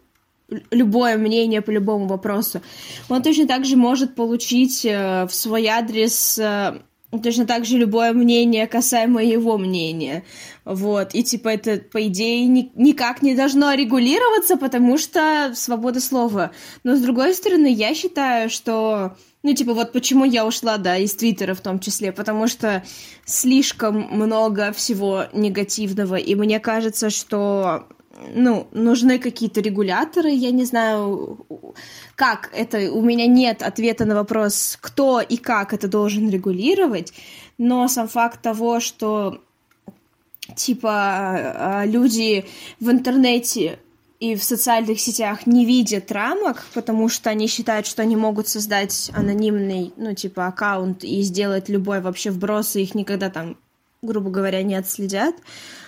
любое 0.71 1.17
мнение 1.17 1.61
по 1.61 1.71
любому 1.71 2.07
вопросу, 2.07 2.61
он 3.09 3.23
точно 3.23 3.47
так 3.47 3.65
же 3.65 3.77
может 3.77 4.15
получить 4.15 4.85
э, 4.85 5.25
в 5.25 5.33
свой 5.33 5.67
адрес 5.67 6.37
э, 6.37 6.81
точно 7.23 7.45
так 7.45 7.65
же 7.65 7.77
любое 7.77 8.11
мнение 8.11 8.67
касаемо 8.67 9.23
его 9.23 9.57
мнения. 9.57 10.23
Вот. 10.65 11.15
И 11.15 11.23
типа 11.23 11.49
это, 11.49 11.77
по 11.77 12.05
идее, 12.05 12.45
ни, 12.45 12.71
никак 12.75 13.21
не 13.21 13.35
должно 13.35 13.73
регулироваться, 13.73 14.57
потому 14.57 14.97
что 14.97 15.53
свобода 15.55 16.01
слова. 16.01 16.51
Но 16.83 16.95
с 16.95 17.01
другой 17.01 17.33
стороны, 17.33 17.71
я 17.71 17.93
считаю, 17.93 18.49
что 18.49 19.15
ну, 19.47 19.53
типа, 19.53 19.73
вот 19.73 19.93
почему 19.93 20.25
я 20.25 20.45
ушла, 20.45 20.77
да, 20.77 20.97
из 20.97 21.15
Твиттера 21.15 21.53
в 21.53 21.61
том 21.61 21.79
числе, 21.79 22.11
потому 22.11 22.49
что 22.49 22.83
слишком 23.23 23.95
много 24.11 24.73
всего 24.73 25.23
негативного, 25.31 26.15
и 26.15 26.35
мне 26.35 26.59
кажется, 26.59 27.09
что 27.09 27.87
ну, 28.35 28.67
нужны 28.73 29.19
какие-то 29.19 29.61
регуляторы, 29.61 30.31
я 30.31 30.51
не 30.51 30.65
знаю, 30.65 31.45
как 32.15 32.49
это, 32.53 32.91
у 32.91 33.01
меня 33.01 33.25
нет 33.25 33.63
ответа 33.63 34.03
на 34.03 34.15
вопрос, 34.15 34.77
кто 34.81 35.21
и 35.21 35.37
как 35.37 35.73
это 35.73 35.87
должен 35.87 36.29
регулировать, 36.29 37.13
но 37.57 37.87
сам 37.87 38.09
факт 38.09 38.41
того, 38.41 38.81
что 38.81 39.39
типа 40.57 40.91
а, 40.91 41.85
люди 41.85 42.43
в 42.81 42.91
интернете 42.91 43.79
и 44.19 44.35
в 44.35 44.43
социальных 44.43 44.99
сетях 44.99 45.45
не 45.45 45.65
видят 45.65 46.11
рамок, 46.11 46.65
потому 46.73 47.07
что 47.09 47.29
они 47.29 47.47
считают, 47.47 47.85
что 47.85 48.01
они 48.01 48.15
могут 48.15 48.47
создать 48.47 49.11
анонимный, 49.13 49.93
ну, 49.95 50.13
типа, 50.15 50.47
аккаунт 50.47 51.03
и 51.03 51.21
сделать 51.21 51.69
любой 51.69 52.01
вообще 52.01 52.31
вброс, 52.31 52.75
и 52.75 52.81
их 52.81 52.95
никогда 52.95 53.29
там, 53.29 53.57
грубо 54.01 54.29
говоря, 54.29 54.63
не 54.63 54.75
отследят 54.75 55.35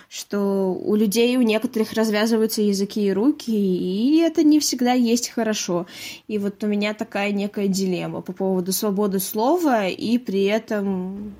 что 0.10 0.74
у 0.74 0.96
людей, 0.96 1.38
у 1.38 1.44
некоторых 1.44 1.94
развязываются 1.94 2.64
языки 2.64 3.06
и 3.06 3.14
руки, 3.14 3.52
и 3.52 4.18
это 4.22 4.44
не 4.44 4.60
всегда 4.60 4.94
есть 4.94 5.30
хорошо. 5.30 5.86
И 6.28 6.40
вот 6.40 6.64
у 6.64 6.68
меня 6.68 6.96
такая 6.96 7.32
некая 7.32 7.68
дилемма 7.68 8.22
по 8.22 8.34
поводу 8.34 8.74
свободы 8.74 9.20
слова, 9.20 9.86
и 9.86 10.18
при 10.18 10.46
этом... 10.46 11.36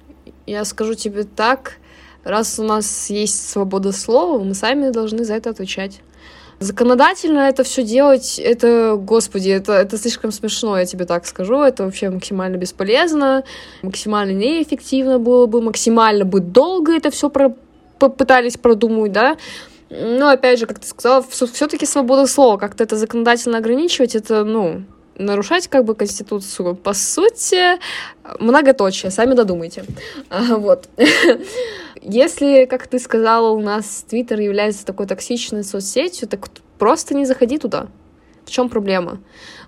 Я 0.46 0.66
скажу 0.66 0.94
тебе 0.94 1.24
так, 1.24 1.78
раз 2.24 2.60
у 2.60 2.64
нас 2.64 3.10
есть 3.10 3.50
свобода 3.50 3.92
слова, 3.92 4.44
мы 4.44 4.54
сами 4.54 4.92
должны 4.92 5.26
за 5.26 5.34
это 5.34 5.50
отвечать. 5.50 6.02
Законодательно 6.60 7.40
это 7.40 7.64
все 7.64 7.84
делать, 7.84 8.38
это, 8.38 8.96
господи, 9.00 9.50
это, 9.50 9.74
это 9.74 9.98
слишком 9.98 10.32
смешно, 10.32 10.78
я 10.78 10.86
тебе 10.86 11.06
так 11.06 11.26
скажу. 11.26 11.62
Это 11.62 11.86
вообще 11.86 12.10
максимально 12.10 12.58
бесполезно, 12.58 13.44
максимально 13.82 14.32
неэффективно 14.32 15.20
было 15.20 15.46
бы, 15.46 15.62
максимально 15.62 16.26
бы 16.26 16.42
долго 16.42 16.94
это 16.94 17.12
все 17.12 17.30
про 17.30 17.54
попытались 17.98 18.56
продумать, 18.56 19.12
да, 19.12 19.38
но, 19.90 20.30
опять 20.30 20.60
же, 20.60 20.66
как 20.68 20.80
ты 20.80 20.88
сказала, 20.88 21.24
все-таки 21.24 21.86
свобода 21.86 22.28
слова, 22.28 22.58
как-то 22.58 22.84
это 22.84 22.96
законодательно 22.96 23.58
ограничивать, 23.58 24.16
это, 24.16 24.44
ну, 24.44 24.84
нарушать 25.20 25.68
как 25.68 25.84
бы 25.84 25.96
Конституцию. 25.96 26.76
По 26.76 26.94
сути, 26.94 27.80
многоточие, 28.40 29.12
сами 29.12 29.34
додумайте. 29.34 29.84
А, 30.30 30.56
вот. 30.56 30.88
Если, 32.02 32.66
как 32.66 32.88
ты 32.88 33.00
сказала, 33.00 33.52
у 33.52 33.60
нас 33.60 34.06
Твиттер 34.10 34.40
является 34.40 34.86
такой 34.86 35.06
токсичной 35.06 35.64
соцсетью, 35.64 36.28
так 36.28 36.48
просто 36.78 37.16
не 37.16 37.26
заходи 37.26 37.58
туда. 37.58 37.88
В 38.46 38.52
чем 38.52 38.70
проблема? 38.70 39.20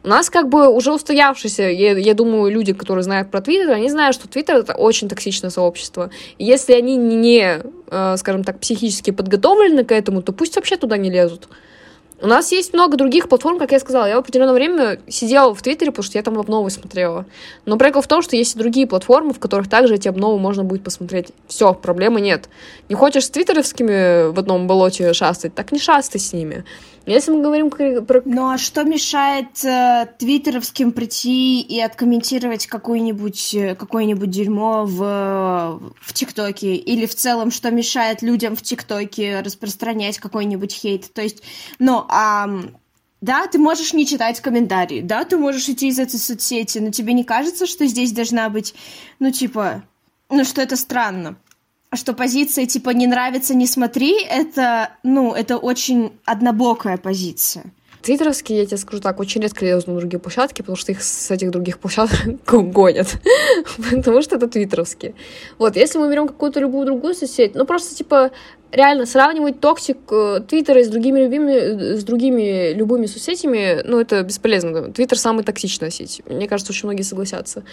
У 0.04 0.08
нас 0.08 0.30
как 0.30 0.50
бы 0.50 0.68
уже 0.68 0.92
устоявшиеся, 0.92 1.64
я, 1.64 1.96
я 1.96 2.14
думаю, 2.16 2.52
люди, 2.52 2.74
которые 2.74 3.04
знают 3.04 3.30
про 3.30 3.42
Твиттер, 3.42 3.72
они 3.72 3.90
знают, 3.90 4.16
что 4.16 4.28
Твиттер 4.28 4.56
это 4.56 4.74
очень 4.74 5.08
токсичное 5.08 5.52
сообщество. 5.52 6.10
И 6.40 6.46
если 6.46 6.74
они 6.74 6.96
не, 6.96 7.62
э, 7.92 8.18
скажем 8.18 8.44
так, 8.44 8.60
психически 8.60 9.12
подготовлены 9.12 9.84
к 9.84 9.92
этому, 9.92 10.24
то 10.24 10.32
пусть 10.32 10.56
вообще 10.56 10.78
туда 10.78 10.98
не 10.98 11.12
лезут. 11.12 11.48
У 12.24 12.28
нас 12.28 12.52
есть 12.52 12.74
много 12.74 12.98
других 12.98 13.28
платформ, 13.28 13.58
как 13.58 13.72
я 13.72 13.80
сказала. 13.80 14.06
Я 14.06 14.16
в 14.18 14.20
определенное 14.20 14.54
время 14.54 15.00
сидела 15.08 15.56
в 15.56 15.62
Твиттере, 15.62 15.90
потому 15.90 16.04
что 16.04 16.20
я 16.20 16.24
там 16.24 16.38
обновы 16.38 16.70
смотрела. 16.70 17.26
Но 17.66 17.78
прикол 17.78 18.04
в 18.04 18.08
том, 18.08 18.22
что 18.22 18.36
есть 18.36 18.56
и 18.56 18.60
другие 18.60 18.86
платформы, 18.86 19.34
в 19.34 19.40
которых 19.40 19.68
также 19.68 19.96
эти 19.96 20.08
обновы 20.08 20.38
можно 20.38 20.64
будет 20.64 20.84
посмотреть. 20.84 21.30
Все, 21.48 21.74
проблемы 21.74 22.22
нет. 22.22 22.48
Не 22.90 22.96
хочешь 22.96 23.26
с 23.26 23.30
твиттеровскими 23.32 24.32
в 24.32 24.38
одном 24.38 24.68
болоте 24.68 25.14
шастать, 25.14 25.56
так 25.56 25.72
не 25.72 25.80
шастай 25.80 26.22
с 26.22 26.32
ними. 26.32 26.64
Если 27.06 27.32
мы 27.32 27.42
говорим 27.42 27.70
про... 27.70 28.22
Ну 28.26 28.50
а 28.50 28.58
что 28.58 28.84
мешает 28.84 29.64
э, 29.66 30.08
твиттеровским 30.20 30.92
прийти 30.92 31.62
и 31.62 31.82
откомментировать 31.82 32.68
какое-нибудь 32.68 33.56
э, 33.56 33.76
какое-нибудь 33.76 34.30
дерьмо 34.30 34.86
в, 34.86 35.82
в 36.00 36.14
ТикТоке? 36.14 36.76
Или 36.76 37.08
в 37.08 37.16
целом, 37.16 37.50
что 37.50 37.72
мешает 37.72 38.22
людям 38.22 38.56
в 38.56 38.62
ТикТоке 38.62 39.42
распространять 39.42 40.20
какой-нибудь 40.20 40.74
хейт? 40.74 41.12
То 41.12 41.24
есть, 41.24 41.42
ну, 41.80 42.06
а 42.08 42.48
да, 43.22 43.48
ты 43.48 43.58
можешь 43.58 43.94
не 43.94 44.06
читать 44.06 44.40
комментарии, 44.40 45.02
да, 45.02 45.26
ты 45.26 45.38
можешь 45.38 45.70
идти 45.70 45.88
из 45.88 46.00
этой 46.00 46.20
соцсети, 46.20 46.80
но 46.80 46.92
тебе 46.92 47.14
не 47.14 47.24
кажется, 47.24 47.68
что 47.68 47.86
здесь 47.86 48.12
должна 48.12 48.50
быть, 48.50 48.74
ну, 49.20 49.32
типа, 49.32 49.84
ну, 50.30 50.44
что 50.44 50.62
это 50.62 50.76
странно? 50.76 51.36
Что 51.96 52.14
позиция 52.14 52.66
типа 52.66 52.92
не 52.92 53.08
нравится, 53.08 53.54
не 53.54 53.68
смотри, 53.68 54.22
это, 54.24 54.92
ну, 55.04 55.34
это 55.34 55.58
очень 55.58 56.14
однобокая 56.26 56.98
позиция. 56.98 57.66
Твиттеровские, 58.02 58.60
я 58.60 58.66
тебе 58.66 58.78
скажу 58.78 59.02
так, 59.02 59.20
очень 59.20 59.42
редко 59.42 59.66
лезут 59.66 59.88
на 59.88 59.96
другие 59.98 60.20
площадки, 60.20 60.62
потому 60.62 60.76
что 60.76 60.92
их 60.92 61.04
с 61.04 61.32
этих 61.32 61.52
других 61.52 61.80
площадок 61.80 62.18
гонят. 62.48 63.08
потому 63.92 64.22
что 64.22 64.36
это 64.38 64.48
твиттеровские. 64.48 65.14
Вот, 65.58 65.76
если 65.76 66.00
мы 66.00 66.10
берем 66.10 66.28
какую-то 66.28 66.60
любую 66.60 66.86
другую 66.86 67.14
соцсеть, 67.14 67.56
ну 67.56 67.66
просто 67.66 67.96
типа 67.96 68.32
реально 68.72 69.06
сравнивать 69.06 69.60
toxic 69.60 69.98
э, 70.12 70.42
Твиттера 70.48 70.84
с 70.84 70.88
другими 70.88 71.22
любыми, 71.22 71.52
э, 71.52 71.98
с 71.98 72.04
другими 72.04 72.74
любыми 72.74 73.06
соцсетями, 73.06 73.82
ну, 73.86 74.00
это 74.00 74.24
бесполезно. 74.24 74.92
Твиттер 74.92 75.18
самая 75.18 75.44
токсичная 75.44 75.90
сеть. 75.90 76.22
Мне 76.26 76.48
кажется, 76.48 76.72
очень 76.72 76.88
многие 76.88 77.04
согласятся. 77.04 77.64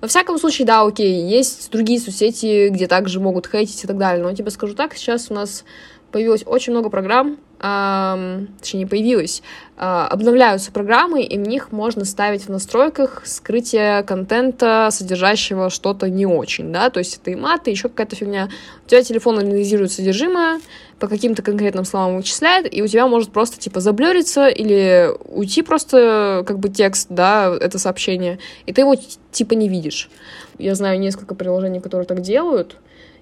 Во 0.00 0.08
всяком 0.08 0.38
случае, 0.38 0.66
да, 0.66 0.82
окей, 0.82 1.28
есть 1.28 1.70
другие 1.70 2.00
соцсети, 2.00 2.68
где 2.68 2.86
также 2.86 3.20
могут 3.20 3.46
хейтить 3.46 3.84
и 3.84 3.86
так 3.86 3.98
далее. 3.98 4.22
Но 4.22 4.30
я 4.30 4.36
тебе 4.36 4.50
скажу 4.50 4.74
так, 4.74 4.94
сейчас 4.94 5.30
у 5.30 5.34
нас 5.34 5.64
появилось 6.10 6.42
очень 6.46 6.72
много 6.72 6.90
программ, 6.90 7.38
э, 7.60 8.46
точнее, 8.60 8.80
не 8.80 8.86
появилось, 8.86 9.42
э, 9.76 9.80
обновляются 9.80 10.72
программы, 10.72 11.22
и 11.22 11.38
в 11.38 11.46
них 11.46 11.72
можно 11.72 12.04
ставить 12.04 12.46
в 12.46 12.48
настройках 12.48 13.22
скрытие 13.24 14.02
контента, 14.04 14.88
содержащего 14.90 15.70
что-то 15.70 16.08
не 16.08 16.26
очень, 16.26 16.72
да, 16.72 16.90
то 16.90 16.98
есть 16.98 17.18
это 17.20 17.30
и 17.30 17.34
маты, 17.34 17.70
еще 17.70 17.88
какая-то 17.88 18.16
фигня. 18.16 18.48
У 18.86 18.88
тебя 18.88 19.02
телефон 19.02 19.38
анализирует 19.38 19.92
содержимое, 19.92 20.60
по 20.98 21.06
каким-то 21.06 21.42
конкретным 21.42 21.84
словам 21.84 22.16
вычисляет, 22.16 22.72
и 22.74 22.82
у 22.82 22.86
тебя 22.86 23.06
может 23.06 23.30
просто, 23.30 23.58
типа, 23.58 23.80
заблериться 23.80 24.48
или 24.48 25.10
уйти 25.26 25.62
просто, 25.62 26.42
как 26.46 26.58
бы, 26.58 26.68
текст, 26.68 27.08
да, 27.10 27.54
это 27.60 27.78
сообщение, 27.78 28.38
и 28.66 28.72
ты 28.72 28.80
его, 28.80 28.96
типа, 29.30 29.54
не 29.54 29.68
видишь. 29.68 30.10
Я 30.58 30.74
знаю 30.74 30.98
несколько 30.98 31.34
приложений, 31.34 31.80
которые 31.80 32.06
так 32.06 32.20
делают. 32.20 32.76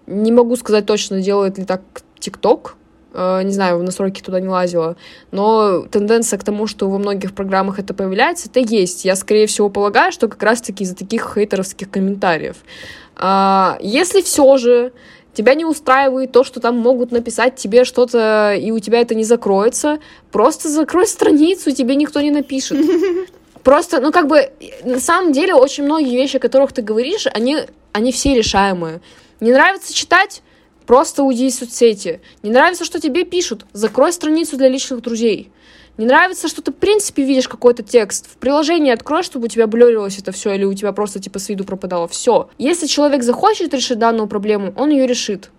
Не 0.07 0.33
могу 0.33 0.57
сказать 0.57 0.87
точно, 0.87 1.21
делает 1.21 1.59
ли 1.59 1.65
так 1.65 1.83
ТикТок, 2.19 2.77
Э, 3.19 3.41
не 3.43 3.53
знаю, 3.53 3.79
в 3.79 3.83
настройки 3.83 4.21
туда 4.21 4.41
не 4.41 4.49
лазила, 4.49 4.97
но 5.31 5.87
тенденция 5.91 6.39
к 6.39 6.45
тому, 6.45 6.67
что 6.67 6.91
во 6.91 6.99
многих 6.99 7.35
программах 7.35 7.79
это 7.79 7.95
появляется, 7.95 8.51
это 8.51 8.61
есть. 8.61 9.07
Я, 9.07 9.17
скорее 9.17 9.47
всего, 9.47 9.71
полагаю, 9.71 10.13
что 10.13 10.29
как 10.29 10.43
раз-таки 10.43 10.85
из-за 10.85 10.95
таких 10.95 11.33
хейтеровских 11.35 11.91
комментариев. 11.91 12.57
А, 13.17 13.79
если 13.81 14.21
все 14.21 14.59
же 14.59 14.93
тебя 15.33 15.55
не 15.55 15.65
устраивает 15.65 16.33
то, 16.33 16.45
что 16.45 16.61
там 16.61 16.77
могут 16.77 17.11
написать 17.11 17.57
тебе 17.57 17.85
что-то, 17.85 18.55
и 18.55 18.71
у 18.71 18.81
тебя 18.81 19.01
это 19.01 19.15
не 19.15 19.25
закроется, 19.25 19.99
просто 20.31 20.69
закрой 20.69 21.07
страницу, 21.07 21.71
тебе 21.71 21.97
никто 21.97 22.21
не 22.21 22.31
напишет. 22.31 22.79
Просто, 23.63 24.01
ну, 24.01 24.13
как 24.13 24.29
бы, 24.29 24.51
на 24.85 25.01
самом 25.01 25.33
деле, 25.33 25.55
очень 25.55 25.85
многие 25.85 26.15
вещи, 26.15 26.37
о 26.37 26.41
которых 26.41 26.73
ты 26.73 26.83
говоришь, 26.83 27.27
они, 27.33 27.61
они 27.93 28.13
все 28.13 28.35
решаемые. 28.35 29.01
Не 29.41 29.53
нравится 29.53 29.95
читать? 29.95 30.43
Просто 30.87 31.25
уйди 31.25 31.49
из 31.49 31.59
соцсети. 31.59 32.21
Не 32.43 32.51
нравится, 32.51 32.85
что 32.85 33.01
тебе 33.01 33.25
пишут? 33.25 33.67
Закрой 33.73 34.13
страницу 34.13 34.57
для 34.57 34.69
личных 34.69 35.03
друзей. 35.03 35.51
Не 35.99 36.07
нравится, 36.07 36.47
что 36.47 36.63
ты, 36.63 36.73
в 36.73 36.77
принципе, 36.77 37.25
видишь 37.25 37.49
какой-то 37.49 37.83
текст. 37.83 38.31
В 38.31 38.37
приложении 38.37 38.93
открой, 38.93 39.23
чтобы 39.23 39.47
у 39.47 39.49
тебя 39.49 39.67
блерилось 39.67 40.19
это 40.19 40.31
все, 40.31 40.53
или 40.53 40.65
у 40.65 40.75
тебя 40.75 40.93
просто, 40.93 41.21
типа, 41.21 41.39
с 41.39 41.49
виду 41.49 41.65
пропадало. 41.65 42.07
Все. 42.07 42.51
Если 42.59 42.87
человек 42.87 43.23
захочет 43.23 43.73
решить 43.75 43.99
данную 43.99 44.29
проблему, 44.29 44.73
он 44.77 44.91
ее 44.91 45.07
решит. 45.07 45.51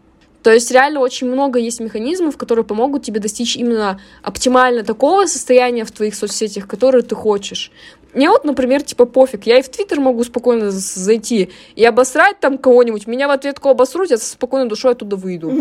То 0.43 0.53
есть 0.53 0.71
реально 0.71 1.01
очень 1.01 1.27
много 1.27 1.59
есть 1.59 1.81
механизмов, 1.81 2.37
которые 2.37 2.63
помогут 2.63 3.03
тебе 3.03 3.19
достичь 3.19 3.57
именно 3.57 3.99
оптимально 4.21 4.83
такого 4.83 5.25
состояния 5.25 5.83
в 5.83 5.91
твоих 5.91 6.15
соцсетях, 6.15 6.67
которое 6.67 7.01
ты 7.01 7.15
хочешь. 7.15 7.71
Мне 8.17 8.31
вот, 8.31 8.45
например, 8.45 8.81
типа 8.81 9.05
пофиг, 9.05 9.45
я 9.45 9.59
и 9.59 9.61
в 9.61 9.69
Твиттер 9.69 9.99
могу 9.99 10.23
спокойно 10.23 10.71
зайти 10.71 11.51
и 11.75 11.85
обосрать 11.85 12.39
там 12.39 12.57
кого-нибудь, 12.57 13.05
меня 13.05 13.27
в 13.27 13.31
ответку 13.31 13.69
обосрут, 13.69 14.09
я 14.09 14.17
со 14.17 14.31
спокойной 14.31 14.67
душой 14.67 14.93
оттуда 14.93 15.15
выйду. 15.15 15.53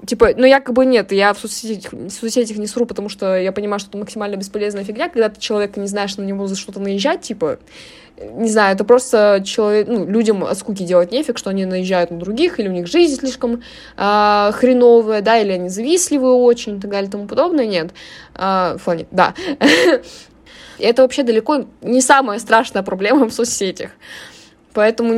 Типа, 0.06 0.28
ну 0.36 0.46
якобы 0.46 0.86
нет, 0.86 1.10
я 1.10 1.34
в 1.34 1.38
соцсетях, 1.40 1.92
в 1.92 2.10
соцсетях 2.10 2.58
не 2.58 2.68
сру, 2.68 2.86
потому 2.86 3.08
что 3.08 3.36
я 3.36 3.50
понимаю, 3.50 3.80
что 3.80 3.88
это 3.88 3.98
максимально 3.98 4.36
бесполезная 4.36 4.84
фигня, 4.84 5.08
когда 5.08 5.30
ты 5.30 5.40
человека 5.40 5.80
не 5.80 5.88
знаешь, 5.88 6.16
на 6.16 6.22
него 6.22 6.46
за 6.46 6.54
что-то 6.54 6.78
наезжать, 6.78 7.22
типа, 7.22 7.58
не 8.20 8.50
знаю, 8.50 8.76
это 8.76 8.84
просто 8.84 9.42
человек, 9.44 9.88
ну, 9.88 10.06
людям 10.06 10.44
от 10.44 10.56
скуки 10.56 10.84
делать 10.84 11.10
нефиг, 11.10 11.38
что 11.38 11.50
они 11.50 11.66
наезжают 11.66 12.12
на 12.12 12.18
других, 12.18 12.60
или 12.60 12.68
у 12.68 12.72
них 12.72 12.86
жизнь 12.86 13.18
слишком 13.18 13.62
э, 13.96 14.50
хреновая, 14.54 15.22
да, 15.22 15.38
или 15.38 15.50
они 15.50 15.68
завистливые 15.68 16.34
очень, 16.34 16.78
и 16.78 16.80
так 16.80 16.88
далее, 16.88 17.08
и 17.08 17.10
тому 17.10 17.26
подобное, 17.26 17.66
нет. 17.66 17.90
Э, 18.36 18.76
в 18.78 18.84
плане, 18.84 19.08
да. 19.10 19.34
И 20.78 20.84
это 20.84 21.02
вообще 21.02 21.22
далеко 21.22 21.66
не 21.82 22.00
самая 22.00 22.38
страшная 22.38 22.82
проблема 22.82 23.28
в 23.28 23.32
соцсетях. 23.32 23.90
Поэтому, 24.72 25.14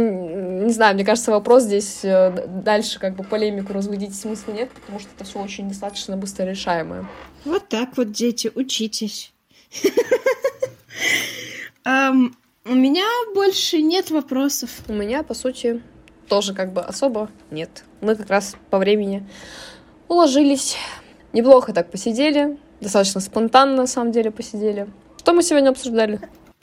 не 0.64 0.72
знаю, 0.72 0.94
мне 0.94 1.04
кажется, 1.04 1.32
вопрос 1.32 1.64
здесь 1.64 2.04
э, 2.04 2.46
дальше 2.46 3.00
как 3.00 3.16
бы 3.16 3.24
полемику 3.24 3.72
разводить 3.72 4.14
смысла 4.14 4.52
нет, 4.52 4.70
потому 4.70 5.00
что 5.00 5.08
это 5.16 5.24
все 5.24 5.40
очень 5.40 5.68
достаточно 5.68 6.16
быстро 6.16 6.44
решаемое. 6.44 7.06
Вот 7.44 7.68
так 7.68 7.96
вот, 7.96 8.12
дети, 8.12 8.52
учитесь. 8.54 9.32
У 12.68 12.74
меня 12.74 13.06
больше 13.34 13.80
нет 13.80 14.10
вопросов. 14.10 14.68
У 14.88 14.92
меня, 14.92 15.22
по 15.22 15.32
сути, 15.32 15.80
тоже 16.28 16.52
как 16.52 16.74
бы 16.74 16.82
особо 16.82 17.30
нет. 17.50 17.82
Мы 18.02 18.14
как 18.14 18.28
раз 18.28 18.56
по 18.68 18.78
времени 18.78 19.26
уложились. 20.06 20.76
Неплохо 21.32 21.72
так 21.72 21.90
посидели. 21.90 22.58
Достаточно 22.82 23.22
спонтанно, 23.22 23.74
на 23.74 23.86
самом 23.86 24.12
деле, 24.12 24.30
посидели. 24.30 24.86
Что 25.28 25.34
мы 25.34 25.42
сегодня 25.42 25.68
обсуждали? 25.68 26.20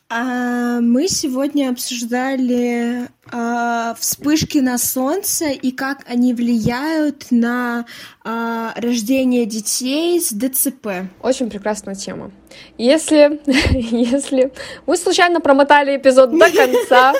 А, 0.10 0.80
мы 0.82 1.08
сегодня 1.08 1.70
обсуждали 1.70 3.08
а, 3.32 3.94
вспышки 3.94 4.58
на 4.58 4.80
солнце 4.80 5.50
и 5.50 5.70
как 5.70 6.00
они 6.08 6.34
влияют 6.34 7.28
на 7.30 7.86
а, 8.24 8.74
рождение 8.76 9.46
детей 9.46 10.20
с 10.20 10.34
ДЦП. 10.34 11.12
Очень 11.22 11.52
прекрасная 11.52 11.94
тема. 11.94 12.32
Если, 12.80 13.40
если 13.96 14.52
вы 14.88 14.98
случайно 14.98 15.42
промотали 15.42 15.98
эпизод 15.98 16.32
до 16.32 16.50
конца 16.50 17.14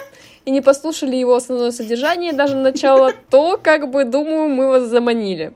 и 0.46 0.50
не 0.50 0.62
послушали 0.62 1.16
его 1.16 1.36
основное 1.36 1.70
содержание, 1.70 2.34
даже 2.34 2.56
начало, 2.56 3.14
то, 3.30 3.60
как 3.62 3.92
бы, 3.92 4.04
думаю, 4.04 4.50
мы 4.50 4.68
вас 4.68 4.90
заманили. 4.90 5.54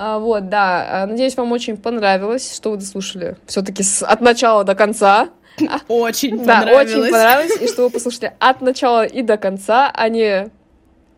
А, 0.00 0.20
вот, 0.20 0.48
да. 0.48 1.02
А, 1.02 1.06
надеюсь, 1.06 1.36
вам 1.36 1.50
очень 1.50 1.76
понравилось, 1.76 2.54
что 2.54 2.70
вы 2.70 2.76
дослушали 2.76 3.36
все-таки 3.46 3.82
от 4.02 4.20
начала 4.20 4.62
до 4.62 4.76
конца. 4.76 5.30
Очень 5.88 6.38
понравилось. 6.38 6.92
Да, 6.92 7.00
очень 7.00 7.10
понравилось, 7.10 7.60
и 7.60 7.66
что 7.66 7.82
вы 7.82 7.90
послушали 7.90 8.32
от 8.38 8.60
начала 8.60 9.04
и 9.04 9.22
до 9.22 9.36
конца, 9.36 9.90
а 9.92 10.08
не 10.08 10.50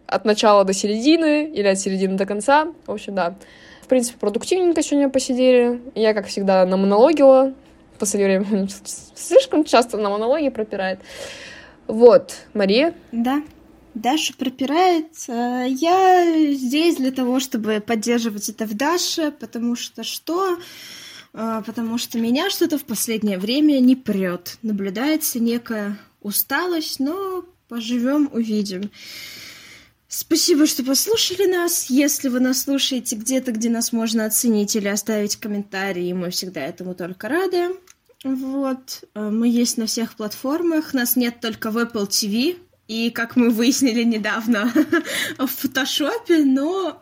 от 0.06 0.24
начала 0.24 0.64
до 0.64 0.72
середины 0.72 1.44
или 1.44 1.66
от 1.66 1.78
середины 1.78 2.16
до 2.16 2.24
конца. 2.24 2.68
В 2.86 2.90
общем, 2.90 3.14
да. 3.14 3.34
В 3.82 3.86
принципе, 3.86 4.18
продуктивненько 4.18 4.82
сегодня 4.82 5.10
посидели. 5.10 5.82
Я, 5.94 6.14
как 6.14 6.26
всегда, 6.28 6.64
на 6.64 6.78
монологила. 6.78 7.52
В 7.96 7.98
последнее 7.98 8.40
время 8.40 8.66
слишком 9.14 9.64
часто 9.64 9.98
на 9.98 10.08
монологе 10.08 10.50
пропирает. 10.50 11.00
Вот, 11.86 12.34
Мария. 12.54 12.94
Да. 13.12 13.42
Даша 13.94 14.34
пропирает. 14.34 15.12
Э, 15.28 15.66
я 15.68 16.54
здесь 16.54 16.96
для 16.96 17.10
того, 17.10 17.40
чтобы 17.40 17.80
поддерживать 17.80 18.48
это 18.48 18.66
в 18.66 18.74
Даше, 18.74 19.32
потому 19.32 19.76
что 19.76 20.04
что? 20.04 20.58
Э, 21.32 21.62
потому 21.64 21.98
что 21.98 22.18
меня 22.18 22.50
что-то 22.50 22.78
в 22.78 22.84
последнее 22.84 23.38
время 23.38 23.80
не 23.80 23.96
прет. 23.96 24.58
Наблюдается 24.62 25.40
некая 25.40 25.98
усталость, 26.20 27.00
но 27.00 27.44
поживем, 27.68 28.30
увидим. 28.32 28.90
Спасибо, 30.08 30.66
что 30.66 30.84
послушали 30.84 31.46
нас. 31.46 31.88
Если 31.88 32.28
вы 32.28 32.40
нас 32.40 32.62
слушаете 32.62 33.14
где-то, 33.14 33.52
где 33.52 33.70
нас 33.70 33.92
можно 33.92 34.24
оценить 34.26 34.74
или 34.74 34.88
оставить 34.88 35.36
комментарии, 35.36 36.12
мы 36.12 36.30
всегда 36.30 36.62
этому 36.62 36.94
только 36.94 37.28
рады. 37.28 37.76
Вот. 38.24 39.04
Э, 39.14 39.30
мы 39.30 39.48
есть 39.48 39.78
на 39.78 39.86
всех 39.86 40.14
платформах. 40.14 40.94
Нас 40.94 41.16
нет 41.16 41.40
только 41.40 41.70
в 41.70 41.78
Apple 41.78 42.08
TV, 42.08 42.56
и, 42.90 43.10
как 43.10 43.36
мы 43.36 43.50
выяснили 43.50 44.02
недавно, 44.02 44.72
в 45.38 45.46
фотошопе, 45.46 46.38
но 46.44 47.00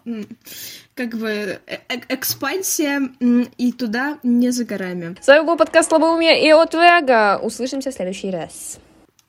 как 0.95 1.15
бы 1.17 1.29
э, 1.29 1.61
э 1.67 2.01
экспансия 2.11 3.01
и 3.57 3.73
туда 3.73 4.19
не 4.23 4.51
за 4.51 4.67
горами. 4.67 5.17
С 5.23 5.27
вами 5.27 5.47
был 5.47 5.57
подкаст 5.57 5.89
Слабоумия 5.89 6.35
и 6.35 6.51
от 6.53 6.75
Вега. 6.75 7.39
Услышимся 7.43 7.91
в 7.91 7.95
следующий 7.95 8.31
раз. 8.31 8.79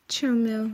Чао, 0.08 0.32
мяу. 0.32 0.72